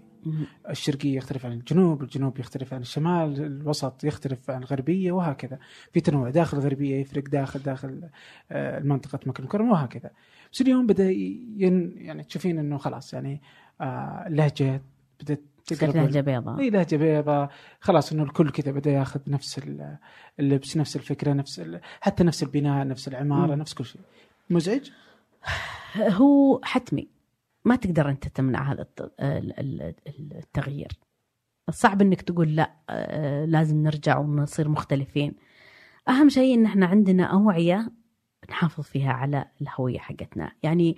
الشرقية 0.70 1.16
يختلف 1.16 1.46
عن 1.46 1.52
الجنوب 1.52 2.02
الجنوب 2.02 2.38
يختلف 2.38 2.74
عن 2.74 2.80
الشمال 2.80 3.44
الوسط 3.44 4.04
يختلف 4.04 4.50
عن 4.50 4.62
الغربية 4.62 5.12
وهكذا. 5.12 5.58
في 5.92 6.00
تنوع 6.00 6.30
داخل 6.30 6.58
الغربية 6.58 6.96
يفرق 7.00 7.28
داخل 7.28 7.60
داخل 7.62 8.08
آه، 8.50 8.78
المنطقة 8.78 9.18
مكة 9.26 9.40
المكرمة 9.40 9.72
وهكذا. 9.72 10.10
بس 10.52 10.60
اليوم 10.60 10.86
بدأ 10.86 11.10
ين 11.10 11.92
يعني 11.96 12.22
تشوفين 12.22 12.58
إنه 12.58 12.78
خلاص 12.78 13.14
يعني 13.14 13.42
آه، 13.80 14.24
اللهجات 14.26 14.82
بدأت 15.22 15.40
تقرب 15.66 15.96
لهجة 15.96 16.20
بيضاء. 16.20 16.58
إي 16.60 16.70
لهجة 16.70 16.96
بيضاء. 16.96 17.50
خلاص 17.80 18.12
إنه 18.12 18.22
الكل 18.22 18.50
كذا 18.50 18.72
بدأ 18.72 18.90
ياخذ 18.90 19.20
نفس 19.28 19.58
ال- 19.58 19.96
اللبس 20.40 20.76
نفس 20.76 20.96
الفكرة 20.96 21.32
نفس 21.32 21.62
حتى 22.00 22.24
نفس 22.24 22.42
البناء 22.42 22.86
نفس 22.86 23.08
العمارة 23.08 23.54
مم. 23.54 23.60
نفس 23.60 23.74
كل 23.74 23.84
شيء. 23.84 24.00
مزعج؟ 24.50 24.90
هو 25.96 26.60
حتمي. 26.64 27.08
ما 27.66 27.76
تقدر 27.76 28.10
أنت 28.10 28.28
تمنع 28.28 28.72
هذا 28.72 28.82
الت- 28.82 29.12
ال- 29.20 29.60
ال- 29.60 29.94
التغيير. 30.36 30.88
صعب 31.70 32.02
إنك 32.02 32.22
تقول 32.22 32.56
لا 32.56 32.76
آه، 32.90 33.44
لازم 33.44 33.82
نرجع 33.82 34.18
ونصير 34.18 34.68
مختلفين. 34.68 35.34
أهم 36.08 36.28
شيء 36.28 36.54
إن 36.54 36.64
إحنا 36.64 36.86
عندنا 36.86 37.24
أوعية 37.24 37.92
نحافظ 38.50 38.84
فيها 38.84 39.12
على 39.12 39.44
الهوية 39.62 39.98
حقتنا. 39.98 40.52
يعني 40.62 40.96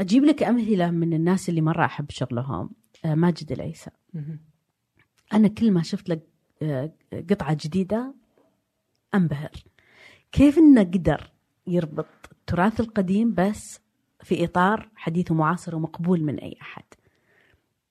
أجيب 0.00 0.24
لك 0.24 0.42
أمثلة 0.42 0.90
من 0.90 1.12
الناس 1.12 1.48
اللي 1.48 1.60
مرة 1.60 1.84
أحب 1.84 2.10
شغلهم 2.10 2.70
آه، 3.04 3.14
ماجد 3.14 3.52
العيسى. 3.52 3.90
أنا 5.32 5.48
كل 5.48 5.70
ما 5.70 5.82
شفت 5.82 6.08
لك 6.08 6.22
آه، 6.62 6.92
قطعة 7.30 7.56
جديدة 7.60 8.14
أنبهر. 9.14 9.50
كيف 10.32 10.58
إنه 10.58 10.82
قدر 10.82 11.32
يربط 11.66 12.06
التراث 12.32 12.80
القديم 12.80 13.34
بس 13.34 13.80
في 14.22 14.44
إطار 14.44 14.88
حديث 14.94 15.30
ومعاصر 15.30 15.76
ومقبول 15.76 16.24
من 16.24 16.38
أي 16.38 16.56
أحد. 16.62 16.84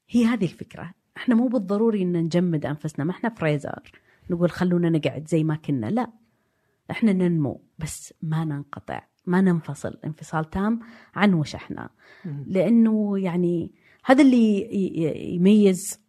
هي 0.09 0.25
هذه 0.25 0.43
الفكرة. 0.43 0.93
إحنا 1.17 1.35
مو 1.35 1.47
بالضروري 1.47 2.01
إن 2.01 2.17
نجمد 2.17 2.65
أنفسنا. 2.65 3.05
ما 3.05 3.11
إحنا 3.11 3.29
فريزر 3.29 3.91
نقول 4.29 4.51
خلونا 4.51 4.89
نقعد 4.89 5.27
زي 5.27 5.43
ما 5.43 5.55
كنا. 5.55 5.85
لا. 5.87 6.07
إحنا 6.91 7.13
ننمو. 7.13 7.61
بس 7.79 8.13
ما 8.21 8.45
ننقطع. 8.45 9.01
ما 9.25 9.41
ننفصل. 9.41 9.97
انفصال 10.05 10.49
تام 10.49 10.79
عن 11.15 11.33
وش 11.33 11.55
إحنا. 11.55 11.89
لأنه 12.45 13.19
يعني 13.19 13.71
هذا 14.05 14.23
اللي 14.23 14.75
يميز 15.35 16.01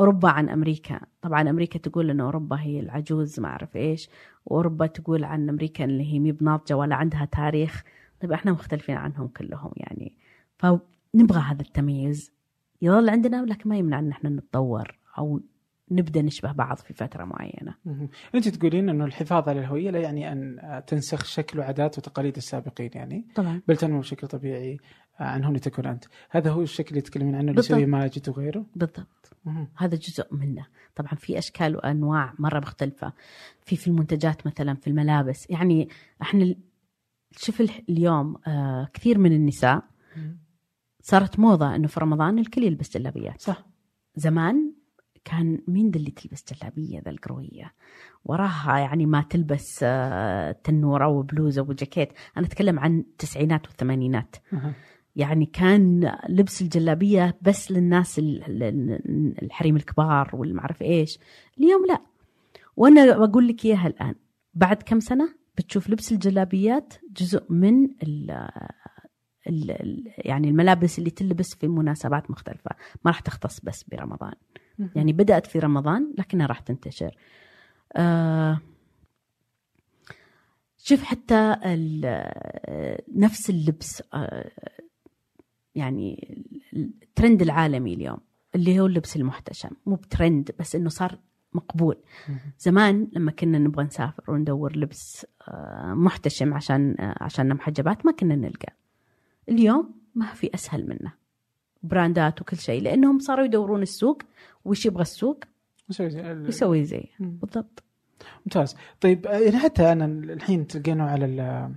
أوروبا 0.00 0.28
عن 0.28 0.48
أمريكا. 0.48 1.00
طبعا 1.22 1.50
أمريكا 1.50 1.78
تقول 1.78 2.10
إن 2.10 2.20
أوروبا 2.20 2.60
هي 2.60 2.80
العجوز 2.80 3.40
ما 3.40 3.48
أعرف 3.48 3.76
إيش. 3.76 4.08
وأوروبا 4.46 4.86
تقول 4.86 5.24
عن 5.24 5.48
أمريكا 5.48 5.84
اللي 5.84 6.12
هي 6.12 6.18
مي 6.18 6.32
بناضجة 6.32 6.76
ولا 6.76 6.94
عندها 6.94 7.24
تاريخ. 7.24 7.82
طيب 8.20 8.32
إحنا 8.32 8.52
مختلفين 8.52 8.96
عنهم 8.96 9.28
كلهم 9.28 9.72
يعني. 9.76 10.14
فنبغى 10.58 11.40
هذا 11.40 11.62
التمييز. 11.62 12.32
يظل 12.82 13.10
عندنا 13.10 13.44
لكن 13.44 13.68
ما 13.68 13.76
يمنع 13.76 13.98
إن 13.98 14.10
إحنا 14.10 14.30
نتطور 14.30 14.98
أو 15.18 15.40
نبدأ 15.90 16.22
نشبه 16.22 16.52
بعض 16.52 16.76
في 16.76 16.94
فترة 16.94 17.24
معينة. 17.24 17.74
أنت 18.34 18.48
تقولين 18.48 18.88
إنه 18.88 19.04
الحفاظ 19.04 19.48
على 19.48 19.60
الهوية 19.60 19.90
لا 19.90 19.98
يعني 19.98 20.32
أن 20.32 20.58
تنسخ 20.86 21.24
شكل 21.24 21.58
وعادات 21.58 21.98
وتقاليد 21.98 22.36
السابقين 22.36 22.90
يعني. 22.94 23.26
طبعا. 23.34 23.62
بل 23.68 23.76
تنمو 23.76 23.98
بشكل 24.00 24.26
طبيعي 24.26 24.78
عن 25.18 25.44
هون 25.44 25.60
تكون 25.60 25.86
أنت. 25.86 26.04
هذا 26.30 26.50
هو 26.50 26.62
الشكل 26.62 26.90
اللي 26.90 27.00
تتكلمين 27.00 27.34
عنه 27.34 27.50
اللي. 27.50 27.60
يسويه 27.60 27.86
ماجد 27.86 28.28
وغيره؟ 28.28 28.66
بالضبط. 28.76 29.36
مهم. 29.44 29.68
هذا 29.76 29.96
جزء 29.96 30.34
منه. 30.34 30.66
طبعا 30.96 31.14
في 31.14 31.38
أشكال 31.38 31.76
وأنواع 31.76 32.34
مرة 32.38 32.58
مختلفة. 32.58 33.12
في 33.60 33.76
في 33.76 33.88
المنتجات 33.88 34.46
مثلا 34.46 34.74
في 34.74 34.86
الملابس. 34.86 35.50
يعني 35.50 35.88
إحنا 36.22 36.54
شوف 37.36 37.60
اليوم 37.88 38.36
آه 38.46 38.88
كثير 38.94 39.18
من 39.18 39.32
النساء 39.32 39.82
صارت 41.02 41.38
موضة 41.38 41.74
إنه 41.74 41.86
في 41.88 42.00
رمضان 42.00 42.38
الكل 42.38 42.62
يلبس 42.62 42.96
جلابيات. 42.96 43.40
صح. 43.40 43.66
زمان 44.16 44.72
كان 45.24 45.62
مين 45.68 45.90
ذا 45.90 45.98
اللي 45.98 46.10
تلبس 46.10 46.44
جلابية 46.54 47.00
ذا 47.04 47.10
القروية؟ 47.10 47.74
وراها 48.24 48.78
يعني 48.78 49.06
ما 49.06 49.22
تلبس 49.30 49.80
آه، 49.82 50.52
تنورة 50.52 51.08
وبلوزة 51.08 51.62
وجاكيت. 51.62 52.08
أنا 52.36 52.46
أتكلم 52.46 52.78
عن 52.78 52.98
التسعينات 52.98 53.66
والثمانينات. 53.66 54.36
يعني 55.16 55.46
كان 55.46 56.12
لبس 56.28 56.62
الجلابية 56.62 57.38
بس 57.42 57.72
للناس 57.72 58.18
ال- 58.18 58.62
ال- 58.62 59.42
الحريم 59.42 59.76
الكبار 59.76 60.30
والمعرف 60.32 60.82
إيش. 60.82 61.18
اليوم 61.58 61.86
لا. 61.86 62.00
وأنا 62.76 63.26
بقول 63.26 63.48
لك 63.48 63.64
إياها 63.64 63.86
الآن. 63.86 64.14
بعد 64.54 64.82
كم 64.82 65.00
سنة؟ 65.00 65.34
بتشوف 65.58 65.90
لبس 65.90 66.12
الجلابيات 66.12 66.94
جزء 67.12 67.52
من 67.52 67.88
ال 68.02 68.50
يعني 70.18 70.48
الملابس 70.48 70.98
اللي 70.98 71.10
تلبس 71.10 71.54
في 71.54 71.68
مناسبات 71.68 72.30
مختلفة. 72.30 72.70
ما 73.04 73.10
راح 73.10 73.20
تختص 73.20 73.60
بس 73.60 73.84
برمضان. 73.84 74.34
يعني 74.96 75.12
بدأت 75.12 75.46
في 75.46 75.58
رمضان 75.58 76.14
لكنها 76.18 76.46
راح 76.46 76.60
تنتشر. 76.60 77.16
آه 77.96 78.60
شوف 80.76 81.02
حتى 81.02 81.56
ال- 81.64 83.00
نفس 83.16 83.50
اللبس 83.50 84.02
آه 84.14 84.50
يعني 85.74 86.38
الترند 86.72 87.42
العالمي 87.42 87.94
اليوم 87.94 88.18
اللي 88.54 88.80
هو 88.80 88.86
اللبس 88.86 89.16
المحتشم. 89.16 89.70
مو 89.86 89.94
بترند 89.94 90.50
بس 90.58 90.74
إنه 90.74 90.88
صار 90.88 91.18
مقبول. 91.52 91.96
زمان 92.58 93.08
لما 93.12 93.30
كنا 93.30 93.58
نبغى 93.58 93.84
نسافر 93.84 94.30
وندور 94.30 94.76
لبس 94.76 95.26
آه، 95.48 95.94
محتشم 95.94 96.54
عشان 96.54 96.96
آه، 97.00 97.14
عشان 97.20 97.48
محجبات 97.54 98.06
ما 98.06 98.12
كنا 98.12 98.36
نلقى. 98.36 98.72
اليوم 99.48 99.94
ما 100.14 100.26
في 100.26 100.50
أسهل 100.54 100.88
منه. 100.88 101.12
براندات 101.82 102.40
وكل 102.40 102.56
شيء 102.56 102.82
لأنهم 102.82 103.18
صاروا 103.18 103.44
يدورون 103.44 103.82
السوق 103.82 104.22
وش 104.64 104.86
يبغى 104.86 105.02
السوق؟ 105.02 105.44
يسوي 106.48 106.84
زي. 106.84 107.04
بالضبط. 107.20 107.82
ممتاز. 108.46 108.76
طيب 109.00 109.26
يعني 109.26 109.58
حتى 109.58 109.92
أنا 109.92 110.04
الحين 110.04 110.66
تلقينه 110.66 111.04
على 111.04 111.24
ال- 111.24 111.74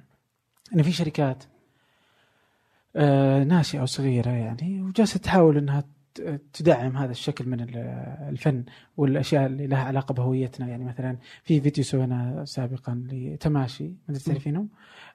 انه 0.74 0.84
في 0.84 0.92
شركات 0.92 1.44
آه، 2.96 3.44
ناشئة 3.44 3.80
أو 3.80 3.86
صغيره 3.86 4.30
يعني 4.30 4.82
وجالسة 4.82 5.20
تحاول 5.20 5.58
إنها 5.58 5.84
تدعم 6.54 6.98
هذا 6.98 7.12
الشكل 7.12 7.50
من 7.50 7.60
ال- 7.62 7.78
الفن 8.30 8.64
والأشياء 8.98 9.46
اللي 9.46 9.68
لها 9.68 9.84
علاقة 9.84 10.14
بهويتنا. 10.14 10.68
يعني 10.68 10.86
مثلا 10.86 11.18
في 11.44 11.62
فيديو 11.62 11.84
سويناه 11.84 12.44
سابقا 12.44 13.04
لتماشي 13.12 13.84
ما 13.88 13.94
أدري 14.10 14.20
تعرفينهم 14.24 14.70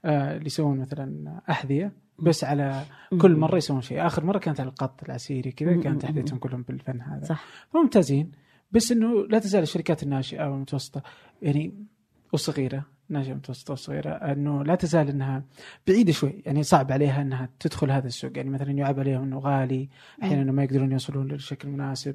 آه، 0.04 0.34
اللي 0.36 0.46
يسوون 0.46 0.78
مثلا 0.78 1.40
أحذية 1.50 1.92
بس 2.18 2.44
على 2.44 2.82
كل 3.20 3.36
مرة 3.36 3.56
يسوون 3.56 3.80
شيء. 3.80 4.06
آخر 4.06 4.24
مرة 4.24 4.38
كانت 4.38 4.60
على 4.60 4.68
القط 4.68 5.04
العسيري 5.04 5.52
كذا. 5.52 5.80
كانت 5.80 6.04
أحذيتهم 6.04 6.38
كلهم 6.38 6.62
بالفن 6.62 7.00
هذا. 7.00 7.24
صح. 7.24 7.44
ممتازين. 7.74 8.32
بس 8.72 8.92
إنه 8.92 9.26
لا 9.26 9.38
تزال 9.38 9.62
الشركات 9.62 10.02
الناشئة 10.02 10.44
والمتوسطة 10.50 11.02
يعني 11.42 11.84
والصغيره 12.32 12.84
ناشئه 13.08 13.34
متوسطه 13.34 13.72
وصغيره 13.72 14.10
أنه 14.10 14.64
لا 14.64 14.74
تزال 14.74 15.08
إنها 15.08 15.44
بعيدة 15.86 16.12
شوي 16.12 16.42
يعني 16.46 16.62
صعب 16.62 16.92
عليها 16.92 17.22
إنها 17.22 17.48
تدخل 17.60 17.90
هذا 17.90 18.06
السوق. 18.06 18.36
يعني 18.36 18.50
مثلا 18.50 18.70
يعاب 18.70 18.98
عليهم 19.00 19.22
إنه 19.22 19.38
غالي 19.38 19.88
أحيانا 20.22 20.42
إنه 20.42 20.52
ما 20.52 20.64
يقدرون 20.64 20.92
يوصلون 20.92 21.28
له 21.28 21.34
بشكل 21.34 21.68
مناسب 21.68 22.14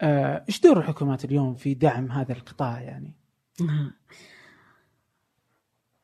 آه، 0.00 0.44
إيش 0.48 0.60
دور 0.60 0.78
الحكومات 0.78 1.24
اليوم 1.24 1.54
في 1.54 1.74
دعم 1.74 2.12
هذا 2.12 2.32
القطاع 2.32 2.80
يعني؟ 2.80 3.14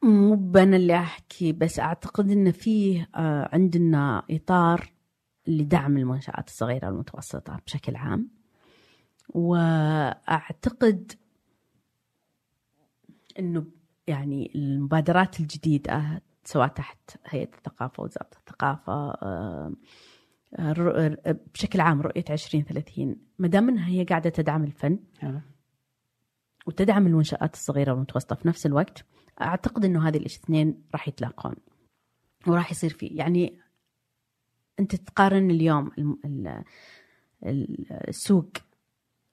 مو 0.02 0.52
أنا 0.56 0.76
اللي 0.76 0.96
أحكي 0.96 1.52
بس 1.52 1.80
أعتقد 1.80 2.30
إن 2.30 2.50
فيه 2.52 3.08
آه، 3.14 3.48
عندنا 3.52 4.22
إطار 4.30 4.92
لدعم 5.46 5.96
المنشآت 5.96 6.48
الصغيرة 6.48 6.86
والمتوسطه 6.86 7.60
بشكل 7.66 7.96
عام. 7.96 8.28
وأعتقد 9.28 11.12
إنه 13.38 13.66
يعني 14.08 14.52
المبادرات 14.54 15.40
الجديدة 15.40 16.22
سواء 16.44 16.68
تحت 16.68 16.98
هيئة 17.26 17.48
الثقافة 17.56 18.02
وزارة 18.02 18.30
الثقافة 18.38 18.92
آه، 18.92 19.72
آه، 20.58 21.38
بشكل 21.54 21.80
عام 21.80 22.02
رؤية 22.02 22.24
2030 22.30 23.16
ما 23.38 23.48
دام 23.48 23.68
إنها 23.68 23.88
هي 23.88 24.04
قاعدة 24.04 24.30
تدعم 24.30 24.64
الفن 24.64 24.98
يعني 25.22 25.40
وتدعم 26.66 27.06
المنشآت 27.06 27.54
الصغيرة 27.54 27.92
والمتوسطة 27.92 28.36
في 28.36 28.48
نفس 28.48 28.66
الوقت 28.66 29.04
أعتقد 29.40 29.84
أنه 29.84 30.08
هذه 30.08 30.16
الاثنين 30.16 30.82
راح 30.92 31.08
يتلاقون 31.08 31.54
وراح 32.46 32.70
يصير 32.70 32.90
فيه 32.90 33.18
يعني 33.18 33.58
أنت 34.80 34.96
تقارن 34.96 35.50
اليوم 35.50 35.90
السوق 38.08 38.50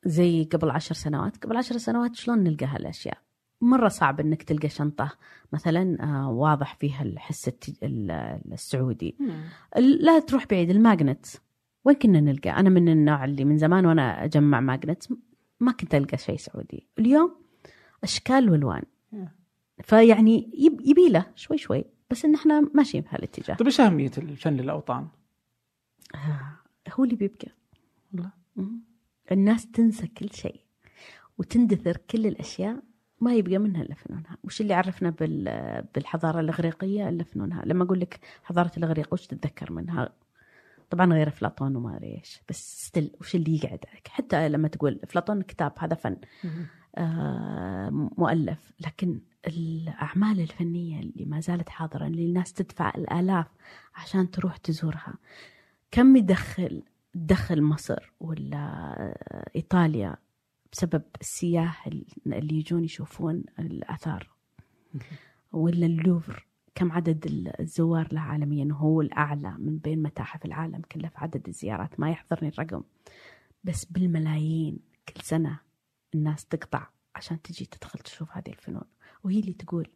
زي 0.05 0.43
قبل 0.43 0.69
عشر 0.69 0.95
سنوات 0.95 1.45
قبل 1.45 1.57
عشر 1.57 1.77
سنوات 1.77 2.15
شلون 2.15 2.43
نلقى 2.43 2.65
هالأشياء 2.65 3.24
مرة 3.61 3.87
صعب 3.87 4.19
أنك 4.19 4.43
تلقى 4.43 4.69
شنطة 4.69 5.11
مثلا 5.53 5.97
آه، 6.03 6.29
واضح 6.31 6.75
فيها 6.75 7.03
الحس 7.03 7.51
السعودي. 7.83 9.15
ال- 9.77 10.05
لا 10.05 10.19
تروح 10.19 10.45
بعيد 10.47 10.69
ال 10.69 10.77
magnet 10.77 11.25
وين 11.85 11.95
كنا 11.95 12.19
نلقى؟ 12.19 12.49
أنا 12.49 12.69
من 12.69 12.89
النوع 12.89 13.25
اللي 13.25 13.45
من 13.45 13.57
زمان 13.57 13.85
وأنا 13.85 14.23
أجمع 14.23 14.59
magnet 14.59 15.03
ما 15.59 15.71
كنت 15.71 15.95
ألقى 15.95 16.17
شيء 16.17 16.37
سعودي. 16.37 16.87
اليوم 16.99 17.35
أشكال 18.03 18.49
وألوان. 18.49 18.83
فيعني 19.83 20.51
يب- 20.53 20.81
يبي 20.81 21.09
له 21.09 21.25
شوي 21.35 21.57
شوي 21.57 21.85
بس 22.11 22.25
إن 22.25 22.35
إحنا 22.35 22.69
ماشيين 22.73 23.03
في 23.03 23.09
هالاتجاه. 23.11 23.55
طيب 23.55 23.67
إيش 23.67 23.81
أهمية 23.81 24.11
الفن 24.17 24.53
للأوطان؟ 24.53 25.07
آه، 26.15 26.57
هو 26.93 27.03
اللي 27.03 27.15
بيبقى. 27.15 27.47
والله. 28.13 28.31
الناس 29.31 29.71
تنسى 29.71 30.07
كل 30.07 30.29
شيء 30.31 30.59
وتندثر 31.37 31.97
كل 31.97 32.27
الأشياء. 32.27 32.79
ما 33.21 33.33
يبقى 33.33 33.57
منها 33.57 33.81
إلا 33.81 33.95
فنونها، 33.95 34.37
وش 34.43 34.61
اللي 34.61 34.73
عرفنا 34.73 35.09
بال- 35.09 35.85
بالحضارة 35.95 36.39
الإغريقية 36.39 37.09
إلا 37.09 37.23
فنونها، 37.23 37.65
لما 37.65 37.83
أقول 37.83 37.99
لك 37.99 38.19
حضارة 38.43 38.71
الإغريق 38.77 39.13
وش 39.13 39.27
تتذكر 39.27 39.71
منها؟ 39.71 40.09
طبعا 40.89 41.13
غير 41.13 41.27
أفلاطون 41.27 41.75
وما 41.75 41.95
أدري 41.97 42.17
إيش، 42.17 42.41
بس 42.49 42.85
ستيل 42.87 43.11
وش 43.21 43.35
اللي 43.35 43.55
يقعد 43.55 43.79
عليك؟ 43.91 44.07
حتى 44.07 44.49
لما 44.49 44.67
تقول 44.67 44.99
أفلاطون 45.03 45.41
كتاب 45.41 45.71
هذا 45.79 45.95
فن. 45.95 46.17
آه، 46.97 47.89
مؤلف، 48.17 48.71
لكن 48.79 49.19
الأعمال 49.47 50.39
الفنية 50.39 50.99
اللي 50.99 51.25
ما 51.25 51.39
زالت 51.39 51.69
حاضرة 51.69 52.07
اللي 52.07 52.25
الناس 52.25 52.53
تدفع 52.53 52.89
الآلاف 52.97 53.47
عشان 53.95 54.31
تروح 54.31 54.57
تزورها 54.57 55.13
كم 55.91 56.15
يدخل 56.15 56.83
تدخل 57.13 57.61
مصر 57.61 58.13
ولا 58.19 58.95
إيطاليا 59.55 60.15
بسبب 60.75 61.03
السياح 61.21 61.87
اللي 62.27 62.55
يجون 62.55 62.83
يشوفون 62.83 63.43
الآثار. 63.59 64.29
ولا 65.51 65.85
اللوفر 65.85 66.47
كم 66.75 66.91
عدد 66.91 67.25
الزوار 67.59 68.13
له 68.13 68.21
عالميا؟ 68.21 68.67
هو 68.71 69.01
الأعلى 69.01 69.55
من 69.59 69.77
بين 69.77 70.03
متاحف 70.03 70.45
العالم 70.45 70.81
كله 70.91 71.07
في 71.07 71.17
عدد 71.17 71.47
الزيارات. 71.47 71.99
ما 71.99 72.09
يحضرني 72.09 72.49
الرقم. 72.49 72.83
بس 73.63 73.85
بالملايين 73.85 74.79
كل 75.09 75.21
سنة 75.21 75.59
الناس 76.15 76.45
تقطع 76.45 76.87
عشان 77.15 77.41
تجي 77.41 77.65
تدخل 77.65 77.99
تشوف 77.99 78.37
هذه 78.37 78.49
الفنون. 78.49 78.85
وهي 79.23 79.39
اللي 79.39 79.53
تقول 79.53 79.87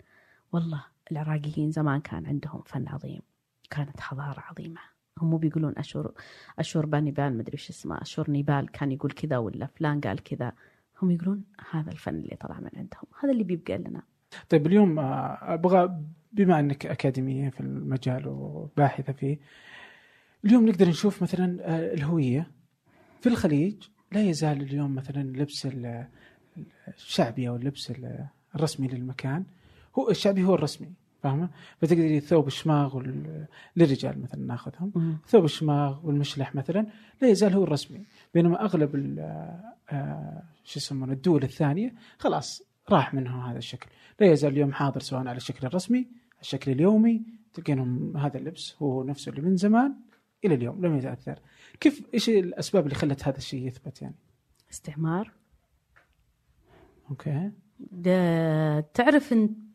والله 0.51 0.85
العراقيين 1.11 1.71
زمان 1.71 2.01
كان 2.01 2.25
عندهم 2.25 2.61
فن 2.65 2.87
عظيم. 2.87 3.21
كانت 3.69 3.99
حضارة 3.99 4.39
عظيمة. 4.39 4.81
هم 5.21 5.29
مو 5.29 5.37
بيقولون 5.37 5.73
اشور 5.77 6.13
أشور 6.59 6.85
بانيبال 6.85 7.37
مدري 7.37 7.53
إيش 7.53 7.69
اسمه. 7.69 8.01
أشور 8.01 8.31
نيبال 8.31 8.71
كان 8.71 8.91
يقول 8.91 9.11
كذا 9.11 9.37
ولا 9.37 9.65
فلان 9.65 10.01
قال 10.01 10.23
كذا. 10.23 10.53
هم 11.01 11.11
يقولون 11.11 11.43
هذا 11.71 11.91
الفن 11.91 12.15
اللي 12.15 12.35
طلع 12.35 12.59
من 12.59 12.69
عندهم 12.75 13.03
هذا 13.23 13.31
اللي 13.31 13.43
بيبقى 13.43 13.77
لنا. 13.77 14.01
طيب 14.49 14.67
اليوم 14.67 14.99
آه، 14.99 15.53
أبغى 15.53 15.99
بما 16.33 16.59
أنك 16.59 16.85
أكاديمية 16.85 17.49
في 17.49 17.59
المجال 17.61 18.27
وباحثة 18.27 19.13
فيه 19.13 19.37
اليوم 20.45 20.69
نقدر 20.69 20.87
نشوف 20.89 21.23
مثلا 21.23 21.57
آه، 21.61 21.93
الهوية 21.93 22.51
في 23.21 23.29
الخليج. 23.29 23.83
لا 24.11 24.21
يزال 24.21 24.61
اليوم 24.61 24.95
مثلا 24.95 25.23
لبس 25.23 25.65
ال- 25.65 26.07
الشعبي 26.87 27.49
أو 27.49 27.55
اللبس 27.55 27.91
ال- 27.91 28.25
الرسمي 28.55 28.87
للمكان. 28.87 29.43
هو 29.99 30.09
الشعبي 30.09 30.43
هو 30.43 30.55
الرسمي. 30.55 30.93
فاهمة؟ 31.23 31.49
فتقدري 31.81 32.17
الثوب 32.17 32.47
الشماغ 32.47 32.97
وال- 32.97 33.45
للرجال 33.75 34.21
مثلا 34.21 34.41
ناخذهم. 34.41 35.17
ثوب 35.27 35.45
الشماغ 35.45 36.05
والمشلح 36.07 36.55
مثلا 36.55 36.85
لا 37.21 37.27
يزال 37.27 37.53
هو 37.53 37.63
الرسمي. 37.63 38.05
بينما 38.33 38.61
أغلب 38.65 38.95
ال- 38.95 39.19
آه، 39.89 40.43
شو 40.63 40.79
يسمونه 40.79 41.13
الدول 41.13 41.43
الثانية 41.43 41.93
خلاص 42.17 42.63
راح 42.89 43.13
منه 43.13 43.51
هذا 43.51 43.57
الشكل. 43.57 43.89
لا 44.19 44.27
يزال 44.31 44.51
اليوم 44.53 44.73
حاضر 44.73 44.99
سواء 44.99 45.27
على 45.27 45.37
الشكل 45.37 45.67
الرسمي 45.67 46.07
الشكل 46.41 46.71
اليومي 46.71 47.21
تلقينهم 47.53 48.17
هذا 48.17 48.37
اللبس 48.37 48.75
هو 48.81 49.03
نفسه 49.03 49.29
اللي 49.29 49.41
من 49.41 49.55
زمان 49.57 49.95
إلى 50.45 50.55
اليوم 50.55 50.85
لم 50.85 50.97
يتاثر 50.97 51.39
كيف 51.79 52.03
إيش 52.13 52.29
الأسباب 52.29 52.83
اللي 52.83 52.95
خلت 52.95 53.27
هذا 53.27 53.37
الشيء 53.37 53.67
يثبت 53.67 54.01
يعني؟ 54.01 54.15
استعمار. 54.71 55.31
أوكي. 57.09 57.51
ده 57.79 58.79
تعرف 58.79 59.33
انت 59.33 59.68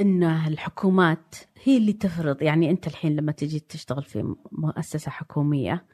إن 0.00 0.22
الحكومات 0.22 1.34
هي 1.64 1.76
اللي 1.76 1.92
تفرض 1.92 2.42
يعني 2.42 2.70
أنت 2.70 2.86
الحين 2.86 3.16
لما 3.16 3.32
تجي 3.32 3.60
تشتغل 3.60 4.02
في 4.02 4.34
مؤسسة 4.52 5.10
حكومية 5.10 5.84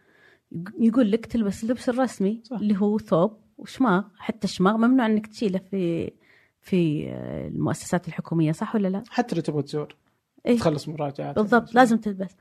يقول 0.79 1.11
لك 1.11 1.27
تلبس 1.27 1.65
اللبس 1.65 1.89
الرسمي 1.89 2.41
صح. 2.45 2.57
اللي 2.59 2.77
هو 2.81 2.99
ثوب 2.99 3.37
وشماغ 3.59 4.05
حتى 4.19 4.45
الشماغ 4.45 4.77
ممنوع 4.77 5.07
إنك 5.07 5.27
تشيله 5.27 5.59
في 5.59 6.13
في 6.61 7.11
المؤسسات 7.47 8.09
الحكومية 8.09 8.53
صح 8.53 8.75
ولا 8.75 8.89
لا؟ 8.89 9.03
حتى 9.11 9.37
لو 9.37 9.43
تبغى 9.43 9.63
تزور 9.63 9.97
إيه؟ 10.47 10.57
تخلص 10.57 10.89
مراجعات 10.89 11.37
بالضبط 11.37 11.75
لازم 11.75 11.97
تلبس 11.97 12.37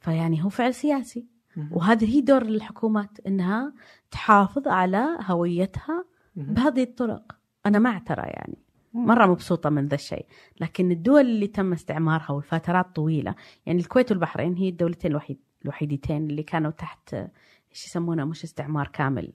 فيعني 0.00 0.44
هو 0.44 0.48
فعل 0.48 0.74
سياسي. 0.74 1.26
وهذا 1.70 2.06
هي 2.06 2.20
دور 2.20 2.42
الحكومات 2.42 3.20
إنها 3.26 3.72
تحافظ 4.10 4.68
على 4.68 5.18
هويتها. 5.22 6.04
بهذه 6.36 6.82
الطرق 6.82 7.36
أنا 7.66 7.78
مع 7.78 7.98
ترى 7.98 8.22
يعني 8.22 8.58
مرة 8.96 9.26
مبسوطة 9.26 9.70
من 9.70 9.86
ذا 9.88 9.94
الشيء 9.94 10.26
لكن 10.60 10.90
الدول 10.90 11.20
اللي 11.20 11.46
تم 11.46 11.72
استعمارها 11.72 12.30
والفترات 12.30 12.96
طويلة 12.96 13.34
يعني 13.66 13.80
الكويت 13.80 14.10
والبحرين 14.10 14.54
هي 14.54 14.68
الدولتين 14.68 15.10
الوحيد 15.10 15.38
الوحيدتين 15.64 16.30
اللي 16.30 16.42
كانوا 16.42 16.70
تحت 16.70 17.14
إيش 17.14 17.86
يسمونه 17.86 18.24
مش 18.24 18.44
استعمار 18.44 18.88
كامل 18.88 19.32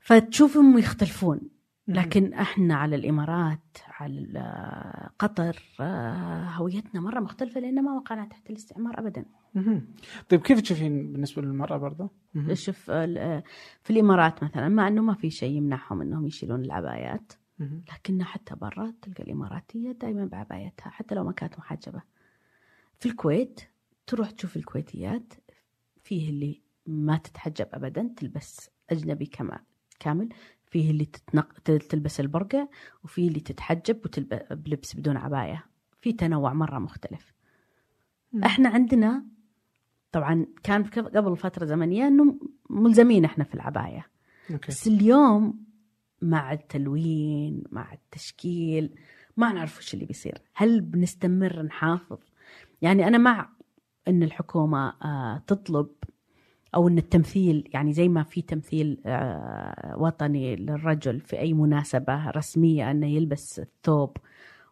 فتشوفهم 0.00 0.78
يختلفون 0.78 1.40
لكن 1.88 2.32
إحنا 2.34 2.74
على 2.74 2.96
الإمارات 2.96 3.78
على 3.88 5.10
قطر 5.18 5.62
آه، 5.80 6.44
هويتنا 6.44 7.00
مرة 7.00 7.20
مختلفة 7.20 7.60
لأن 7.60 7.84
ما 7.84 7.92
وقعنا 7.92 8.24
تحت 8.24 8.50
الاستعمار 8.50 8.98
ابدا. 8.98 9.24
طيب 10.28 10.40
كيف 10.40 10.60
تشوفين 10.60 11.12
بالنسبة 11.12 11.42
للمرأة 11.42 11.76
برضه؟ 11.76 12.10
شوف 12.54 12.90
ال- 12.90 13.42
في 13.82 13.90
الإمارات 13.90 14.44
مثلا 14.44 14.68
مع 14.68 14.88
إنه 14.88 15.02
ما 15.02 15.14
في 15.14 15.30
شيء 15.30 15.56
يمنعهم 15.56 16.00
إنهم 16.00 16.26
يشيلون 16.26 16.64
العبايات. 16.64 17.32
لكن 17.60 18.24
حتى 18.24 18.54
برا 18.54 18.94
تلقى 19.02 19.22
الإماراتية 19.22 19.92
دائما 19.92 20.24
بعبايتها 20.24 20.90
حتى 20.90 21.14
لو 21.14 21.24
ما 21.24 21.32
كانت 21.32 21.58
محجبة. 21.58 22.02
في 22.98 23.06
الكويت 23.08 23.60
تروح 24.06 24.30
تشوف 24.30 24.56
الكويتيات 24.56 25.34
فيه 26.02 26.30
اللي 26.30 26.62
ما 26.86 27.16
تتحجب 27.16 27.66
ابدا 27.72 28.14
تلبس 28.16 28.70
أجنبي 28.90 29.26
كما 29.26 29.60
كامل. 30.00 30.28
فيه 30.66 30.90
اللي 30.90 31.04
تتنق... 31.04 31.52
تلبس 31.62 32.20
البرقع 32.20 32.66
وفيه 33.04 33.28
اللي 33.28 33.40
تتحجب 33.40 34.00
وتلبس 34.04 34.38
بلبس 34.50 34.96
بدون 34.96 35.16
عباية. 35.16 35.66
في 36.00 36.12
تنوع 36.12 36.52
مرة 36.52 36.78
مختلف. 36.78 37.32
مم. 38.32 38.44
إحنا 38.44 38.68
عندنا 38.68 39.24
طبعا 40.12 40.46
كان 40.62 40.84
قبل 40.84 41.36
فترة 41.36 41.64
زمنية 41.64 42.08
إنه 42.08 42.38
ملزمين 42.70 43.24
إحنا 43.24 43.44
في 43.44 43.54
العباية. 43.54 44.06
أوكي. 44.50 44.68
بس 44.68 44.86
اليوم 44.86 45.67
مع 46.22 46.52
التلوين 46.52 47.62
مع 47.70 47.92
التشكيل 47.92 48.90
ما 49.36 49.52
نعرف 49.52 49.78
وش 49.78 49.94
اللي 49.94 50.04
بيصير. 50.04 50.38
هل 50.54 50.80
بنستمر 50.80 51.62
نحافظ؟ 51.62 52.18
يعني 52.82 53.06
أنا 53.06 53.18
مع 53.18 53.48
أن 54.08 54.22
الحكومة 54.22 54.94
آه، 55.04 55.42
تطلب 55.46 55.88
أو 56.74 56.88
أن 56.88 56.98
التمثيل 56.98 57.68
يعني 57.74 57.92
زي 57.92 58.08
ما 58.08 58.22
في 58.22 58.42
تمثيل 58.42 59.00
آه، 59.06 59.94
وطني 59.98 60.56
للرجل 60.56 61.20
في 61.20 61.38
أي 61.38 61.52
مناسبة 61.52 62.30
رسمية 62.30 62.90
أنه 62.90 63.06
يلبس 63.06 63.58
الثوب 63.58 64.16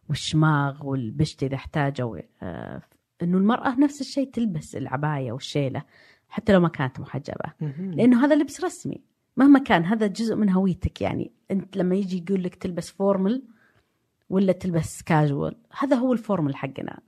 والشماغ 0.08 0.86
والبشت 0.86 1.42
إذا 1.42 1.54
احتاجوا 1.54 2.18
آه، 2.42 2.82
أنه 3.22 3.38
المرأة 3.38 3.80
نفس 3.80 4.00
الشيء 4.00 4.30
تلبس 4.30 4.76
العباية 4.76 5.32
والشيلة 5.32 5.82
حتى 6.28 6.52
لو 6.52 6.60
ما 6.60 6.68
كانت 6.68 7.00
محجبة. 7.00 7.52
لأنه 7.96 8.24
هذا 8.24 8.34
لبس 8.34 8.64
رسمي. 8.64 9.00
مهما 9.36 9.58
كان 9.58 9.84
هذا 9.84 10.06
جزء 10.06 10.34
من 10.36 10.50
هويتك. 10.50 11.00
يعني 11.02 11.30
أنت 11.50 11.76
لما 11.76 11.94
يجي 11.96 12.24
يقول 12.28 12.42
لك 12.42 12.54
تلبس 12.54 12.90
formal 12.90 13.42
ولا 14.30 14.52
تلبس 14.52 15.02
كاجوال 15.02 15.56
هذا 15.78 15.96
هو 15.96 16.12
ال 16.12 16.19
formal 16.19 16.56
حقنا. 16.56 16.98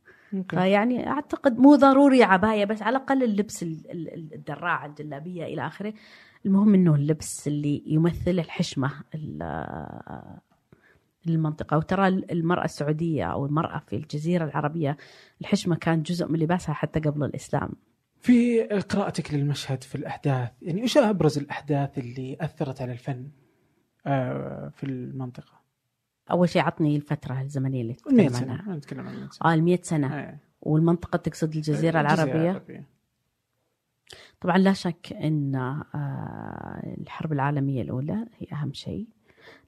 فيعني 0.50 1.08
أعتقد 1.08 1.58
مو 1.58 1.76
ضروري 1.76 2.22
عباية 2.22 2.64
بس 2.64 2.82
على 2.82 2.96
الأقل 2.96 3.22
اللبس 3.22 3.62
ال- 3.62 3.90
ال- 3.90 4.14
ال- 4.14 4.34
الدراعة 4.34 4.86
الجلابية 4.86 5.44
إلى 5.44 5.66
آخره. 5.66 5.94
المهم 6.46 6.74
إنه 6.74 6.94
اللبس 6.94 7.48
اللي 7.48 7.82
يمثل 7.86 8.30
الحشمة 8.30 8.90
ال- 9.14 10.38
للمنطقه 11.26 11.76
وترى 11.76 12.08
المرأة 12.08 12.64
السعودية 12.64 13.24
أو 13.24 13.46
المرأة 13.46 13.78
في 13.78 13.96
الجزيرة 13.96 14.44
العربية 14.44 14.96
الحشمة 15.40 15.76
كان 15.76 16.02
جزء 16.02 16.28
من 16.28 16.38
لباسها 16.38 16.72
حتى 16.72 17.00
قبل 17.00 17.24
الإسلام. 17.24 17.70
في 18.20 18.62
قراءتك 18.62 19.34
للمشهد 19.34 19.84
في 19.84 19.94
الأحداث؟ 19.94 20.50
يعني 20.62 20.82
إيش 20.82 20.98
أبرز 20.98 21.38
الأحداث 21.38 21.98
اللي 21.98 22.36
أثرت 22.40 22.82
على 22.82 22.92
الفن 22.92 23.28
آه، 24.06 24.68
في 24.68 24.84
المنطقة؟ 24.84 25.58
أول 26.30 26.48
شيء 26.48 26.62
عطني 26.62 26.96
الفترة 26.96 27.40
الزمنية 27.40 27.82
اللي 27.82 27.96
100 28.12 28.28
تتكلم 28.28 28.50
عنها. 28.50 28.76
نتكلم 28.76 29.08
عن 29.08 29.14
100 29.14 29.28
سنة. 29.30 29.50
آه 29.50 29.54
ال 29.54 29.62
100 29.62 29.78
سنة. 29.82 30.14
آه. 30.14 30.38
والمنطقة 30.60 31.16
تقصد 31.16 31.54
الجزيرة 31.54 32.00
العربية. 32.00 32.62
طبعا 34.40 34.58
لا 34.58 34.72
شك 34.72 35.12
أن 35.12 35.54
آه، 35.54 36.94
الحرب 37.00 37.32
العالمية 37.32 37.82
الأولى 37.82 38.26
هي 38.38 38.46
أهم 38.52 38.72
شيء 38.72 39.08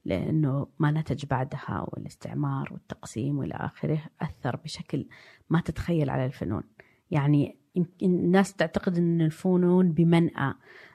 لأنه 0.05 0.67
ما 0.79 0.91
نتج 0.91 1.25
بعدها 1.25 1.85
والاستعمار 1.87 2.69
والتقسيم 2.71 3.37
وإلى 3.37 3.53
آخره 3.53 4.01
أثر 4.21 4.55
بشكل 4.55 5.07
ما 5.49 5.61
تتخيل 5.61 6.09
على 6.09 6.25
الفنون. 6.25 6.63
يعني 7.11 7.60
يمكن 7.75 8.05
الناس 8.05 8.53
تعتقد 8.53 8.97
أن 8.97 9.21
الفنون 9.21 9.91
بمنأى 9.91 10.53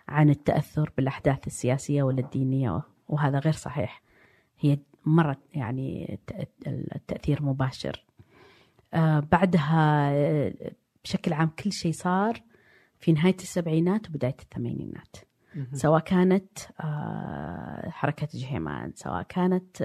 عن 0.09 0.31
التأثر 0.31 0.93
بالأحداث 0.97 1.47
السياسية 1.47 2.03
ولا 2.03 2.21
الدينية 2.21 2.83
وهذا 3.09 3.39
غير 3.39 3.53
صحيح. 3.53 4.03
هي 4.61 4.79
مرة 5.07 5.37
يعني 5.55 6.19
التأ- 6.19 6.45
التأثير 6.69 7.43
مباشر. 7.43 8.05
آه، 8.95 9.21
بعدها 9.33 10.11
آه، 10.13 10.53
بشكل 11.05 11.33
عام 11.33 11.49
كل 11.49 11.73
شيء 11.73 11.93
صار 11.93 12.43
في 12.99 13.13
نهاية 13.13 13.35
السبعينات 13.37 14.09
وبداية 14.09 14.37
الثمانينات. 14.43 15.17
سواء 15.73 16.01
كانت 16.01 16.59
آه، 16.81 17.89
حركة 17.91 18.29
جهيمان 18.35 18.93
سواء 18.95 19.23
كانت 19.23 19.83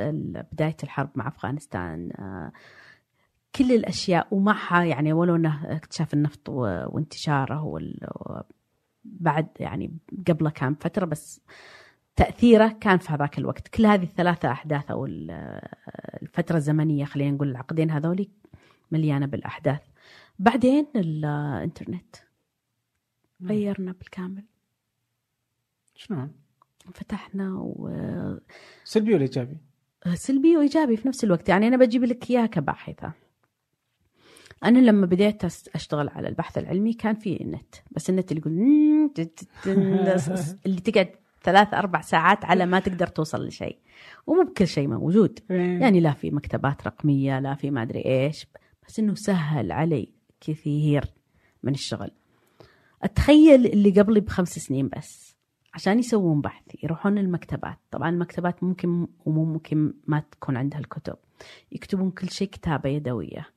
بداية 0.54 0.78
الحرب 0.84 1.10
مع 1.16 1.28
أفغانستان 1.28 2.12
كل 3.56 3.72
الأشياء 3.72 4.28
ومعها 4.32 4.84
يعني 4.84 5.14
ولو 5.14 5.36
أنه 5.36 5.76
اكتشاف 5.76 6.14
النفط 6.14 6.50
و- 6.50 6.86
وانتشاره 6.88 7.64
وال- 7.64 8.08
و- 8.16 8.42
بعد 9.04 9.48
يعني 9.60 9.98
قبله 10.28 10.50
كان 10.50 10.76
فترة 10.76 11.06
بس 11.06 11.42
تأثيره 12.16 12.68
كان 12.82 12.98
في 12.98 13.14
هذاك 13.14 13.38
الوقت. 13.38 13.68
كل 13.68 13.86
هذه 13.86 14.04
الثلاثة 14.04 14.52
أحداث 14.52 14.92
أو 14.92 15.06
ال- 15.06 15.62
الفترة 16.22 16.58
الزمنية 16.58 17.06
خلينا 17.06 17.32
نقول 17.36 17.50
العقدين 17.50 17.92
هذولي 17.92 18.30
مليانة 18.92 19.26
بالأحداث. 19.26 19.82
بعدين 20.40 20.88
الإنترنت. 20.96 22.16
غيرنا 23.44 23.92
بالكامل. 23.92 24.44
شلون؟ 25.96 26.32
فتحنا 26.94 27.54
وسلبي 27.62 28.42
سلبي 28.84 29.14
ولا 29.14 29.22
إيجابي؟ 29.24 29.58
وإيجابي 30.58 30.98
في 30.98 31.08
نفس 31.08 31.24
الوقت. 31.24 31.50
يعني 31.50 31.68
أنا 31.68 31.78
بجيب 31.78 32.04
لك 32.04 32.30
إياها 32.32 32.46
كباحثة. 32.46 33.14
أنا 34.64 34.80
لما 34.80 35.06
بديت 35.06 35.44
أشتغل 35.76 36.10
على 36.10 36.28
البحث 36.30 36.58
العلمي 36.58 36.94
كان 36.94 37.16
في 37.16 37.42
النت 37.42 37.76
بس 37.92 38.10
النت 38.10 38.32
اللي 38.32 38.42
يقول 38.42 38.54
"مم، 38.54 39.08
تت- 39.16 39.48
تت- 39.64 39.68
اللي 40.66 40.82
تقعد 40.82 41.10
ثلاث 41.44 41.74
أربع 41.74 42.02
ساعات 42.02 42.46
على 42.46 42.66
ما 42.66 42.80
تقدر 42.80 43.08
توصل 43.08 43.48
لشيء. 43.48 43.78
ومو 44.28 44.44
بكل 44.44 44.68
شيء 44.68 44.88
موجود. 44.88 45.40
يعني 45.82 46.00
لا 46.00 46.12
في 46.12 46.32
مكتبات 46.32 46.88
رقمية 46.88 47.40
لا 47.40 47.56
في 47.56 47.72
ما 47.72 47.82
أدري 47.82 48.06
إيش 48.06 48.48
بس 48.88 49.00
إنه 49.00 49.16
سهل 49.16 49.72
علي 49.72 50.14
كثير 50.42 51.06
من 51.64 51.74
الشغل. 51.74 52.12
أتخيل 53.04 53.66
اللي 53.66 53.90
قبلي 54.02 54.20
بخمس 54.20 54.60
سنين 54.60 54.90
بس 54.98 55.36
عشان 55.74 56.00
يسوون 56.00 56.42
بحث 56.42 56.64
يروحون 56.84 57.18
المكتبات. 57.18 57.78
طبعا 57.92 58.10
المكتبات 58.10 58.64
ممكن 58.64 59.08
ومو 59.26 59.46
ممكن 59.46 59.94
ما 60.08 60.24
تكون 60.32 60.58
عندها 60.58 60.80
الكتب. 60.80 61.16
يكتبون 61.72 62.12
كل 62.12 62.30
شيء 62.30 62.48
كتابة 62.48 62.90
يدوية. 62.90 63.48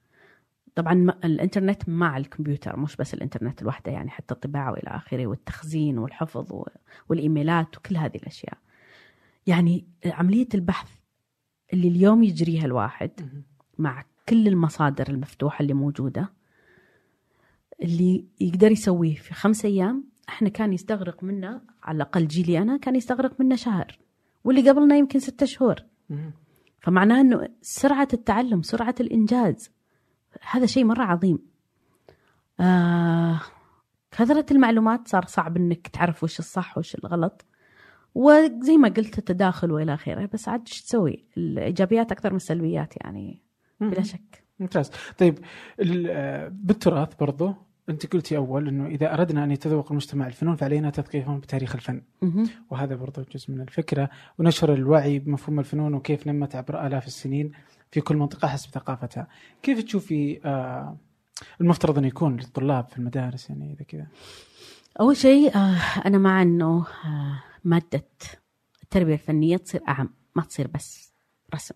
طبعا 0.75 0.93
الإنترنت 1.25 1.89
مع 1.89 2.17
الكمبيوتر 2.17 2.77
مش 2.77 2.97
بس 2.97 3.15
الإنترنت 3.15 3.63
الوحدة 3.63 3.93
يعني 3.93 4.11
حتى 4.11 4.35
الطباعة 4.35 4.73
وإلى 4.73 4.89
آخره 4.91 5.27
والتخزين 5.27 5.99
والحفظ 5.99 6.63
والإيميلات 7.09 7.77
وكل 7.77 7.97
هذه 7.97 8.17
الأشياء 8.17 8.59
يعني 9.47 9.87
عملية 10.07 10.49
البحث 10.55 10.91
اللي 11.73 11.89
اليوم 11.89 12.23
يجريها 12.23 12.65
الواحد. 12.65 13.11
مع 13.79 14.05
كل 14.29 14.49
المصادر 14.49 15.09
المفتوحة 15.09 15.63
اللي 15.63 15.75
موجودة 15.75 16.33
اللي 17.83 18.25
يقدر 18.41 18.71
يسويه 18.71 19.15
في 19.15 19.35
خمس 19.35 19.65
أيام 19.65 20.05
إحنا 20.29 20.49
كان 20.49 20.73
يستغرق 20.73 21.25
منا 21.25 21.63
على 21.83 21.97
الأقل 21.97 22.27
جيلي 22.27 22.59
أنا 22.59 22.77
كان 22.77 22.97
يستغرق 22.97 23.41
منا 23.41 23.57
شهر 23.57 23.99
واللي 24.45 24.71
قبلنا 24.71 24.97
يمكن 24.97 25.19
ستة 25.19 25.47
شهور. 25.47 25.77
فمعناه 26.81 27.21
أنه 27.21 27.49
سرعة 27.63 28.09
التعلم 28.13 28.63
سرعة 28.63 28.95
الإنجاز 29.01 29.71
هذا 30.51 30.67
شيء 30.67 30.85
مرة 30.85 31.03
عظيم. 31.03 31.39
آه 32.61 33.41
كثرة 34.11 34.47
المعلومات 34.51 35.09
صار 35.09 35.25
صعب 35.27 35.57
أنك 35.57 35.89
تعرف 35.89 36.25
وش 36.25 36.39
الصح 36.39 36.79
وش 36.79 36.95
الغلط. 36.95 37.45
وزي 38.15 38.77
ما 38.77 38.89
قلت 38.89 39.19
التداخل 39.19 39.73
وإلى 39.73 39.95
آخره 39.95 40.29
بس 40.33 40.49
عاد 40.49 40.61
إيش 40.69 40.83
تسوي؟ 40.83 41.25
الإيجابيات 41.37 42.13
أكثر 42.13 42.31
من 42.31 42.37
السلبيات 42.37 42.95
يعني 42.97 43.43
بلا 43.81 44.03
شك. 44.03 44.45
ممتاز. 44.61 44.91
طيب 45.19 45.39
آه، 46.09 46.49
بالتراث 46.49 47.15
برضو 47.15 47.55
أنت 47.89 48.13
قلتي 48.13 48.37
أول 48.37 48.69
إنه 48.69 48.87
إذا 48.87 49.15
أردنا 49.15 49.45
أن 49.45 49.51
يتذوق 49.51 49.91
المجتمع 49.91 50.27
الفنون 50.27 50.57
فعلينا 50.57 50.91
تثقيفهم 50.91 51.39
بتاريخ 51.41 51.75
الفن. 51.75 52.03
وهذا 52.71 52.95
برضو 52.95 53.23
جزء 53.35 53.53
من 53.53 53.61
الفكرة. 53.61 54.11
ونشر 54.39 54.73
الوعي 54.73 55.19
بمفهوم 55.19 55.59
الفنون 55.59 55.95
وكيف 55.95 56.27
نمت 56.27 56.57
عبر 56.57 56.87
آلاف 56.87 57.07
السنين. 57.07 57.53
في 57.95 58.01
كل 58.01 58.17
منطقة 58.17 58.49
حسب 58.49 58.71
ثقافتها. 58.71 59.29
كيف 59.63 59.83
تشوفي 59.83 60.41
آه 60.45 60.97
المفترض 61.61 61.99
انه 61.99 62.07
يكون 62.07 62.37
للطلاب 62.37 62.89
في 62.89 62.99
المدارس 62.99 63.51
يعني 63.51 63.73
إذا 63.73 63.85
كذا؟ 63.85 64.07
أول 65.01 65.17
شيء 65.17 65.57
آه، 65.57 65.79
أنا 66.07 66.19
مع 66.19 66.43
أنه 66.43 66.87
آه، 67.05 67.43
مادة 67.65 68.09
التربية 68.83 69.13
الفنية 69.13 69.57
تصير 69.57 69.83
أعم 69.89 70.11
ما 70.35 70.43
تصير 70.43 70.67
بس 70.67 71.15
رسم. 71.55 71.75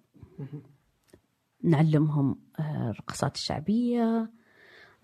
نعلمهم 1.64 2.40
آه، 2.60 2.90
الرقصات 2.90 3.36
الشعبية 3.36 4.30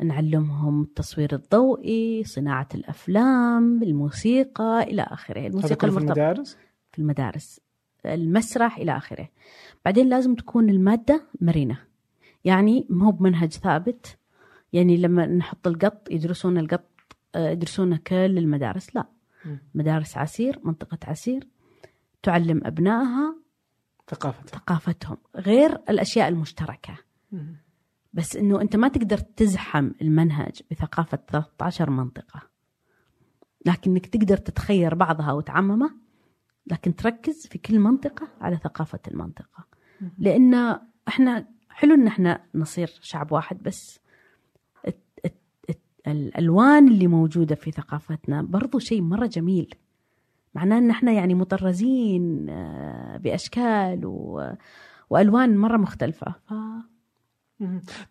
نعلمهم 0.03 0.83
التصوير 0.83 1.35
الضوئي 1.35 2.25
صناعة 2.25 2.69
الأفلام 2.75 3.83
الموسيقى 3.83 4.83
إلى 4.83 5.03
آخره. 5.03 5.41
هذا 5.41 5.47
الموسيقى 5.47 5.77
كله 5.77 5.91
في 5.91 5.99
المدارس؟ 5.99 6.59
في 6.93 6.99
المدارس. 6.99 7.61
المسرح 8.07 8.77
إلى 8.77 8.97
آخره. 8.97 9.29
بعدين 9.85 10.09
لازم 10.09 10.35
تكون 10.35 10.71
المادة 10.71 11.27
مرنة. 11.41 11.79
يعني 12.45 12.87
ما 12.91 13.07
هو 13.07 13.13
بمنهج 13.13 13.53
ثابت. 13.53 14.19
يعني 14.73 14.97
لما 14.97 15.27
نحط 15.27 15.67
القط 15.67 16.09
يدرسون 16.11 16.59
القط 16.59 16.91
آه، 17.35 17.51
يدرسونه 17.51 17.97
كل 17.97 18.39
المدارس. 18.39 18.97
لا. 18.97 19.05
مدارس 19.75 20.17
عسير 20.17 20.61
منطقة 20.65 20.99
عسير 21.05 21.49
تعلم 22.23 22.61
أبنائها 22.65 23.37
ثقافه 24.09 24.47
ثقافتهم 24.47 25.17
غير 25.37 25.73
الأشياء 25.91 26.29
المشتركة. 26.29 26.99
بس 28.13 28.37
إنه 28.37 28.61
أنت 28.61 28.77
ما 28.77 28.89
تقدر 28.89 29.19
تزحم 29.19 29.91
المنهج 30.03 30.63
بثقافة 30.71 31.19
13 31.29 31.91
منطقة. 31.91 32.43
لكنك 33.67 34.07
تقدر 34.07 34.37
تتخير 34.37 34.95
بعضها 34.95 35.33
وتعممه. 35.33 35.91
لكن 36.67 36.97
تركز 36.97 37.47
في 37.47 37.59
كل 37.59 37.79
منطقة 37.79 38.29
على 38.41 38.57
ثقافة 38.57 38.99
المنطقة. 39.09 39.65
لأن 40.19 40.79
إحنا 41.09 41.47
حلو 41.69 41.95
إن 41.95 42.07
إحنا 42.07 42.41
نصير 42.55 42.99
شعب 43.03 43.33
واحد 43.33 43.63
بس. 43.63 44.01
الألوان 46.07 46.89
اللي 46.89 47.07
موجودة 47.07 47.55
في 47.55 47.71
ثقافتنا 47.71 48.43
برضو 48.43 48.79
شيء 48.79 49.03
مرة 49.03 49.27
جميل. 49.27 49.75
معناه 50.55 50.79
إن 50.79 50.91
إحنا 50.91 51.13
يعني 51.13 51.35
مطرزين 51.35 52.47
آه، 52.51 53.17
بأشكال 53.17 54.07
و... 54.07 54.53
وألوان 55.11 55.57
مرة 55.59 55.77
مختلفة. 55.77 56.35
ف... 56.47 56.53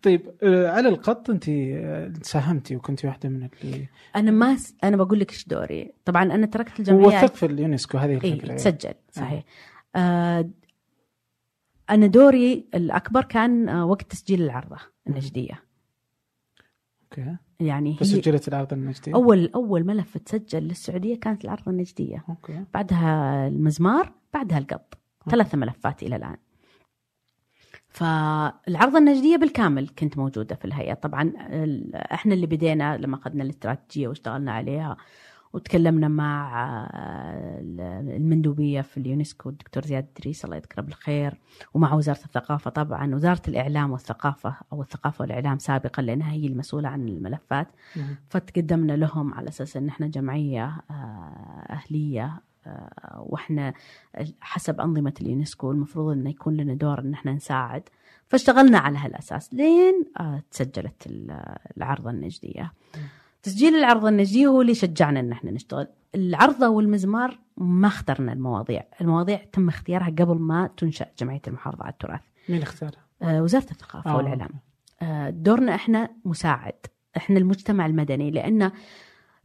طيب 0.02 0.34
آه، 0.42 0.70
على 0.70 0.88
القط 0.88 1.30
انت 1.30 1.48
آه، 1.48 2.12
ساهمتي 2.22 2.76
وكنت 2.76 3.04
واحدة 3.04 3.28
من 3.28 3.48
اللي 3.62 3.88
أنا 4.16 4.30
ما 4.30 4.56
س... 4.56 4.74
أنا 4.84 4.96
بقول 4.96 5.20
لك 5.20 5.30
إيش 5.30 5.48
دوري. 5.48 5.92
طبعا 6.04 6.22
أنا 6.22 6.46
تركت 6.46 6.80
الجمعيات. 6.80 7.24
وثق 7.24 7.34
في 7.34 7.46
اليونسكو 7.46 7.98
هذه 7.98 8.14
الفكرة. 8.14 8.32
اي 8.32 8.38
يعني. 8.38 8.56
تسجل 8.56 8.94
صحيح. 9.12 9.44
آه 9.96 10.50
أنا 11.90 12.06
دوري 12.06 12.68
الأكبر 12.74 13.24
كان 13.24 13.68
آه 13.68 13.86
وقت 13.86 14.02
تسجيل 14.02 14.42
العرضة 14.42 14.76
النجدية. 15.06 15.62
Okay. 17.02 17.36
يعني 17.60 17.92
هي 17.92 17.96
فسجلت 17.96 18.48
العرض 18.48 18.72
النجدي 18.72 19.14
أول 19.14 19.50
أول 19.54 19.84
ملف 19.86 20.18
تسجل 20.18 20.62
للسعودية 20.62 21.20
كانت 21.20 21.44
العرضة 21.44 21.70
النجدية. 21.70 22.24
Okay. 22.28 22.64
بعدها 22.74 23.46
المزمار 23.48 24.12
بعدها 24.34 24.58
القط. 24.58 24.98
ثلاث 25.30 25.54
ملفات 25.54 26.02
إلى 26.02 26.16
الآن. 26.16 26.36
فالعرضة 27.94 28.98
النجدية 28.98 29.36
بالكامل 29.36 29.88
كنت 29.88 30.18
موجودة 30.18 30.54
في 30.54 30.64
الهيئة. 30.64 30.94
طبعا 30.94 31.32
إحنا 31.94 32.34
اللي 32.34 32.46
بدينا 32.46 32.96
لما 32.96 33.16
أخذنا 33.16 33.42
الاستراتيجية 33.42 34.08
واشتغلنا 34.08 34.52
عليها 34.52 34.96
وتكلمنا 35.52 36.08
مع 36.08 36.64
آه، 36.94 37.60
المندوبية 38.16 38.80
في 38.80 38.96
اليونسكو 38.96 39.48
الدكتور 39.48 39.84
زياد 39.84 40.06
إدريس 40.16 40.44
الله 40.44 40.56
يذكره 40.56 40.82
بالخير 40.82 41.34
ومع 41.74 41.94
وزارة 41.94 42.24
الثقافة 42.24 42.70
طبعا. 42.70 43.14
وزارة 43.14 43.42
الإعلام 43.48 43.90
والثقافة 43.92 44.56
أو 44.72 44.82
الثقافة 44.82 45.22
والإعلام 45.22 45.58
سابقا 45.58 46.02
لأنها 46.02 46.32
هي 46.32 46.46
المسؤولة 46.46 46.88
عن 46.88 47.08
الملفات. 47.08 47.68
فتقدمنا 48.28 48.92
لهم 48.92 49.34
على 49.34 49.48
أساس 49.48 49.76
إن 49.76 49.88
إحنا 49.88 50.06
جمعية 50.06 50.64
آه، 50.90 50.94
أهلية 51.70 52.24
آه، 52.24 52.40
وإحنا 53.18 53.74
حسب 54.40 54.80
أنظمة 54.80 55.14
اليونسكو 55.20 55.70
المفروض 55.72 56.12
إنه 56.12 56.30
يكون 56.30 56.56
لنا 56.56 56.74
دور 56.74 56.98
إن 56.98 57.12
إحنا 57.14 57.32
نساعد 57.32 57.88
فاشتغلنا 58.28 58.78
على 58.78 58.98
هالأساس 58.98 59.54
لين 59.54 60.04
آه، 60.20 60.42
تسجلت 60.50 61.06
ال- 61.06 61.56
العرضة 61.76 62.10
النجدية. 62.10 62.72
تسجيل 63.42 63.74
العرضة 63.74 64.08
النجدية 64.08 64.46
هو 64.46 64.62
اللي 64.62 64.74
شجعنا 64.74 65.20
إن 65.20 65.32
إحنا 65.32 65.50
نشتغل. 65.50 65.86
العرضة 66.14 66.68
والمزمار 66.68 67.38
ما 67.56 67.86
اخترنا 67.88 68.32
المواضيع، 68.32 68.84
المواضيع 69.00 69.40
تم 69.52 69.68
اختيارها 69.68 70.06
قبل 70.10 70.38
ما 70.38 70.70
تنشأ 70.76 71.06
جمعية 71.18 71.42
المحافظة 71.48 71.84
على 71.84 71.92
التراث. 71.92 72.20
مين 72.48 72.62
اختارها؟ 72.62 73.04
آه، 73.22 73.42
وزارة 73.42 73.70
الثقافة 73.70 74.10
آه، 74.10 74.16
والإعلام. 74.16 74.50
آه، 75.02 75.30
دورنا 75.30 75.74
إحنا 75.74 76.10
مساعد 76.24 76.74
إحنا 77.16 77.38
المجتمع 77.38 77.86
المدني 77.86 78.30
لأن 78.30 78.70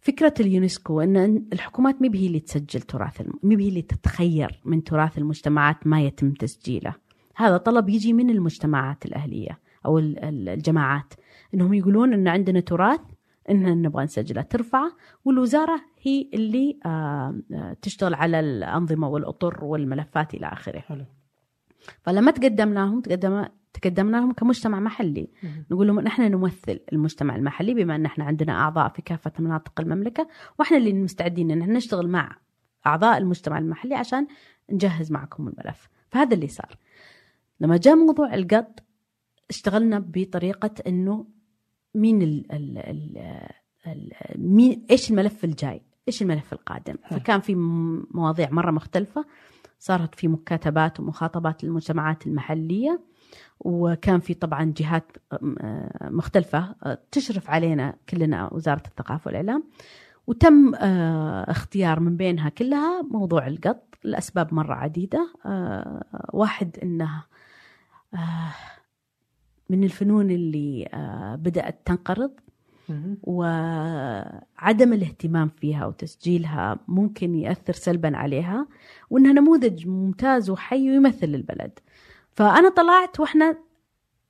فكرة 0.02 0.34
اليونسكو 0.40 1.02
أن 1.02 1.46
الحكومات 1.54 2.02
ما 2.02 2.16
هي 2.16 2.28
اللي 2.28 2.40
تسجل 2.40 2.82
تراث 2.82 3.22
الم... 3.22 3.34
ما 3.44 3.62
هي 3.62 3.70
اللي 3.70 3.82
تتخير 3.82 4.60
من 4.66 4.84
تراث 4.84 5.18
المجتمعات 5.18 5.88
ما 5.88 6.02
يتم 6.02 6.32
تسجيله. 6.32 6.96
هذا 7.36 7.58
طلب 7.58 7.90
يجي 7.90 8.14
من 8.14 8.30
المجتمعات 8.30 9.06
الأهلية 9.06 9.60
أو 9.86 10.00
ال- 10.00 10.20
ال- 10.20 10.50
الجماعات. 10.50 11.14
إنهم 11.54 11.74
يقولون 11.74 12.14
إن 12.14 12.28
عندنا 12.28 12.60
تراث 12.60 13.00
إن 13.50 13.82
نبغى 13.82 14.04
نسجله. 14.04 14.42
ترفعه 14.42 14.92
والوزارة 15.26 15.82
هي 16.02 16.30
اللي 16.34 16.80
آه، 16.86 17.40
آه، 17.54 17.78
تشتغل 17.82 18.14
على 18.14 18.40
الأنظمة 18.40 19.08
والأطر 19.08 19.66
والملفات 19.66 20.34
إلى 20.34 20.48
آخره. 20.48 20.80
حلو. 20.80 21.06
فلما 22.02 22.32
تقدمنا 22.32 22.80
لهم 22.80 23.02
تقدم 23.02 23.46
تقدمنا 23.74 24.18
لهم 24.18 24.32
كمجتمع 24.32 24.80
محلي. 24.80 25.30
نقول 25.72 25.88
لهم 25.88 26.00
إن 26.00 26.08
إحنا 26.08 26.30
نمثل 26.30 26.80
المجتمع 26.94 27.36
المحلي 27.36 27.74
بما 27.74 27.96
إن 27.96 28.06
إحنا 28.06 28.24
عندنا 28.24 28.54
أعضاء 28.54 28.90
في 28.90 29.02
كافة 29.02 29.32
مناطق 29.40 29.82
المملكة 29.82 30.28
وإحنا 30.60 30.78
اللي 30.78 30.94
مستعدين 30.94 31.52
إن 31.52 31.74
نشتغل 31.74 32.08
مع 32.08 32.38
أعضاء 32.86 33.18
المجتمع 33.18 33.58
المحلي 33.58 33.96
عشان 33.96 34.28
نجهز 34.72 35.12
معكم 35.12 35.48
الملف. 35.48 35.90
فهذا 36.10 36.34
اللي 36.34 36.48
صار. 36.48 36.78
لما 37.60 37.78
جاء 37.78 37.96
موضوع 37.96 38.34
القط 38.34 38.84
اشتغلنا 39.50 40.00
بطريقة 40.00 40.72
إنه 40.88 41.26
مين 41.96 42.22
ال 42.22 42.52
ال 42.52 42.78
ال 42.78 43.18
ال 43.88 44.12
مين 44.36 44.86
إيش 44.92 45.12
الملف 45.12 45.44
الجاي؟ 45.44 45.82
إيش 46.08 46.22
الملف 46.22 46.54
القادم؟ 46.54 46.96
فكان 47.10 47.40
في 47.40 47.56
مواضيع 48.12 48.50
مرة 48.52 48.72
مختلفة. 48.72 49.26
صارت 49.80 50.16
في 50.16 50.28
مكاتبات 50.28 51.00
ومخاطبات 51.00 51.64
للمجتمعات 51.64 52.28
المحلية 52.28 53.02
وكان 53.60 54.20
في 54.20 54.34
طبعا 54.34 54.74
جهات 54.78 55.18
آه، 55.34 56.10
مختلفة 56.10 56.76
آه، 56.84 57.00
تشرف 57.12 57.50
علينا 57.50 57.96
كلنا 58.10 58.54
وزارة 58.54 58.84
الثقافة 58.88 59.22
والإعلام 59.26 59.64
وتم 60.28 60.76
آه، 60.76 61.52
اختيار 61.52 62.00
من 62.00 62.18
بينها 62.18 62.50
كلها 62.50 63.02
موضوع 63.02 63.48
القط 63.48 63.96
لأسباب 64.04 64.54
مرة 64.54 64.74
عديدة 64.74 65.34
واحد 66.34 66.78
أنه 66.84 67.24
من 69.70 69.84
الفنون 69.84 70.32
اللي 70.32 70.90
بدأت 71.40 71.82
تنقرض. 71.86 72.32
وعدم 73.24 74.94
الاهتمام 74.94 75.50
فيها 75.50 75.86
وتسجيلها 75.86 76.80
ممكن 76.88 77.36
يأثر 77.36 77.74
سلبا 77.74 78.18
عليها 78.18 78.68
وإنها 79.10 79.34
نموذج 79.34 79.88
ممتاز 79.88 80.50
وحي 80.50 80.90
ويمثل 80.90 81.28
البلد. 81.36 81.80
فأنا 82.32 82.70
طلعت 82.70 83.20
وإحنا 83.20 83.58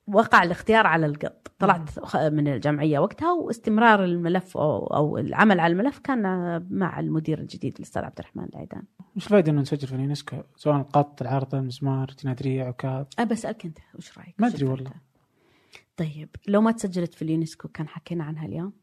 وقع 0.08 0.44
الاختيار 0.44 0.88
على 0.88 1.06
القط. 1.06 1.52
طلعت 1.60 2.16
من 2.16 2.48
الجمعية 2.48 3.00
وقتها 3.00 3.34
واستمرار 3.34 4.04
الملف 4.04 4.58
أو, 4.58 4.88
أو 4.88 5.18
العمل 5.18 5.60
على 5.60 5.72
الملف 5.74 6.00
كان 6.00 6.22
مع 6.70 7.00
المدير 7.00 7.40
الجديد 7.40 7.76
الأستاذ 7.76 8.04
عبد 8.04 8.20
الرحمن 8.20 8.46
العيدان. 8.54 8.84
وش 9.16 9.26
الفائده 9.26 9.52
إنه 9.52 9.62
نسجل 9.62 9.88
في 9.88 9.96
اليونسكو 9.96 10.38
سواء 10.56 10.78
القط 10.78 11.22
العرض 11.22 11.56
المزمار 11.56 12.16
جنادريه 12.24 12.64
عكاظ 12.64 13.06
أه 13.20 13.24
بسألك 13.24 13.66
أنت 13.66 13.78
وش 13.96 14.18
رأيك؟ 14.18 14.36
ما 14.38 14.48
أدري 14.48 14.56
الفائدة؟ 14.56 14.72
والله. 14.72 15.09
طيب 16.00 16.30
لو 16.48 16.62
ما 16.62 16.72
تسجلت 16.72 17.14
في 17.14 17.22
اليونسكو 17.22 17.68
كان 17.68 17.88
حكينا 17.88 18.24
عنها 18.24 18.46
اليوم؟ 18.46 18.74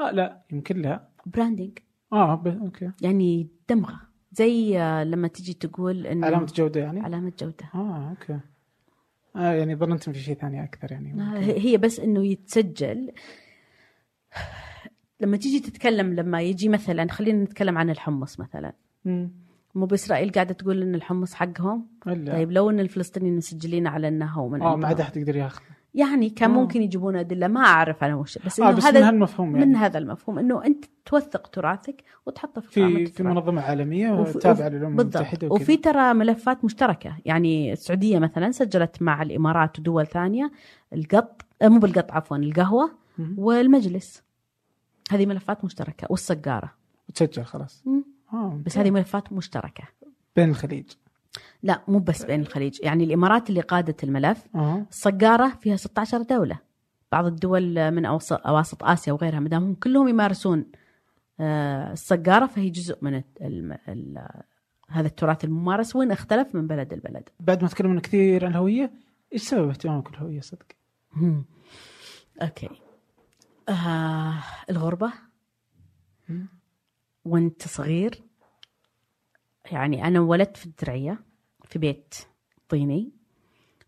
آه 0.00 0.10
لا 0.10 0.42
يمكن 0.52 0.82
لا 0.82 1.08
branding 1.26 1.78
آه 2.12 2.34
ب... 2.34 2.46
أوكي. 2.46 2.90
يعني 3.02 3.48
دمغة. 3.68 4.00
زي 4.32 4.80
آه، 4.80 5.04
لما 5.04 5.28
تجي 5.28 5.54
تقول 5.54 6.06
انه 6.06 6.26
علامة 6.26 6.46
جودة 6.54 6.80
يعني؟ 6.80 7.00
علامة 7.00 7.32
جودة. 7.40 7.70
آه 7.74 8.10
أوكي. 8.10 8.40
آه 9.36 9.52
يعني 9.52 9.76
ظننت 9.76 10.10
في 10.10 10.20
شيء 10.20 10.34
ثاني 10.34 10.64
أكثر 10.64 10.92
يعني. 10.92 11.12
آه، 11.12 11.14
ممكن. 11.14 11.60
هي 11.60 11.76
بس 11.76 12.00
إنه 12.00 12.26
يتسجل. 12.26 13.12
لما 15.20 15.36
تيجي 15.36 15.60
تتكلم 15.60 16.14
لما 16.14 16.40
يجي 16.42 16.68
مثلا 16.68 17.08
خلينا 17.10 17.44
نتكلم 17.44 17.78
عن 17.78 17.90
الحمص 17.90 18.40
مثلا. 18.40 18.72
مم. 19.04 19.30
مو 19.78 19.86
بإسرائيل 19.86 20.30
قاعدة 20.32 20.54
تقول 20.54 20.82
إن 20.82 20.94
الحمص 20.94 21.34
حقهم 21.34 21.86
إلا. 22.06 22.32
طيب 22.32 22.52
لو 22.52 22.70
إن 22.70 22.80
الفلسطينيين 22.80 23.36
مسجلين 23.36 23.86
على 23.86 24.08
انه 24.08 24.26
هو 24.26 24.48
من 24.48 24.62
آه 24.62 24.76
ما 24.76 24.86
عاد. 24.86 25.00
احد 25.00 25.16
يقدر 25.16 25.36
ياخذ 25.36 25.60
يعني 25.94 26.30
كان 26.30 26.50
آه. 26.50 26.54
ممكن 26.54 26.82
يجيبون 26.82 27.16
أدلة 27.16 27.48
ما 27.48 27.60
أعرف 27.60 28.04
أنا 28.04 28.14
وش 28.16 28.38
بس 28.38 28.60
آه 28.60 28.70
بس 28.70 28.84
هذا 28.84 29.00
من 29.00 29.06
هالمفهوم 29.06 29.56
يعني 29.56 29.66
من 29.66 29.76
هذا 29.76 29.98
المفهوم 29.98 30.38
إنه 30.38 30.64
أنت 30.64 30.84
توثق 31.04 31.46
تراثك 31.46 32.04
وتحطه 32.26 32.60
في 32.60 32.70
في 32.70 33.06
في. 33.06 33.22
منظمة 33.22 33.62
عالمية 33.62 34.10
وفي- 34.12 34.38
تابعه 34.38 34.68
للأمم 34.68 35.00
المتحدة 35.00 35.46
وكذا. 35.46 35.62
وفي 35.62 35.76
ترى 35.76 36.14
ملفات 36.14 36.64
مشتركة 36.64 37.16
يعني 37.24 37.72
السعودية 37.72 38.18
مثلا 38.18 38.50
سجلت 38.50 39.02
مع 39.02 39.22
الإمارات 39.22 39.78
ودول 39.78 40.06
ثانية 40.06 40.50
القط 40.92 41.42
آه، 41.62 41.68
مو 41.68 41.78
بالقط 41.78 42.12
عفوا 42.12 42.36
القهوة. 42.36 42.90
والمجلس 43.36 44.22
هذه 45.10 45.26
ملفات 45.26 45.64
مشتركة 45.64 46.06
والسقاره 46.10 46.72
تسجل 47.14 47.44
خلاص 47.44 47.82
مم. 47.86 48.04
آه 48.32 48.60
بس 48.66 48.78
هذه 48.78 48.90
ملفات 48.90 49.32
مشتركة. 49.32 49.84
بين 50.36 50.50
الخليج. 50.50 50.90
لا 51.62 51.82
مو 51.88 51.98
بس 51.98 52.24
بين 52.24 52.40
الخليج. 52.40 52.78
يعني 52.82 53.04
الإمارات 53.04 53.50
اللي 53.50 53.60
قادت 53.60 54.04
الملف 54.04 54.46
آه. 54.54 54.86
الصقاره 54.90 55.48
فيها 55.60 55.76
16 55.76 56.22
دولة. 56.22 56.58
بعض 57.12 57.26
الدول 57.26 57.90
من 57.90 58.06
أواسط 58.06 58.84
آسيا 58.84 59.12
وغيرها 59.12 59.40
ما 59.40 59.48
دام 59.48 59.74
كلهم 59.74 60.08
يمارسون 60.08 60.64
آه، 61.40 61.92
الصقارة 61.92 62.46
فهي 62.46 62.70
جزء 62.70 62.98
من 63.02 63.22
الم... 63.40 63.78
ال... 63.88 64.28
هذا 64.88 65.06
التراث 65.06 65.44
الممارس 65.44 65.96
وين 65.96 66.12
اختلف 66.12 66.54
من 66.54 66.66
بلد 66.66 66.94
لبلد. 66.94 67.28
بعد 67.40 67.62
ما 67.62 67.68
تكلمنا 67.68 68.00
كثير 68.00 68.44
عن 68.44 68.50
الهوية 68.50 68.90
إيش 69.32 69.42
سبب 69.42 69.68
اهتمامك 69.68 70.10
بالهوية 70.10 70.40
صدق؟ 70.40 70.66
مم. 71.12 71.44
أوكي. 72.42 72.70
آه 73.68 74.34
الغربة. 74.70 75.12
مم. 76.28 76.57
وانت 77.28 77.68
صغير. 77.68 78.22
يعني 79.72 80.04
أنا 80.04 80.20
ولدت 80.20 80.56
في 80.56 80.66
الدرعية 80.66 81.18
في 81.64 81.78
بيت 81.78 82.14
طيني. 82.68 83.12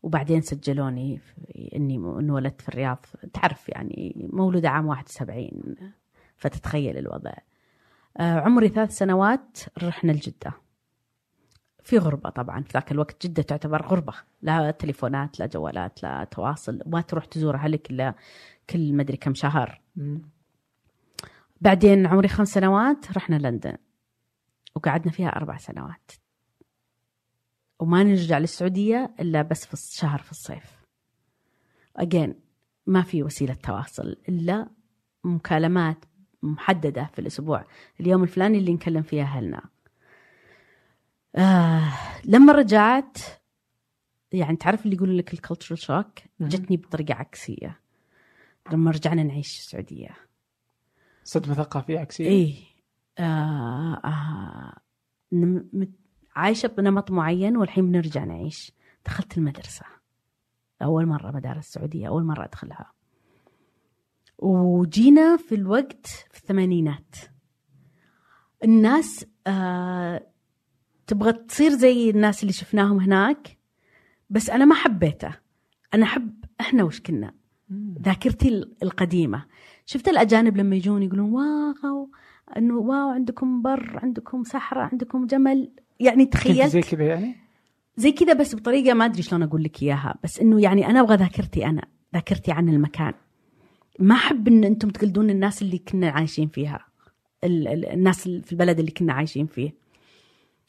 وبعدين 0.02 0.40
سجلوني 0.40 1.20
إني 1.74 1.94
انولدت 1.96 2.60
في 2.60 2.68
الرياض. 2.68 3.06
تعرف 3.32 3.68
يعني 3.68 4.28
مولودة 4.32 4.68
عام 4.68 4.86
71 4.86 5.76
فتتخيل 6.36 6.98
الوضع. 6.98 7.32
آه 8.16 8.40
عمري 8.40 8.68
ثلاث 8.68 8.98
سنوات 8.98 9.58
رحنا 9.82 10.12
لجدة. 10.12 10.52
في 11.82 11.98
غربة 11.98 12.30
طبعا 12.30 12.62
في 12.62 12.70
ذاك 12.74 12.92
الوقت 12.92 13.26
جدة 13.26 13.42
تعتبر 13.42 13.86
غربة. 13.86 14.14
لا 14.42 14.70
تليفونات 14.70 15.40
لا 15.40 15.46
جوالات 15.46 16.02
لا 16.02 16.24
تواصل. 16.24 16.82
ما 16.86 17.00
تروح 17.00 17.24
تزور 17.24 17.54
أهلك 17.54 17.90
إلا 17.90 18.14
كل 18.70 18.94
مدري 18.94 19.16
كم 19.16 19.34
شهر. 19.34 19.80
بعدين 21.60 22.06
عمري 22.06 22.28
خمس 22.28 22.48
سنوات 22.48 23.12
رحنا 23.12 23.36
لندن. 23.36 23.76
وقعدنا 24.74 25.12
فيها 25.12 25.28
أربع 25.28 25.56
سنوات. 25.56 26.10
وما 27.78 28.02
نرجع 28.02 28.38
للسعودية 28.38 29.14
إلا 29.20 29.42
بس 29.42 29.66
في 29.66 29.72
الشهر 29.72 30.18
في 30.18 30.30
الصيف. 30.30 30.80
أجين 31.96 32.34
ما 32.86 33.02
في 33.02 33.22
وسيلة 33.22 33.54
تواصل 33.54 34.16
إلا 34.28 34.70
مكالمات 35.24 36.04
محددة 36.42 37.10
في 37.12 37.18
الأسبوع. 37.18 37.64
اليوم 38.00 38.22
الفلاني 38.22 38.58
اللي 38.58 38.72
نكلم 38.72 39.02
فيها 39.02 39.24
أهلنا. 39.24 39.62
آه 41.36 41.92
لما 42.24 42.52
رجعت 42.52 43.18
يعني 44.32 44.56
تعرف 44.56 44.84
اللي 44.84 44.96
يقولون 44.96 45.16
لك 45.16 45.34
الكالتشرال 45.34 45.78
شوك. 45.78 46.18
جتني 46.40 46.76
بطريقة 46.76 47.14
عكسية. 47.14 47.80
لما 48.72 48.90
رجعنا 48.90 49.22
نعيش 49.22 49.54
في 49.54 49.60
السعودية. 49.60 50.29
صدمة 51.24 51.54
ثقافية 51.54 51.98
عكسية؟ 51.98 52.26
إيه. 52.26 52.54
آه 53.18 54.00
آه 54.04 54.76
عايشة 56.36 56.66
بنمط 56.66 57.10
معين 57.10 57.56
والحين 57.56 57.86
بنرجع 57.86 58.24
نعيش. 58.24 58.72
دخلت 59.06 59.38
المدرسة. 59.38 59.86
أول 60.82 61.06
مرة 61.06 61.30
مدارس 61.30 61.58
السعودية 61.66 62.08
أول 62.08 62.24
مرة 62.24 62.44
أدخلها. 62.44 62.92
وجينا 64.38 65.36
في 65.36 65.54
الوقت 65.54 66.06
في 66.06 66.38
الثمانينات. 66.38 67.16
الناس 68.64 69.26
آه 69.46 70.26
تبغى 71.06 71.32
تصير 71.32 71.70
زي 71.70 72.10
الناس 72.10 72.42
اللي 72.42 72.52
شفناهم 72.52 73.00
هناك 73.00 73.58
بس 74.30 74.50
أنا 74.50 74.64
ما 74.64 74.74
حبيته. 74.74 75.34
أنا 75.94 76.04
أحب 76.04 76.44
إحنا 76.60 76.84
وش 76.84 77.00
كنا. 77.00 77.34
ذاكرتي 78.02 78.48
القديمة. 78.82 79.46
شفت 79.90 80.08
الأجانب 80.08 80.56
لما 80.56 80.76
يجون 80.76 81.02
يقولون 81.02 81.30
واو 81.30 82.10
أنه 82.56 82.74
واو 82.76 83.08
عندكم 83.08 83.62
بر 83.62 83.98
عندكم 84.02 84.44
صحراء 84.44 84.88
عندكم 84.92 85.26
جمل. 85.26 85.70
يعني 86.00 86.26
تخيلت 86.26 86.66
زي 86.70 86.80
كذا 86.80 87.04
يعني؟ 87.04 87.36
زي 87.96 88.12
كذا 88.12 88.32
بس 88.32 88.54
بطريقة 88.54 88.94
ما 88.94 89.04
أدري 89.04 89.22
شلون 89.22 89.42
أقول 89.42 89.62
لك 89.64 89.82
إياها. 89.82 90.14
بس 90.24 90.40
إنه 90.40 90.62
يعني 90.62 90.86
أنا 90.86 91.00
أبغى 91.00 91.16
ذاكرتي 91.16 91.66
أنا 91.66 91.82
ذاكرتي 92.14 92.52
عن 92.52 92.68
المكان. 92.68 93.12
ما 93.98 94.14
أحب 94.14 94.48
إن 94.48 94.64
أنتم 94.64 94.88
تقلدون 94.88 95.30
الناس 95.30 95.62
اللي 95.62 95.78
كنا 95.78 96.10
عايشين 96.10 96.48
فيها. 96.48 96.86
ال- 97.44 97.68
ال- 97.68 97.86
الناس 97.86 98.28
في 98.28 98.52
البلد 98.52 98.78
اللي 98.78 98.90
كنا 98.90 99.12
عايشين 99.12 99.46
فيه. 99.46 99.74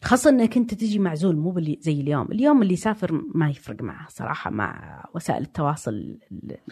خاصة 0.03 0.29
إنك 0.29 0.57
انت 0.57 0.73
تجي 0.73 0.99
معزول 0.99 1.35
مو 1.35 1.59
زي 1.79 2.01
اليوم، 2.01 2.27
اليوم 2.31 2.61
اللي 2.61 2.73
يسافر 2.73 3.23
ما 3.35 3.49
يفرق 3.49 3.81
معه 3.81 4.07
صراحة 4.09 4.51
مع 4.51 5.03
وسائل 5.15 5.41
التواصل 5.41 6.17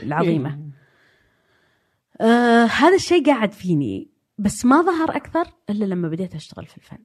العظيمة. 0.03 0.59
آه 2.21 2.65
هذا 2.65 2.95
الشيء 2.95 3.25
قاعد 3.25 3.51
فيني. 3.51 4.09
بس 4.37 4.65
ما 4.65 4.81
ظهر 4.81 5.15
أكثر 5.15 5.47
إلا 5.69 5.85
لما 5.85 6.07
بديت 6.09 6.35
أشتغل 6.35 6.65
في 6.65 6.77
الفن. 6.77 6.97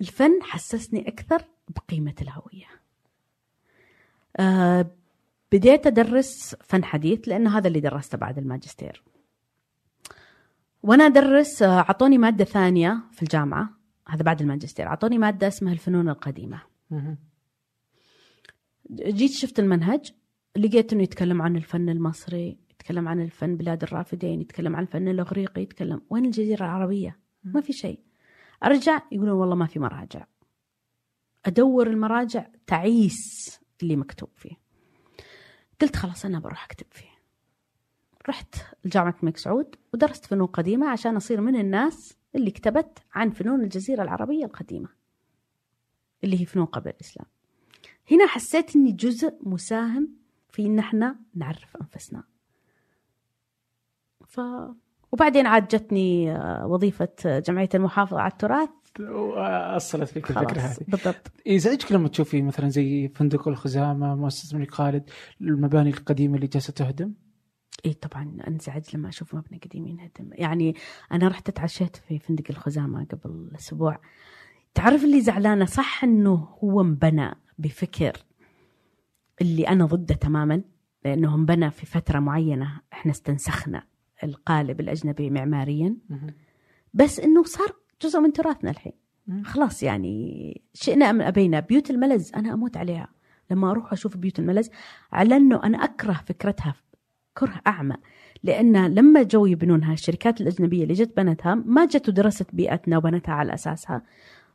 الفن 0.00 0.42
حسسني 0.42 1.08
أكثر 1.08 1.44
بقيمة 1.68 2.14
الهوية. 2.22 2.66
آه 4.36 4.90
بديت 5.52 5.86
أدرس 5.86 6.56
فن 6.64 6.84
حديث 6.84 7.28
لأن 7.28 7.46
هذا 7.46 7.68
اللي 7.68 7.80
درسته 7.80 8.18
بعد 8.18 8.38
الماجستير. 8.38 9.02
وأنا 10.82 11.06
أدرس 11.06 11.62
آه، 11.62 11.78
أعطوني 11.78 12.18
مادة 12.18 12.44
ثانية 12.44 13.00
في 13.12 13.22
الجامعة. 13.22 13.70
هذا 14.08 14.22
بعد 14.22 14.40
الماجستير. 14.40 14.86
أعطوني 14.86 15.18
مادة 15.18 15.48
اسمها 15.48 15.72
الفنون 15.72 16.08
القديمة. 16.08 16.62
جيت 18.92 19.30
شفت 19.30 19.58
المنهج 19.58 20.12
لقيت 20.56 20.92
إنه 20.92 21.02
يتكلم 21.02 21.42
عن 21.42 21.56
الفن 21.56 21.88
المصري 21.88 22.58
يتكلم 22.86 23.08
عن 23.08 23.20
الفن 23.20 23.56
بلاد 23.56 23.82
الرافدين 23.82 24.40
يتكلم 24.40 24.76
عن 24.76 24.82
الفن 24.82 25.08
الإغريقي 25.08 25.62
يتكلم 25.62 26.02
وين 26.10 26.24
الجزيرة 26.24 26.64
العربية؟ 26.64 27.18
ما 27.44 27.60
في 27.60 27.72
شيء. 27.72 28.00
أرجع 28.64 29.02
يقولون 29.12 29.34
والله 29.34 29.54
ما 29.54 29.66
في 29.66 29.78
مراجع. 29.78 30.26
أدور 31.46 31.86
المراجع 31.86 32.46
تعيس 32.66 33.60
اللي 33.82 33.96
مكتوب 33.96 34.28
فيه. 34.36 34.56
قلت 35.80 35.96
خلاص 35.96 36.24
أنا 36.24 36.38
بروح 36.38 36.64
أكتب 36.64 36.86
فيه. 36.90 37.10
رحت 38.28 38.54
لجامعة 38.84 39.14
الملك 39.20 39.36
سعود 39.36 39.76
ودرست 39.94 40.26
فنون 40.26 40.46
قديمة 40.46 40.88
عشان 40.88 41.16
أصير 41.16 41.40
من 41.40 41.56
الناس 41.56 42.16
اللي 42.34 42.50
كتبت 42.50 42.98
عن 43.14 43.30
فنون 43.30 43.60
الجزيرة 43.60 44.02
العربية 44.02 44.44
القديمة 44.44 44.88
اللي 46.24 46.40
هي 46.40 46.46
فنون 46.46 46.66
قبل 46.66 46.90
الإسلام. 46.90 47.26
هنا 48.10 48.26
حسيت 48.26 48.76
إني 48.76 48.92
جزء 48.92 49.38
مساهم 49.42 50.08
في 50.50 50.66
إن 50.66 50.78
إحنا 50.78 51.18
نعرف 51.34 51.76
أنفسنا. 51.76 52.35
ف 54.28 54.40
وبعدين 55.12 55.46
عاد 55.46 55.68
جتني 55.68 56.32
آه، 56.32 56.66
وظيفة 56.66 57.08
جمعية 57.24 57.68
المحافظة 57.74 58.20
على 58.20 58.32
التراث. 58.32 58.68
أصلت 59.76 60.08
فيك 60.08 60.30
الفكرة 60.30 60.60
خلاص 60.60 60.64
هذه. 60.64 60.86
بالضبط. 60.88 61.32
يزعجك 61.46 61.92
لما 61.92 62.08
تشوفي 62.08 62.42
مثلا 62.42 62.68
زي 62.68 63.08
فندق 63.08 63.48
الخزامة 63.48 64.14
مؤسسة 64.14 64.54
الملك 64.54 64.70
خالد 64.74 65.10
المباني 65.40 65.90
القديمة 65.90 66.34
اللي 66.36 66.46
جالسة 66.46 66.72
تهدم؟ 66.72 67.12
اي 67.86 67.92
طبعا 67.92 68.36
أنزعج 68.48 68.82
لما 68.94 69.08
أشوف 69.08 69.34
مبنى 69.34 69.60
قديم 69.64 69.86
ينهدم. 69.86 70.30
يعني 70.32 70.74
أنا 71.12 71.28
رحت 71.28 71.48
اتعشيت 71.48 71.96
في 71.96 72.18
فندق 72.18 72.44
الخزامة 72.50 73.04
قبل 73.04 73.50
أسبوع. 73.54 73.98
تعرف 74.74 75.04
اللي 75.04 75.20
زعلانة؟ 75.20 75.64
صح 75.64 76.04
إنه 76.04 76.48
هو 76.64 76.80
انبنى 76.80 77.34
بفكر 77.58 78.12
اللي 79.40 79.68
أنا 79.68 79.84
ضده 79.86 80.14
تماما 80.14 80.62
لأنه 81.04 81.34
انبنى 81.34 81.70
في 81.70 81.86
فترة 81.86 82.18
معينة 82.18 82.80
إحنا 82.92 83.12
استنسخنا. 83.12 83.82
القالب 84.24 84.80
الأجنبي 84.80 85.30
معماريا. 85.30 85.96
بس 86.94 87.20
إنه 87.20 87.42
صار 87.42 87.68
جزء 88.02 88.20
من 88.20 88.32
تراثنا 88.32 88.70
الحين. 88.70 88.92
خلاص 89.44 89.82
يعني 89.82 90.62
شئنا 90.74 91.10
أم 91.10 91.20
أبينا 91.20 91.60
بيوت 91.60 91.90
الملز 91.90 92.32
أنا 92.34 92.54
أموت 92.54 92.76
عليها. 92.76 93.08
لما 93.50 93.70
أروح 93.70 93.92
أشوف 93.92 94.16
بيوت 94.16 94.38
الملز 94.38 94.70
على 95.12 95.36
إنه 95.36 95.64
أنا 95.64 95.84
أكره 95.84 96.12
فكرتها 96.12 96.74
كره 97.38 97.60
أعمى. 97.66 97.96
لأن 98.42 98.86
لما 98.94 99.22
جو 99.22 99.46
يبنونها 99.46 99.92
الشركات 99.92 100.40
الأجنبية 100.40 100.82
اللي 100.82 100.94
جت 100.94 101.16
بنتها 101.16 101.54
ما 101.54 101.84
جت 101.84 102.08
ودرست 102.08 102.54
بيئتنا 102.54 102.96
وبنتها 102.98 103.32
على 103.32 103.54
أساسها. 103.54 104.02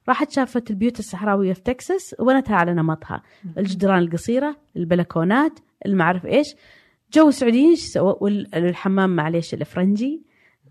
راحت 0.09 0.31
شافت 0.31 0.69
البيوت 0.69 0.99
الصحراوية 0.99 1.53
في 1.53 1.61
تكساس 1.61 2.15
وبنتها 2.19 2.55
على 2.55 2.73
نمطها. 2.73 3.23
الجدران 3.57 3.99
القصيرة 3.99 4.57
البلكونات 4.75 5.59
المعرف 5.85 6.25
إيش. 6.25 6.55
جو 7.13 7.29
السعوديين 7.29 7.69
إيش 7.69 7.79
سووا؟ 7.79 8.29
الحمام 8.29 9.15
والمجلس 9.15 9.53
الافرنجي 9.53 10.23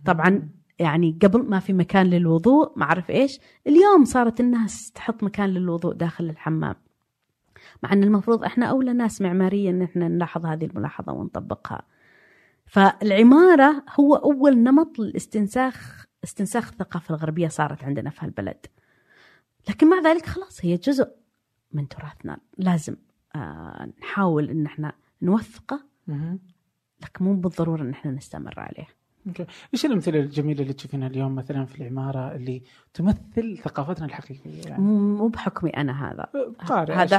طبعا 0.04 0.48
يعني 0.78 1.18
قبل 1.22 1.42
ما 1.42 1.58
في 1.58 1.72
مكان 1.72 2.06
للوضوء 2.06 2.78
ما 2.78 2.84
أعرف 2.84 3.10
إيش. 3.10 3.40
اليوم 3.66 4.04
صارت 4.04 4.40
الناس 4.40 4.92
تحط 4.92 5.22
مكان 5.22 5.50
للوضوء 5.50 5.92
داخل 5.92 6.24
الحمام. 6.24 6.74
مع 7.82 7.92
أن 7.92 8.02
المفروض 8.04 8.44
إحنا 8.44 8.66
أولى 8.66 8.92
ناس 8.92 9.20
معماريا 9.20 9.70
أن 9.70 9.82
إحنا 9.82 10.08
نلاحظ 10.08 10.46
هذه 10.46 10.64
الملاحظة 10.64 11.12
ونطبقها. 11.12 11.82
فالعمارة 12.66 13.84
هو 14.00 14.14
أول 14.14 14.58
نمط 14.58 14.98
للاستنساخ 14.98 16.06
استنساخ 16.24 16.68
الثقافة 16.68 17.14
الغربية 17.14 17.48
صارت 17.48 17.84
عندنا 17.84 18.10
في 18.10 18.24
هالبلد. 18.24 18.66
لكن 19.68 19.90
مع 19.90 20.00
ذلك 20.00 20.26
خلاص 20.26 20.64
هي 20.64 20.76
جزء 20.76 21.08
من 21.72 21.88
تراثنا. 21.88 22.38
لازم 22.58 22.96
آه 23.36 23.92
نحاول 24.00 24.50
إن 24.50 24.66
إحنا 24.66 24.92
نوثقه 25.22 25.89
لكن 27.02 27.24
مو 27.24 27.34
بالضرورة 27.34 27.82
إن 27.82 27.90
إحنا 27.90 28.10
نستمر 28.10 28.54
عليه. 28.56 28.86
أوكي، 29.26 29.46
إيش 29.74 29.86
الأمثلة 29.86 30.20
الجميلة 30.20 30.62
اللي 30.62 30.72
تشوفينها 30.72 31.08
اليوم 31.08 31.34
مثلا 31.34 31.64
في 31.64 31.80
العمارة 31.82 32.34
اللي 32.34 32.62
تمثل 32.94 33.58
ثقافتنا 33.64 34.06
الحقيقية 34.06 34.62
يعني؟ 34.68 34.82
مو 34.82 35.28
بحكمي 35.28 35.70
أنا 35.70 36.10
هذا 36.12 36.28
قارئ 36.66 36.92
هذا 36.94 37.16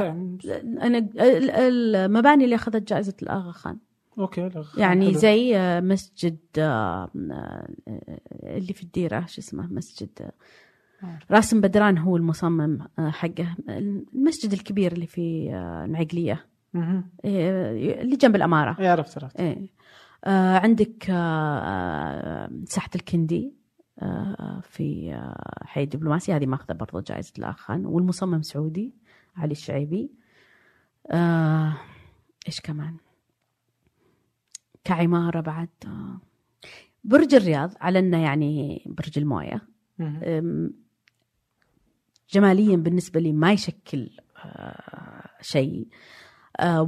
أنا 0.81 0.97
ال- 0.97 1.51
المباني 1.51 2.43
اللي 2.43 2.55
أخذت 2.55 2.89
جائزة 2.89 3.13
الاغا 3.23 3.51
خان 3.51 3.77
أوكي 4.19 4.41
لا، 4.49 4.63
يعني 4.77 5.05
حلو. 5.09 5.18
زي 5.19 5.57
آه، 5.57 5.80
مسجد 5.80 6.38
آه، 6.57 7.09
اللي 8.43 8.73
في 8.73 8.84
الديرة 8.84 9.26
شو 9.26 9.41
اسمه 9.41 9.68
مسجد. 9.73 10.31
راسم 11.31 11.61
بدران 11.61 11.97
هو 11.97 12.18
المصمم 12.18 12.88
حقه 12.99 13.55
المسجد 13.69 14.51
الكبير 14.53 14.91
اللي 14.91 15.07
في. 15.07 15.49
آه، 15.53 15.85
اللي 16.76 18.15
جنب 18.15 18.35
الأمارة. 18.35 18.77
إيه، 18.80 18.89
عرفت 18.89 19.23
عرفت. 19.23 19.39
إيه. 19.39 19.68
آه 20.26 20.57
عندك 20.57 21.10
آه 21.10 21.60
آه، 21.60 22.52
ساحة 22.65 22.89
الكندي 22.95 23.53
آه 23.99 24.61
في 24.64 25.14
آه 25.14 25.65
حي 25.65 25.84
الدبلوماسي. 25.84 26.34
هذه 26.34 26.45
ماخذة 26.45 26.73
برضو 26.73 26.99
جائزة 26.99 27.34
الآخان 27.38 27.85
والمصمم 27.85 28.41
سعودي 28.41 28.93
علي 29.35 29.52
الشعيبي. 29.52 30.11
آه 31.11 31.77
إيش 32.48 32.61
كمان؟ 32.61 32.98
كعمارة 34.84 35.41
بعد. 35.41 35.69
آه 35.85 36.19
برج 37.03 37.35
الرياض 37.35 37.72
على 37.81 37.99
إنه 37.99 38.23
يعني 38.23 38.84
برج 38.85 39.19
الموية. 39.19 39.61
جماليا 42.31 42.76
بالنسبة 42.77 43.19
لي 43.19 43.31
ما 43.31 43.52
يشكل 43.52 44.10
آه، 44.45 45.30
شيء. 45.41 45.88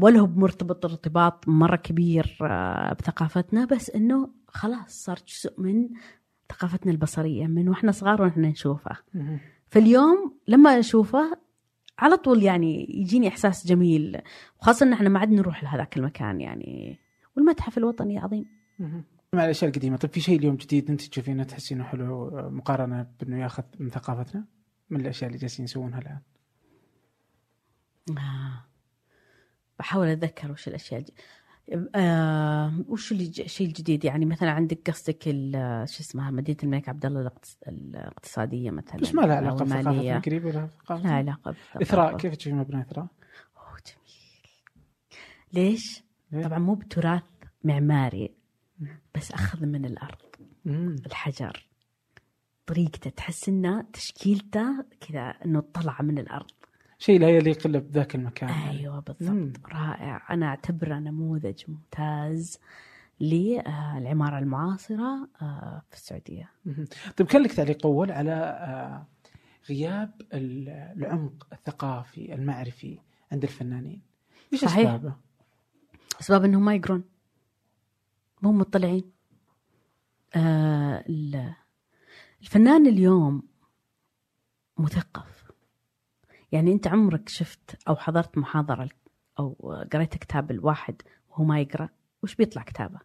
ولا 0.01 0.19
هو 0.19 0.27
مرتبط 0.27 0.85
ارتباط 0.85 1.47
مرة 1.47 1.75
كبير 1.75 2.37
آه، 2.41 2.93
بثقافتنا 2.93 3.65
بس 3.65 3.89
إنه 3.89 4.29
خلاص 4.47 5.03
صار 5.03 5.19
جزء 5.27 5.61
من 5.61 5.89
ثقافتنا 6.49 6.91
البصرية 6.91 7.47
من 7.47 7.69
وإحنا 7.69 7.91
صغار 7.91 8.21
وإحنا 8.21 8.47
نشوفه. 8.47 8.97
فاليوم 9.69 10.33
لما 10.47 10.79
أشوفه 10.79 11.37
على 11.99 12.17
طول 12.17 12.43
يعني 12.43 12.87
يجيني 13.01 13.27
إحساس 13.27 13.67
جميل 13.67 14.21
وخاصة 14.59 14.85
إن 14.85 14.93
إحنا 14.93 15.09
ما 15.09 15.19
عاد 15.19 15.31
نروح 15.31 15.63
لهذاك 15.63 15.97
المكان 15.97 16.41
يعني 16.41 16.99
والمتحف 17.37 17.77
الوطني 17.77 18.19
عظيم. 18.19 18.45
مع 19.33 19.45
الأشياء 19.45 19.71
القديمة 19.71 19.97
طيب 19.97 20.11
في 20.11 20.21
شيء 20.21 20.39
اليوم 20.39 20.55
جديد 20.55 20.89
أنت 20.89 21.01
تشوفينه 21.01 21.43
تحسينه 21.43 21.83
حلو 21.83 22.27
آه، 22.27 22.49
مقارنة 22.49 23.07
بإنه 23.19 23.41
ياخذ 23.41 23.63
من 23.79 23.89
ثقافتنا 23.89 24.45
من 24.89 25.01
الأشياء 25.01 25.27
اللي 25.27 25.39
جالسين 25.41 25.65
يسوونها 25.65 25.99
الآن 25.99 26.19
آه. 28.17 28.72
بحاول 29.79 30.07
أتذكر 30.07 30.51
وش 30.51 30.67
الأشياء 30.67 30.99
الج... 30.99 31.09
آه 31.95 32.73
وش 32.87 33.11
الشيء 33.11 33.67
الجديد 33.67 34.05
يعني 34.05 34.25
مثلا 34.25 34.51
عندك 34.51 34.89
قصدك 34.89 35.23
شو 35.85 35.99
اسمها 36.03 36.31
مدينة 36.31 36.57
الملك 36.63 36.89
عبد 36.89 37.05
الله 37.05 37.29
الأقتص- 37.29 37.67
الإقتصادية 37.67 38.71
مثلا 38.71 38.99
بس 39.01 39.15
ما 39.15 39.21
لها 39.21 39.35
علاقة. 39.35 39.65
بثقافتنا 39.65 40.19
قريبه 40.19 40.51
لها 40.51 40.61
لا 40.61 40.67
ثقافتنا 40.67 41.11
علاقه. 41.15 41.55
إثراء 41.81 42.17
كيف 42.17 42.35
تشوفين 42.35 42.59
مبنى 42.59 42.81
إثراء؟ 42.81 43.07
أوه 43.57 43.77
جميل 43.87 44.09
ليش؟ 45.53 46.03
ليه؟ 46.31 46.43
طبعا 46.43 46.59
مو 46.59 46.73
بتراث 46.75 47.23
معماري 47.63 48.33
بس 49.15 49.31
أخذ 49.31 49.65
من 49.65 49.85
الأرض 49.85 50.21
مم. 50.65 50.95
الحجر 51.05 51.67
طريقته 52.65 53.09
تحس 53.09 53.49
إنه 53.49 53.81
تشكيلته 53.93 54.85
كذا 55.07 55.21
إنه 55.45 55.59
طلع 55.73 56.01
من 56.01 56.19
الأرض 56.19 56.51
شيء 57.03 57.19
لا 57.19 57.29
يليق 57.29 57.65
إلا 57.67 57.79
بذاك 57.79 58.15
المكان 58.15 58.49
أيوه 58.49 58.95
مم. 58.95 59.01
بالضبط 59.19 59.65
رائع 59.73 60.33
أنا 60.33 60.45
أعتبره 60.45 60.95
نموذج 60.99 61.63
ممتاز 61.67 62.59
للعماره 63.19 64.39
المعاصرة 64.39 65.29
آه، 65.41 65.81
في 65.89 65.95
السعودية. 65.95 66.49
طيب 67.17 67.27
كان 67.27 67.41
لك 67.43 67.51
تعليق 67.53 67.85
أول 67.85 68.11
على 68.11 68.31
آه، 68.33 69.07
غياب 69.69 70.21
ال- 70.33 70.69
العمق 70.97 71.47
الثقافي 71.53 72.33
المعرفي 72.33 72.99
عند 73.31 73.43
الفنانين 73.43 74.01
إيش. 74.53 74.63
أسبابه؟ 74.63 75.15
أسباب 76.21 76.43
إنهم 76.45 76.65
ما 76.65 76.75
يقرون 76.75 77.03
مو 78.41 78.51
مطلعين 78.51 79.11
آه 80.35 81.03
ال- 81.09 81.53
الفنان 82.41 82.87
اليوم 82.87 83.43
مثقف 84.77 85.42
يعني 86.53 86.71
أنت 86.71 86.87
عمرك 86.87 87.29
شفت 87.29 87.87
أو 87.87 87.95
حضرت 87.95 88.37
محاضرة 88.37 88.89
أو 89.39 89.75
قريت 89.93 90.17
كتاب 90.17 90.51
الواحد 90.51 91.01
وهو 91.29 91.43
ما 91.43 91.59
يقرأ؟ 91.59 91.89
وش 92.23 92.35
بيطلع 92.35 92.63
كتابه؟ 92.63 92.99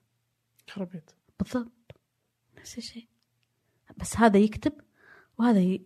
خربيت 0.70 1.10
بالضبط. 1.40 1.92
نفس 2.58 2.78
الشيء. 2.78 3.06
بس 3.96 4.16
هذا 4.16 4.38
يكتب 4.38 4.72
وهذا 5.38 5.60
ي... 5.60 5.82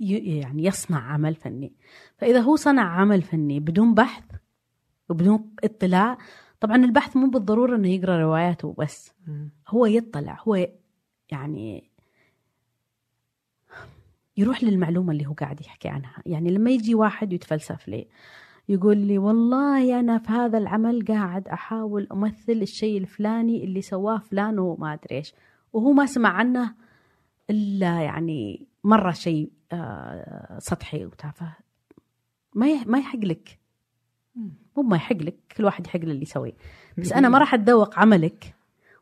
ي... 0.00 0.38
يعني 0.38 0.64
يصنع 0.64 1.12
عمل 1.12 1.34
فني. 1.34 1.72
فإذا 2.16 2.40
هو 2.40 2.56
صنع 2.56 3.00
عمل 3.00 3.22
فني 3.22 3.60
بدون 3.60 3.94
بحث 3.94 4.24
وبدون 5.08 5.54
اطلاع 5.64 6.18
طبعا 6.60 6.76
البحث 6.76 7.16
مو 7.16 7.30
بالضرورة 7.30 7.76
أنه 7.76 7.88
يقرأ 7.88 8.22
رواياته 8.22 8.68
وبس 8.68 9.12
مم. 9.26 9.50
هو 9.68 9.86
يطلع 9.86 10.38
هو 10.40 10.68
يعني 11.30 11.91
يروح 14.36 14.64
للمعلومة 14.64 15.12
اللي 15.12 15.26
هو 15.26 15.32
قاعد 15.32 15.60
يحكي 15.60 15.88
عنها. 15.88 16.22
يعني 16.26 16.50
لما 16.50 16.70
يجي 16.70 16.94
واحد 16.94 17.32
يتفلسف 17.32 17.88
لي 17.88 18.06
يقول 18.68 18.96
لي 18.96 19.18
والله 19.18 20.00
أنا 20.00 20.18
في 20.18 20.32
هذا 20.32 20.58
العمل 20.58 21.04
قاعد 21.04 21.48
أحاول 21.48 22.08
أمثل 22.12 22.52
الشيء 22.52 22.98
الفلاني 22.98 23.64
اللي 23.64 23.82
سواه 23.82 24.18
فلان 24.18 24.58
وما 24.58 24.92
أدري 24.92 25.16
إيش 25.16 25.34
وهو 25.72 25.92
ما 25.92 26.06
سمع 26.06 26.28
عنه 26.28 26.74
إلا 27.50 28.02
يعني 28.02 28.66
مرة 28.84 29.10
شيء 29.10 29.52
آه، 29.72 30.58
سطحي 30.58 31.04
وتافه 31.06 31.52
ما 32.54 32.84
ما 32.84 32.98
يحق 32.98 33.18
لك. 33.18 33.58
مو 34.76 34.82
ما 34.82 34.96
يحق 34.96 35.16
لك 35.16 35.36
كل 35.56 35.64
واحد 35.64 35.86
يحق 35.86 36.00
اللي 36.00 36.22
يسويه. 36.22 36.52
بس 36.98 37.12
أنا 37.12 37.28
ما 37.28 37.38
راح 37.38 37.54
أتذوق 37.54 37.98
عملك 37.98 38.54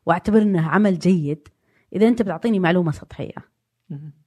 وأعتبر 0.05 0.41
إنه 0.41 0.67
عمل 0.67 0.99
جيد 0.99 1.47
إذا 1.95 2.07
أنت 2.07 2.21
بتعطيني 2.21 2.59
معلومة 2.59 2.91
سطحية. 2.91 3.35
مم. 3.89 4.20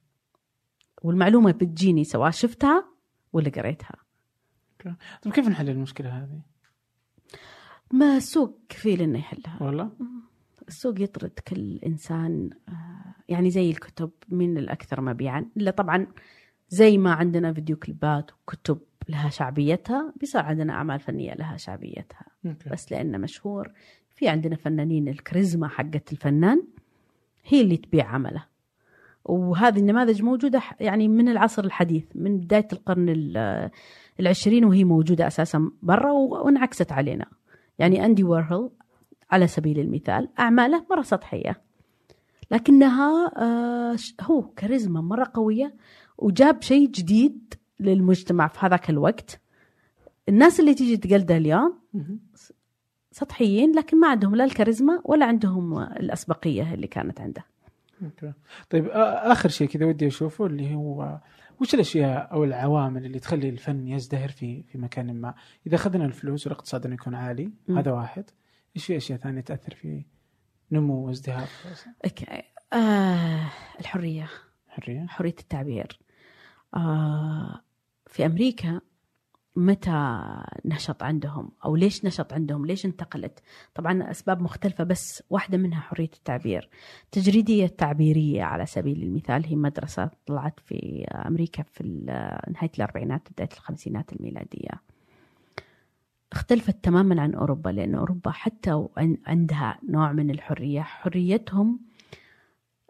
والمعلومة 1.05 1.51
بتجيني 1.51 2.03
سواء 2.03 2.31
شفتها 2.31 2.85
ولا 3.33 3.49
قريتها. 3.49 3.95
طيب 5.21 5.33
كيف 5.33 5.47
نحل 5.47 5.69
المشكلة 5.69 6.09
هذه؟ 6.09 6.41
ما 7.93 8.17
السوق 8.17 8.59
كفيل 8.69 9.01
إنه 9.01 9.19
يحلها. 9.19 9.63
والله؟ 9.63 9.91
السوق 10.67 11.01
يطرد 11.01 11.39
كل 11.47 11.79
إنسان 11.85 12.49
آه، 12.69 13.15
يعني 13.29 13.49
زي 13.49 13.69
الكتب 13.69 14.11
من 14.29 14.57
الأكثر 14.57 15.01
مبيعا. 15.01 15.49
إلا 15.57 15.71
طبعا 15.71 16.07
زي 16.69 16.97
ما 16.97 17.13
عندنا 17.13 17.53
فيديو 17.53 17.75
كليبات 17.75 18.31
وكتب 18.31 18.79
لها 19.09 19.29
شعبيتها 19.29 20.13
بيصير 20.19 20.41
عندنا 20.41 20.73
أعمال 20.73 20.99
فنية 20.99 21.33
لها 21.33 21.57
شعبيتها. 21.57 22.25
أوكي. 22.45 22.69
بس 22.69 22.91
لأنه 22.91 23.17
مشهور 23.17 23.71
في 24.15 24.27
عندنا 24.27 24.55
فنانين 24.55 25.07
الكاريزما 25.07 25.67
حقت 25.67 26.13
الفنان 26.13 26.67
هي 27.45 27.61
اللي 27.61 27.77
تبيع 27.77 28.07
عمله. 28.07 28.54
وهذه 29.25 29.79
النماذج 29.79 30.21
موجودة 30.21 30.61
يعني 30.79 31.07
من 31.07 31.29
العصر 31.29 31.63
الحديث 31.63 32.03
من 32.15 32.37
بداية 32.37 32.67
القرن 32.73 33.09
ال- 33.09 33.69
العشرين 34.19 34.65
وهي 34.65 34.83
موجودة 34.83 35.27
أساسا 35.27 35.71
برا 35.81 36.11
وانعكست 36.11 36.91
علينا. 36.91 37.25
يعني 37.79 38.05
أندي 38.05 38.23
وارهول 38.23 38.71
على 39.31 39.47
سبيل 39.47 39.79
المثال 39.79 40.29
أعماله 40.39 40.85
مرة 40.91 41.01
سطحية 41.01 41.61
لكنها 42.51 43.31
آه، 43.37 43.95
هو 44.21 44.41
كاريزما 44.41 45.01
مرة 45.01 45.31
قوية 45.33 45.75
وجاب 46.17 46.61
شيء 46.61 46.87
جديد 46.87 47.53
للمجتمع 47.79 48.47
في 48.47 48.59
هذاك 48.65 48.89
الوقت. 48.89 49.41
الناس 50.29 50.59
اللي 50.59 50.73
تيجي 50.73 50.97
تقلده 50.97 51.37
اليوم. 51.37 51.79
سطحيين 53.11 53.71
لكن 53.75 53.99
ما 53.99 54.07
عندهم 54.07 54.35
لا 54.35 54.43
الكاريزما 54.43 55.01
ولا 55.05 55.25
عندهم 55.25 55.79
الأسبقية 55.79 56.73
اللي 56.73 56.87
كانت 56.87 57.21
عنده. 57.21 57.43
أوكي 58.03 58.33
طيب 58.69 58.87
آخر 58.93 59.49
شيء 59.49 59.67
كذا 59.67 59.85
ودي 59.85 60.07
أشوفه 60.07 60.45
اللي 60.45 60.75
هو 60.75 61.19
وش 61.61 61.73
الأشياء 61.73 62.31
أو 62.31 62.43
العوامل 62.43 63.05
اللي 63.05 63.19
تخلي 63.19 63.49
الفن 63.49 63.87
يزدهر 63.87 64.29
في 64.29 64.63
في 64.63 64.77
مكان 64.77 65.21
ما؟ 65.21 65.33
إذا 65.67 65.75
أخذنا 65.75 66.05
الفلوس 66.05 66.47
والاقتصاد 66.47 66.85
إنه 66.85 66.95
يكون 66.95 67.15
عالي 67.15 67.51
م. 67.67 67.77
هذا 67.77 67.91
واحد، 67.91 68.29
إيش 68.75 68.85
في 68.85 68.97
أشياء 68.97 69.19
ثانية 69.19 69.41
تأثر 69.41 69.75
في 69.75 70.05
نمو 70.71 71.07
وازدهار؟ 71.07 71.47
أوكي. 72.05 72.41
آه 72.73 73.51
الحرية 73.79 74.29
حرية 74.67 75.05
حرية 75.07 75.35
التعبير 75.39 75.99
آه 76.75 77.61
في 78.07 78.25
أمريكا 78.25 78.81
متى 79.55 80.19
نشط 80.65 81.03
عندهم 81.03 81.51
أو 81.65 81.75
ليش 81.75 82.05
نشط 82.05 82.33
عندهم؟ 82.33 82.65
ليش 82.65 82.85
انتقلت؟ 82.85 83.39
طبعا 83.75 84.11
أسباب 84.11 84.41
مختلفة 84.41 84.83
بس 84.83 85.23
واحدة 85.29 85.57
منها 85.57 85.79
حرية 85.79 86.09
التعبير. 86.13 86.69
تجريدية 87.11 87.65
التعبيرية 87.65 88.43
على 88.43 88.65
سبيل 88.65 89.03
المثال 89.03 89.45
هي 89.45 89.55
مدرسة 89.55 90.09
طلعت 90.25 90.59
في 90.59 91.05
أمريكا 91.27 91.63
في 91.63 91.83
نهاية 92.53 92.71
الأربعينات 92.77 93.27
بداية 93.31 93.49
الخمسينات 93.53 94.13
الميلادية. 94.13 94.71
اختلفت 96.31 96.83
تماما 96.83 97.21
عن 97.21 97.35
أوروبا 97.35 97.69
لأن 97.69 97.95
أوروبا 97.95 98.31
حتى 98.31 98.87
عندها 99.27 99.79
نوع 99.89 100.11
من 100.11 100.29
الحرية. 100.31 100.81
حريتهم 100.81 101.79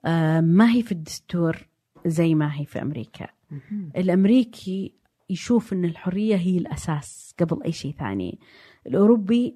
آه، 0.05 0.41
ما 0.41 0.71
هي 0.71 0.83
في 0.83 0.91
الدستور 0.91 1.67
زي 2.05 2.35
ما 2.35 2.55
هي 2.59 2.65
في 2.65 2.81
أمريكا. 2.81 3.27
الأمريكي 3.97 4.93
يشوف 5.29 5.73
إن 5.73 5.85
الحرية 5.85 6.35
هي 6.35 6.57
الأساس 6.57 7.35
قبل 7.39 7.63
أي 7.63 7.71
شيء 7.71 7.91
ثاني. 7.99 8.39
الأوروبي 8.87 9.55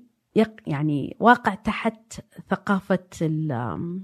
يعني 0.67 1.15
واقع 1.19 1.55
تحت 1.55 2.21
ثقافة 2.49 3.07
ال- 3.21 4.01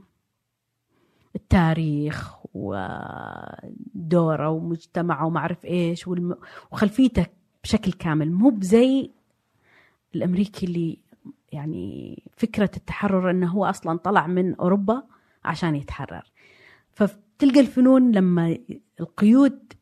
التاريخ 1.35 2.35
ودوره 2.53 4.49
ومجتمعه 4.49 5.25
وما 5.25 5.39
أعرف 5.39 5.65
إيش 5.65 6.07
وخلفيته 6.71 7.25
بشكل 7.63 7.91
كامل. 7.91 8.31
مو 8.31 8.49
بزي 8.49 9.11
الأمريكي 10.15 10.65
اللي 10.65 10.97
يعني 11.51 12.23
فكرة 12.37 12.71
التحرر 12.77 13.31
إنه 13.31 13.47
هو 13.51 13.65
أصلا 13.65 13.97
طلع 13.97 14.27
من 14.27 14.55
أوروبا 14.55 15.03
عشان 15.45 15.75
يتحرر. 15.75 16.31
فتلقى 16.91 17.59
الفنون 17.59 18.11
لما 18.11 18.57
القيود 18.99 19.73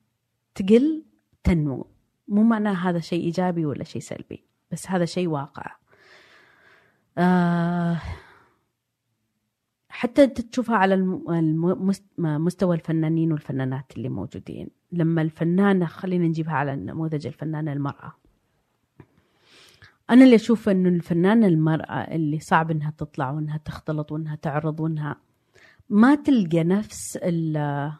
تقل 0.56 1.04
تنمو. 1.44 1.88
مو 2.28 2.44
معناه 2.44 2.74
هذا 2.74 3.00
شيء 3.00 3.24
إيجابي 3.24 3.66
ولا 3.66 3.84
شيء 3.84 4.02
سلبي 4.02 4.44
بس 4.72 4.90
هذا 4.92 5.06
شيء 5.06 5.28
واقع. 5.28 5.76
آه 7.18 8.02
حتى 9.90 10.24
أنت 10.24 10.42
تشوفها 10.42 10.76
على 10.76 10.96
مستوى 12.18 12.76
الفنانين 12.76 13.32
والفنانات 13.32 13.98
اللي 13.98 14.10
موجودين. 14.10 14.70
لما 14.92 15.22
الفنانة 15.22 15.86
خلينا 15.86 16.28
نجيبها 16.28 16.54
على 16.54 16.76
نموذج 16.76 17.28
الفنانة 17.28 17.74
المرأة. 17.74 18.14
أنا 20.10 20.24
اللي 20.24 20.36
أشوف 20.36 20.70
إنه 20.70 20.90
الفنانة 20.90 21.48
المرأة 21.48 22.16
اللي 22.16 22.40
صعب 22.40 22.72
إنها 22.72 22.94
تطلع 22.98 23.32
وإنها 23.32 23.58
تختلط 23.58 24.12
وإنها 24.12 24.36
تعرض 24.36 24.80
وإنها 24.80 25.16
ما 25.90 26.16
تلقى 26.16 26.64
نفس 26.64 27.18
ال- 27.18 27.92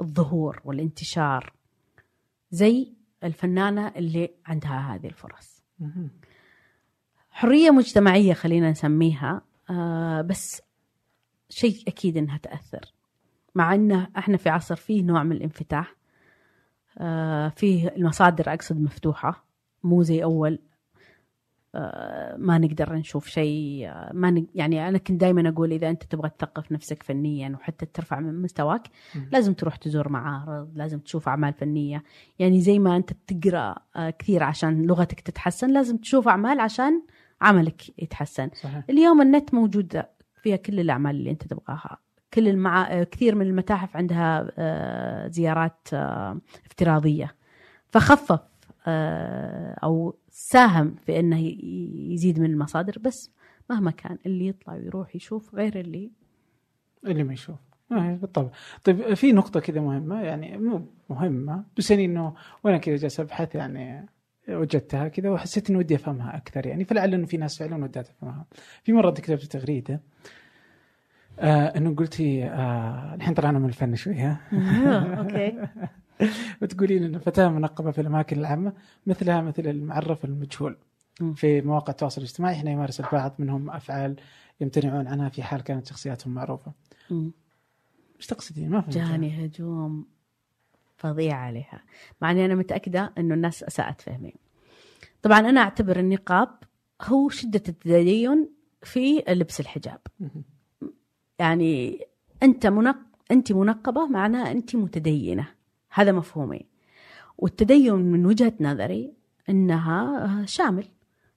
الظهور 0.00 0.60
والانتشار. 0.64 1.52
زي 2.56 2.92
الفنانة 3.24 3.88
اللي 3.88 4.30
عندها 4.46 4.94
هذه 4.94 5.06
الفرص. 5.06 5.62
حرية 7.30 7.70
مجتمعية 7.70 8.32
خلينا 8.34 8.70
نسميها 8.70 9.42
آه 9.70 10.20
بس 10.22 10.62
شيء 11.48 11.82
أكيد 11.88 12.16
إنها 12.16 12.38
تأثر 12.38 12.92
مع 13.54 13.74
إنه 13.74 14.08
إحنا 14.18 14.36
في 14.36 14.48
عصر 14.48 14.76
فيه 14.76 15.02
نوع 15.02 15.22
من 15.22 15.32
الانفتاح 15.32 15.96
آه 16.98 17.48
فيه 17.48 17.88
المصادر 17.88 18.52
أقصد 18.54 18.80
مفتوحة 18.80 19.44
مو 19.82 20.02
زي 20.02 20.24
أول 20.24 20.58
ما 22.38 22.58
نقدر 22.58 22.94
نشوف 22.94 23.26
شيء 23.26 23.88
آه 23.88 24.10
ما 24.14 24.30
نق... 24.30 24.44
يعني 24.54 24.88
أنا 24.88 24.98
كنت 24.98 25.20
دائما 25.20 25.48
أقول 25.48 25.72
إذا 25.72 25.90
أنت 25.90 26.04
تبغى 26.04 26.30
تثقف 26.38 26.72
نفسك 26.72 27.02
فنيا 27.02 27.56
وحتى 27.60 27.86
ترفع 27.86 28.20
من 28.20 28.42
مستواك. 28.42 28.82
لازم 29.32 29.54
تروح 29.54 29.76
تزور 29.76 30.08
معارض 30.08 30.70
لازم 30.74 30.98
تشوف 30.98 31.28
أعمال 31.28 31.52
فنية. 31.52 32.02
يعني 32.38 32.60
زي 32.60 32.78
ما 32.78 32.96
أنت 32.96 33.12
بتقرأ 33.12 33.74
آه 33.96 34.10
كثير 34.10 34.42
عشان 34.42 34.82
لغتك 34.82 35.20
تتحسن 35.20 35.70
لازم 35.70 35.96
تشوف 35.96 36.28
أعمال 36.28 36.60
عشان 36.60 37.02
عملك 37.40 38.02
يتحسن. 38.02 38.50
صحيح. 38.54 38.84
اليوم 38.90 39.22
النت 39.22 39.54
موجود 39.54 40.02
فيها 40.42 40.56
كل 40.56 40.80
الأعمال 40.80 41.16
اللي 41.16 41.30
أنت 41.30 41.46
تبغاها. 41.46 41.98
كل 42.34 42.48
المع... 42.48 42.92
آه، 42.92 43.04
كثير 43.04 43.34
من 43.34 43.46
المتاحف 43.46 43.96
عندها 43.96 44.50
آه، 44.58 45.28
زيارات 45.28 45.88
آه، 45.92 46.40
افتراضية. 46.66 47.34
فخفف. 47.88 48.40
آه، 48.86 49.78
أو 49.82 50.16
ساهم 50.30 50.94
في 51.06 51.20
أنه 51.20 51.38
ي- 51.40 52.12
يزيد 52.12 52.40
من 52.40 52.50
المصادر 52.50 52.98
بس 53.00 53.30
مهما 53.70 53.90
كان 53.90 54.18
اللي 54.26 54.46
يطلع 54.46 54.74
ويروح 54.74 55.16
يشوف 55.16 55.54
غير 55.54 55.80
اللي 55.80 56.10
اللي 57.06 57.24
ما 57.24 57.32
يشوف. 57.32 57.56
آه 57.92 58.14
بالطبع. 58.14 58.48
طيب 58.84 59.14
في 59.14 59.32
نقطة 59.32 59.60
كذا 59.60 59.80
مهمة 59.80 60.22
يعني 60.22 60.58
مو 60.58 60.82
مهمة 61.10 61.64
بس 61.78 61.90
يعني 61.90 62.04
إنه 62.04 62.34
وأنا 62.64 62.78
كذا 62.78 62.96
جالس 62.96 63.20
أبحث 63.20 63.54
يعني 63.54 64.06
وجدتها 64.48 65.08
كذا 65.08 65.30
وحسيت 65.30 65.70
إنه 65.70 65.78
ودي 65.78 65.94
أفهمها 65.94 66.36
أكثر 66.36 66.66
يعني 66.66 66.84
فلعل 66.84 67.14
إنه 67.14 67.26
في 67.26 67.36
ناس 67.36 67.58
فعلا 67.58 67.84
ودها 67.84 68.02
تفهمها. 68.02 68.44
في 68.84 68.92
مرة 68.92 69.10
كتبت 69.10 69.42
تغريدة 69.42 70.00
آه 71.38 71.66
إنه 71.76 71.94
قلتي 71.94 72.44
آه 72.44 73.14
الحين 73.14 73.34
طلعنا 73.34 73.58
من 73.58 73.68
الفن 73.68 73.94
شوية. 73.94 74.40
أوكي. 75.18 75.58
وتقولين 76.62 77.04
إن 77.04 77.14
الفتاة 77.14 77.48
منقبة 77.48 77.90
في 77.90 78.00
الأماكن 78.00 78.38
العامة 78.38 78.72
مثلها 79.06 79.40
مثل 79.40 79.66
المعرف 79.66 80.24
المجهول. 80.24 80.76
في 81.34 81.60
مواقع 81.60 81.90
التواصل 81.90 82.20
الاجتماعي 82.20 82.54
حين 82.54 82.68
يمارس 82.68 83.00
البعض 83.00 83.34
منهم 83.38 83.70
أفعال 83.70 84.16
يمتنعون 84.60 85.06
عنها 85.06 85.28
في 85.28 85.42
حال 85.42 85.60
كانت 85.60 85.86
شخصياتهم 85.86 86.34
معروفة. 86.34 86.72
مم. 87.10 87.32
إيش 88.16 88.26
تقصدين؟ 88.26 88.70
ما 88.70 88.80
فهمت 88.80 88.94
جاني 88.94 89.46
هجوم 89.46 90.06
فظيع 90.96 91.36
عليها 91.36 91.82
مع 92.22 92.30
إني 92.30 92.44
أنا 92.44 92.54
متأكدة 92.54 93.12
إنه 93.18 93.34
الناس 93.34 93.62
أساءت 93.62 94.00
فهمي 94.00 94.34
طبعا 95.22 95.38
أنا 95.38 95.60
أعتبر 95.60 95.98
النقاب 95.98 96.48
هو 97.02 97.28
شدة 97.28 97.62
التدين 97.68 98.48
في 98.82 99.24
لبس 99.28 99.60
الحجاب. 99.60 100.00
يعني 101.38 102.00
أنت 102.42 102.66
منق... 102.66 102.96
أنت 103.30 103.52
منقبة 103.52 104.06
معناها 104.06 104.52
أنت 104.52 104.76
متدينة 104.76 105.48
هذا 105.90 106.12
مفهومي. 106.12 106.66
والتدين 107.38 107.94
من 107.94 108.26
وجهة 108.26 108.52
نظري 108.60 109.12
إنها 109.48 110.44
شامل. 110.46 110.84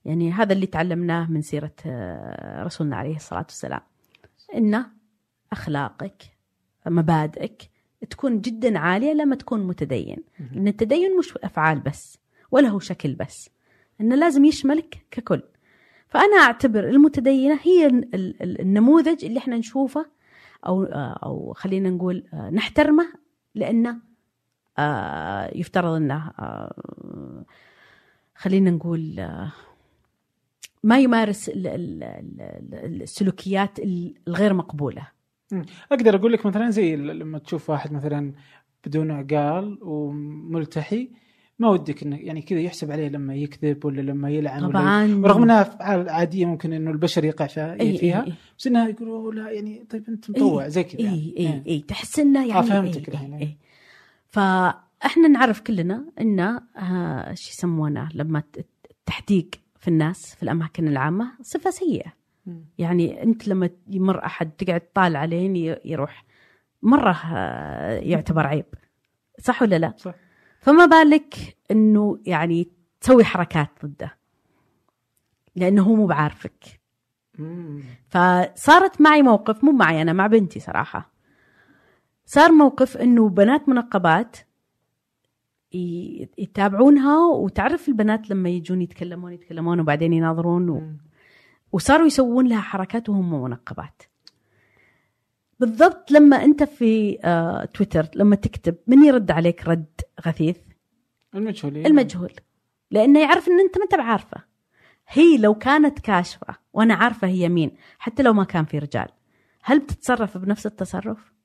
يعني 0.06 0.32
هذا 0.32 0.54
اللي 0.54 0.66
تعلمناه 0.66 1.32
من 1.32 1.42
سيرة 1.42 1.72
آه، 1.86 2.64
رسولنا 2.64 2.96
عليه 2.96 3.16
الصلاة 3.16 3.42
والسلام. 3.50 3.82
إن 4.56 4.86
أخلاقك 5.52 6.24
مبادئك 6.88 7.70
تكون 8.10 8.42
جدا 8.42 8.80
عالية 8.80 9.14
لما 9.14 9.36
تكون 9.36 9.68
متدين. 9.68 10.18
لأن 10.54 10.68
التدين 10.68 11.18
مش 11.18 11.38
أفعال 11.38 11.80
بس 11.80 12.18
ولا 12.52 12.68
هو 12.70 12.80
شكل 12.80 13.14
بس. 13.16 13.50
انه 14.02 14.16
لازم 14.16 14.46
يشملك 14.46 15.06
ككل. 15.12 15.42
فأنا 16.08 16.36
أعتبر 16.42 16.90
المتدينة 16.90 17.60
هي 17.64 17.86
ال- 17.86 18.16
ال- 18.16 18.62
النموذج 18.62 19.26
اللي 19.26 19.38
إحنا 19.40 19.58
نشوفه 19.58 20.06
أو 20.68 20.84
أو 21.24 21.54
خلينا 21.54 21.90
نقول 21.90 22.24
آه، 22.34 22.50
نحترمه 22.50 23.14
لأنه 23.56 23.90
آه، 23.90 24.00
يفترض 25.56 25.92
إنه 25.94 26.32
آه، 26.40 27.46
خلينا 28.36 28.72
نقول 28.72 29.20
آه، 29.20 29.52
ما 30.84 31.00
يمارس 31.00 31.50
ال- 31.50 31.68
ال- 31.68 32.04
ال- 32.04 33.02
السلوكيات 33.02 33.80
الغير 34.28 34.54
مقبولة 34.54 35.08
أقدر 35.92 36.16
أقول 36.16 36.34
لك 36.34 36.46
مثلا 36.46 36.70
زي 36.70 36.96
لما 36.96 37.38
تشوف 37.40 37.70
واحد 37.70 37.94
مثلا 37.94 38.34
بدون 38.86 39.12
عقال 39.12 39.78
وملتحي 39.82 41.10
ما 41.60 41.70
ودك 41.70 42.04
إنه 42.04 42.18
يعني 42.18 42.42
كذا 42.42 42.60
يحسب 42.60 42.92
عليه 42.92 43.08
لما 43.08 43.36
يكذب 43.36 43.86
ولا 43.86 44.02
لما 44.02 44.30
يلعن 44.30 44.64
ولا 44.64 44.72
طبعا 44.74 45.16
ورغم 45.16 45.44
إنها 45.44 45.62
أفعال 45.62 46.10
عادية 46.10 46.46
ممكن 46.46 46.74
إنه 46.74 46.92
البشر 46.92 47.26
يقع 47.26 47.48
فيها, 47.48 47.80
إي 47.80 47.98
فيها 47.98 48.26
إي 48.26 48.34
بس 48.58 48.68
إنها 48.68 48.88
يقولوا 48.90 49.34
لا 49.34 49.52
يعني 49.52 49.86
طيب 49.90 50.04
أنت 50.10 50.30
مطوع 50.30 50.68
زي 50.68 50.84
كذا 50.84 51.00
إي 51.00 51.34
يعني. 51.38 51.64
إي 51.68 51.72
إي 51.74 51.80
تحس 51.88 52.20
إنه 52.20 52.48
يعني 52.48 52.60
آه، 52.60 52.62
فهمتك 52.62 53.10
الحين، 53.10 53.34
إي 53.34 53.40
إي. 53.40 53.46
إي. 53.46 53.58
فاحنا 54.30 55.28
نعرف 55.28 55.62
كلنا 55.62 56.06
إن 56.22 56.40
آه، 56.40 57.34
شو 57.34 57.50
يسمونه 57.50 58.10
لما 58.14 58.44
التحديق 58.90 59.50
في 59.80 59.88
الناس 59.88 60.36
في 60.36 60.44
الأماكن 60.44 60.88
العامة 60.88 61.32
صفة 61.42 61.70
سيئة. 61.70 62.14
يعني 62.78 63.24
أنت 63.24 63.48
لما 63.48 63.70
يمر 63.88 64.26
أحد 64.26 64.52
تقعد 64.52 64.82
طال 64.94 65.16
عليه 65.16 65.80
يروح 65.86 66.26
مرة 66.82 67.22
آه، 67.34 68.00
يعتبر 68.00 68.48
عيب 68.48 68.66
صح 69.40 69.62
ولا 69.62 69.80
لا؟ 69.80 69.94
صح 69.98 70.16
فما 70.60 70.86
بالك 70.86 71.58
إنه 71.72 72.20
يعني 72.26 72.68
تسوي 73.02 73.24
حركات 73.24 73.70
ضده 73.86 74.18
لأنه 75.56 75.84
هو 75.84 75.96
مو 75.96 76.06
بعارفك. 76.06 76.80
فصارت 78.10 79.02
معي 79.02 79.22
موقف 79.22 79.64
مو 79.64 79.72
معي 79.72 80.02
أنا 80.02 80.14
مع 80.14 80.28
بنتي 80.28 80.60
صراحة 80.60 81.12
صار 82.30 82.52
موقف 82.52 82.98
إنه 82.98 83.30
بنات 83.30 83.70
منقبات 83.70 84.38
يتابعونها 86.38 87.18
وتعرف 87.28 87.88
البنات 87.88 88.30
لما 88.30 88.50
يجون 88.50 88.82
يتكلمون 88.82 89.34
يتكلمون 89.34 89.80
وبعدين 89.80 90.14
يناظرون 90.14 90.70
و... 90.70 90.82
وصاروا 91.72 92.08
يسوون 92.08 92.48
لها 92.48 92.62
حركات 92.62 93.10
وهم 93.10 93.44
منقبات. 93.44 94.04
بالضبط 95.60 96.12
لما 96.12 96.44
أنت 96.44 96.64
في 96.64 97.20
آه 97.24 97.66
تويتر 97.66 98.08
لما 98.16 98.36
تكتب 98.36 98.76
من 98.88 99.04
يرد 99.04 99.32
عليك 99.32 99.68
رد 99.68 100.02
غثيث؟ 100.26 100.58
المجهولين 101.36 101.86
المجهول. 101.86 102.34
لأنه 102.92 103.20
يعرف 103.20 103.48
إن 103.48 103.60
أنت 103.60 103.78
ما 103.78 103.84
أنت 103.84 103.96
بعارفة. 103.96 104.44
هي 105.08 105.38
لو 105.38 105.54
كانت 105.56 106.00
كاشفة 106.00 106.56
وأنا 106.74 106.94
عارفة 106.94 107.28
هي 107.28 107.50
مين 107.50 107.72
حتى 108.00 108.24
لو 108.24 108.34
ما 108.34 108.44
كان 108.44 108.66
في 108.66 108.80
رجال 108.80 109.08
هل 109.64 109.80
بتتصرف 109.80 110.38
بنفس 110.38 110.66
التصرف؟ 110.66 111.39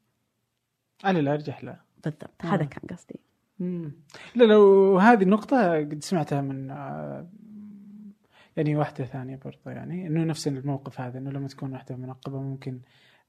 على 1.05 1.21
الارجح 1.21 1.65
لا 1.65 1.81
بالضبط 2.05 2.45
آه. 2.45 2.47
هذا 2.47 2.65
كان 2.65 2.97
قصدي 2.97 3.21
مم. 3.59 3.93
لا 4.35 4.45
لو 4.45 4.99
هذه 4.99 5.23
النقطة 5.23 5.75
قد 5.75 6.05
سمعتها 6.05 6.41
من 6.41 6.71
آه، 6.71 7.27
يعني 8.57 8.77
واحدة 8.77 9.05
ثانية 9.05 9.41
برضه 9.45 9.71
يعني 9.77 10.07
إنه 10.07 10.25
نفس 10.25 10.49
الموقف 10.49 11.01
هذا 11.01 11.19
إنه 11.19 11.31
لما 11.31 11.49
تكون 11.49 11.73
واحدة 11.73 11.97
منقبة 11.97 12.41
ممكن 12.41 12.81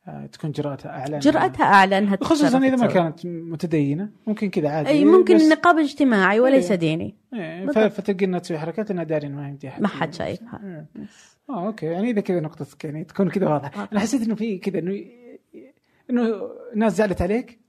آه، 0.07 0.25
تكون 0.25 0.51
جرأتها 0.51 0.89
اعلى 0.89 1.19
جرأتها 1.19 1.63
اعلى 1.63 1.97
انها 1.97 2.17
خصوصا 2.21 2.47
تتصرف 2.47 2.63
إذا 2.63 2.75
ما. 2.75 2.87
كانت 2.87 3.25
متدينة 3.25 4.09
ممكن 4.27 4.49
كذا 4.49 4.69
عادي 4.69 4.89
أي 4.89 5.05
ممكن 5.05 5.35
النقاب 5.35 5.77
اجتماعي 5.77 6.39
وليس 6.39 6.71
إيه. 6.71 6.77
ديني 6.77 7.15
إيه،. 7.33 7.65
ف- 7.65 7.79
فتلقى 7.79 8.25
انها 8.25 8.39
تسوي 8.39 8.57
حركات 8.57 8.91
انها 8.91 9.03
داري 9.03 9.27
إنه 9.27 9.35
ما 9.35 9.47
يمدي 9.49 9.71
ما 9.79 9.87
حد 9.87 10.13
شايفها. 10.13 10.61
إيه. 10.63 11.05
آه 11.49 11.65
أوكي 11.67 11.85
يعني 11.85 12.09
إذا 12.09 12.21
كذا 12.21 12.39
نقطتك 12.39 12.85
يعني 12.85 13.03
تكون 13.03 13.29
كذا 13.29 13.49
واضحة 13.49 13.89
أنا 13.91 13.99
حسيت 13.99 14.21
إنه 14.21 14.35
في 14.35 14.57
كذا 14.57 14.79
انه 14.79 15.05
إنه 16.09 16.49
ناس 16.75 16.95
زعلت 16.95 17.21
عليك 17.21 17.64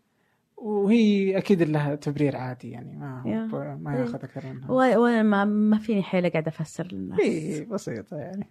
وهي 0.57 1.39
أكيد 1.39 1.63
لها 1.63 1.95
تبرير 1.95 2.37
عادي 2.37 2.71
يعني 2.71 2.97
ما. 2.97 3.77
ما 3.81 3.97
ياخذ 3.97 4.15
أكثر 4.15 4.47
منها. 4.53 4.71
و- 4.71 5.05
وما 5.05 5.45
ما 5.45 5.79
فيني 5.79 6.03
حيل 6.03 6.31
قاعد 6.31 6.47
أفسر 6.49 6.89
للناس. 6.93 7.21
اي 7.21 7.65
بسيطة 7.65 8.17
يعني. 8.17 8.47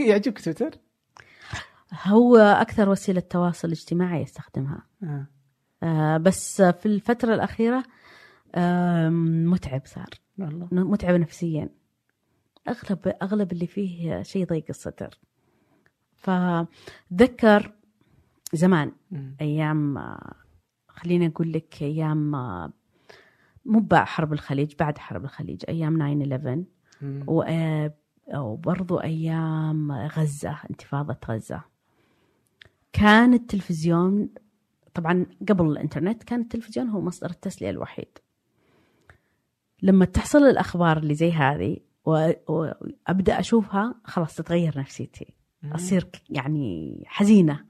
يعجبك 0.00 0.40
تويتر؟ 0.40 0.70
هو 2.04 2.36
أكثر 2.36 2.88
وسيلة 2.88 3.20
تواصل 3.20 3.70
اجتماعي 3.70 4.22
يستخدمها 4.22 4.82
آه. 5.02 5.26
آه 5.82 6.16
بس 6.16 6.62
في 6.62 6.86
الفترة 6.86 7.34
الأخيرة 7.34 7.82
آم، 8.54 9.50
متعب 9.50 9.82
صار. 9.84 10.08
والله. 10.38 10.68
متعب 10.72 11.14
نفسيا. 11.14 11.68
اغلب 12.68 13.14
أغلب 13.22 13.52
اللي 13.52 13.66
فيه 13.66 14.22
شيء 14.22 14.46
ضيق 14.46 14.64
الصدر. 14.70 15.18
فذكر 16.16 17.72
زمان 18.52 18.92
مم. 19.10 19.36
أيام 19.40 19.98
آه، 19.98 20.34
خليني 21.02 21.26
أقول 21.26 21.52
لك 21.52 21.82
أيام 21.82 22.34
آه، 22.34 22.72
مو 23.64 23.80
بعد 23.80 24.06
حرب 24.06 24.32
الخليج 24.32 24.74
بعد 24.78 24.98
حرب 24.98 25.24
الخليج 25.24 25.62
أيام 25.68 25.96
9 25.96 26.22
11 26.36 26.64
مم. 27.02 27.24
و- 27.26 27.42
آه، 27.42 27.94
وبرضو 28.34 28.96
أيام 29.00 29.92
غزة 29.92 30.56
انتفاضة 30.70 31.16
غزة. 31.28 31.62
كان 32.92 33.34
التلفزيون 33.34 34.28
طبعا 34.94 35.26
قبل 35.48 35.66
الإنترنت 35.66 36.22
كان 36.22 36.40
التلفزيون 36.40 36.88
هو 36.88 37.00
مصدر 37.00 37.30
التسلية 37.30 37.70
الوحيد. 37.70 38.18
لما 39.82 40.04
تحصل 40.04 40.38
الأخبار 40.38 40.96
اللي 40.98 41.14
زي 41.14 41.32
هذه 41.32 41.76
و- 42.04 42.30
وابدا 42.48 43.40
أشوفها 43.40 43.94
خلاص 44.04 44.34
تتغير 44.36 44.78
نفسيتي. 44.78 45.34
ك- 46.04 46.22
يعني 46.30 47.02
حزينة. 47.06 47.64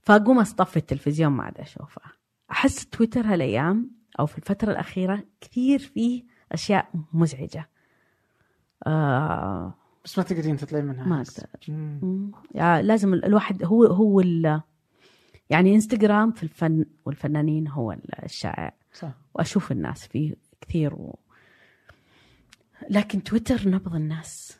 فأقوم 0.00 0.38
أصطفي 0.38 0.76
التلفزيون 0.76 1.32
ما 1.32 1.42
عاد 1.42 1.58
أشوفه. 1.58 2.00
أحس 2.50 2.86
تويتر 2.86 3.20
هالأيام 3.26 3.90
أو 4.20 4.26
في 4.26 4.38
الفترة 4.38 4.70
الأخيرة 4.72 5.24
كثير 5.40 5.78
فيه 5.78 6.24
أشياء 6.52 6.88
مزعجة. 7.12 7.68
آه 8.86 9.74
بس 10.04 10.18
ما 10.18 10.24
تقدرين 10.24 10.56
تطلعين 10.56 10.84
منها. 10.84 11.06
ما 11.06 11.16
أحس. 11.18 11.38
أقدر. 11.40 11.58
يعني 12.54 12.82
لازم 12.86 13.14
ال- 13.14 13.24
الواحد 13.24 13.64
هو 13.64 13.84
هو 13.84 14.20
ال- 14.20 14.60
يعني 15.50 15.74
إنستغرام 15.74 16.32
في 16.32 16.42
الفن 16.42 16.84
والفنانين 17.04 17.68
هو 17.68 17.96
الشائع. 18.24 18.74
صح. 18.92 19.12
وأشوف 19.34 19.72
الناس 19.72 20.06
فيه 20.06 20.34
كثير 20.60 20.94
و... 20.94 21.18
لكن 22.90 23.22
تويتر 23.22 23.68
نبض 23.68 23.94
الناس. 23.94 24.58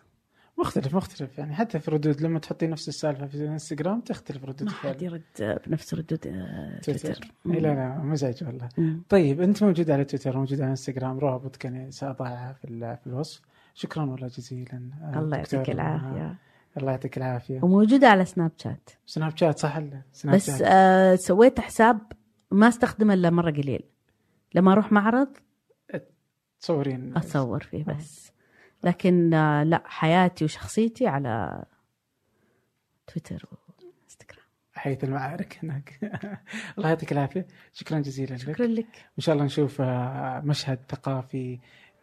مختلف 0.58 0.94
مختلف. 0.94 1.38
يعني 1.38 1.54
حتى 1.54 1.78
في 1.78 1.90
ردود 1.90 2.20
لما 2.20 2.38
تحطي 2.38 2.66
نفس 2.66 2.88
السالفة 2.88 3.26
في 3.26 3.34
الانستغرام 3.34 4.00
تختلف 4.00 4.44
ردود 4.44 4.62
ما 4.62 4.70
حد 4.70 5.02
يرد 5.02 5.22
بنفس 5.66 5.94
ردود 5.94 6.26
آه، 6.26 6.80
تويتر. 6.80 7.32
لا 7.44 7.58
لا 7.58 7.98
مزعج 7.98 8.44
والله. 8.44 8.68
مم. 8.78 9.02
طيب 9.08 9.40
أنت 9.40 9.62
موجود 9.62 9.90
على 9.90 10.04
تويتر 10.04 10.36
موجود 10.36 10.60
على 10.60 10.70
انستغرام 10.70 11.18
روابطك 11.18 11.64
يعني 11.64 11.90
سأضعها 11.90 12.52
في 12.52 12.96
في 13.02 13.06
الوصف. 13.06 13.40
شكرا 13.74 14.02
والله 14.04 14.26
جزيلا 14.26 14.90
آه، 15.02 15.18
الله. 15.18 15.36
يعطيك 15.36 15.70
آه، 15.70 15.72
العافية. 15.72 16.38
الله 16.76 16.90
يعطيك 16.90 17.16
العافية. 17.16 17.60
وموجوده 17.62 18.08
على 18.08 18.24
سناب 18.24 18.52
شات 18.56 18.90
سناب 19.06 19.36
شات 19.36 19.58
صح 19.58 19.80
سناب 20.12 20.34
بس 20.34 20.46
شات 20.50 20.62
آه 20.62 21.14
سويت 21.14 21.60
حساب 21.60 21.98
ما 22.50 22.68
استخدمه 22.68 23.14
إلا 23.14 23.30
مرة 23.30 23.50
قليل. 23.50 23.82
لما 24.54 24.72
أروح 24.72 24.92
معرض 24.92 25.28
تصورين 26.60 27.16
اصور 27.16 27.62
فيه 27.62 27.84
بس. 27.84 28.32
لكن 28.84 29.34
آه 29.34 29.62
لا 29.64 29.82
حياتي 29.86 30.44
وشخصيتي 30.44 31.06
على 31.06 31.64
تويتر 33.06 33.48
وإنستغرام. 33.52 34.44
حيث 34.74 35.04
المعارك 35.04 35.58
هناك. 35.62 35.98
الله 36.78 36.88
يعطيك 36.88 37.12
العافية. 37.12 37.46
شكرا 37.72 37.98
جزيلا 37.98 38.34
لك. 38.34 38.40
شكرا 38.40 38.66
لك. 38.66 38.86
إن 39.18 39.22
شاء 39.22 39.32
الله 39.34 39.44
نشوف 39.44 39.80
آه، 39.80 40.40
مشهد 40.40 40.78
ثقافي 40.88 41.58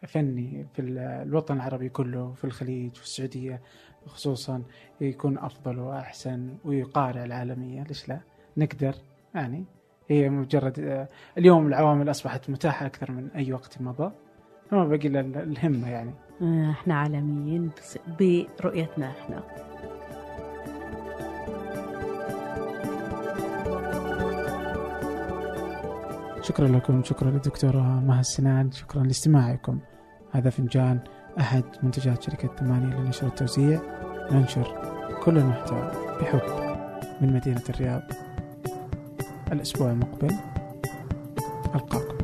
فني 0.08 0.66
في 0.74 0.78
ال- 0.82 0.98
الوطن 0.98 1.54
العربي 1.56 1.88
كله 1.88 2.32
في 2.32 2.44
الخليج 2.44 2.94
في 2.94 3.02
السعودية 3.02 3.62
خصوصا 4.06 4.62
يكون 5.00 5.38
أفضل 5.38 5.78
وأحسن 5.78 6.56
ويقارع 6.64 7.24
العالمية. 7.24 7.82
ليش 7.82 8.08
لا؟ 8.08 8.20
نقدر 8.56 8.94
يعني. 9.34 9.64
هي 10.08 10.28
مجرد 10.28 10.78
آه، 10.80 11.08
اليوم 11.38 11.66
العوامل 11.66 12.10
أصبحت 12.10 12.50
متاحة 12.50 12.86
أكثر 12.86 13.12
من 13.12 13.30
أي 13.30 13.52
وقت 13.52 13.80
مضى. 13.80 14.12
فما 14.70 14.84
بقي 14.84 15.08
الهمة 15.08 15.88
يعني. 15.88 16.10
آه، 16.42 16.70
إحنا 16.70 16.94
عالميين 16.94 17.70
برؤيتنا 18.20 19.10
إحنا. 19.10 19.42
شكرا 26.42 26.68
لكم 26.68 27.02
شكرا 27.02 27.30
للدكتورة 27.30 28.00
مها 28.00 28.20
السنان 28.20 28.72
شكرا 28.72 29.02
لاستماعكم. 29.02 29.78
هذا 30.32 30.50
فنجان 30.50 31.00
أحد 31.40 31.64
منتجات 31.82 32.22
شركة 32.22 32.48
ثمانية 32.48 33.00
لنشر 33.00 33.26
التوزيع. 33.26 33.80
ننشر 34.32 34.66
كل 35.24 35.38
المحتوى 35.38 35.90
بحب 36.20 36.40
من 37.20 37.34
مدينة 37.34 37.62
الرياض. 37.68 38.02
الأسبوع 39.52 39.90
المقبل. 39.90 40.34
ألقاكم. 41.74 42.15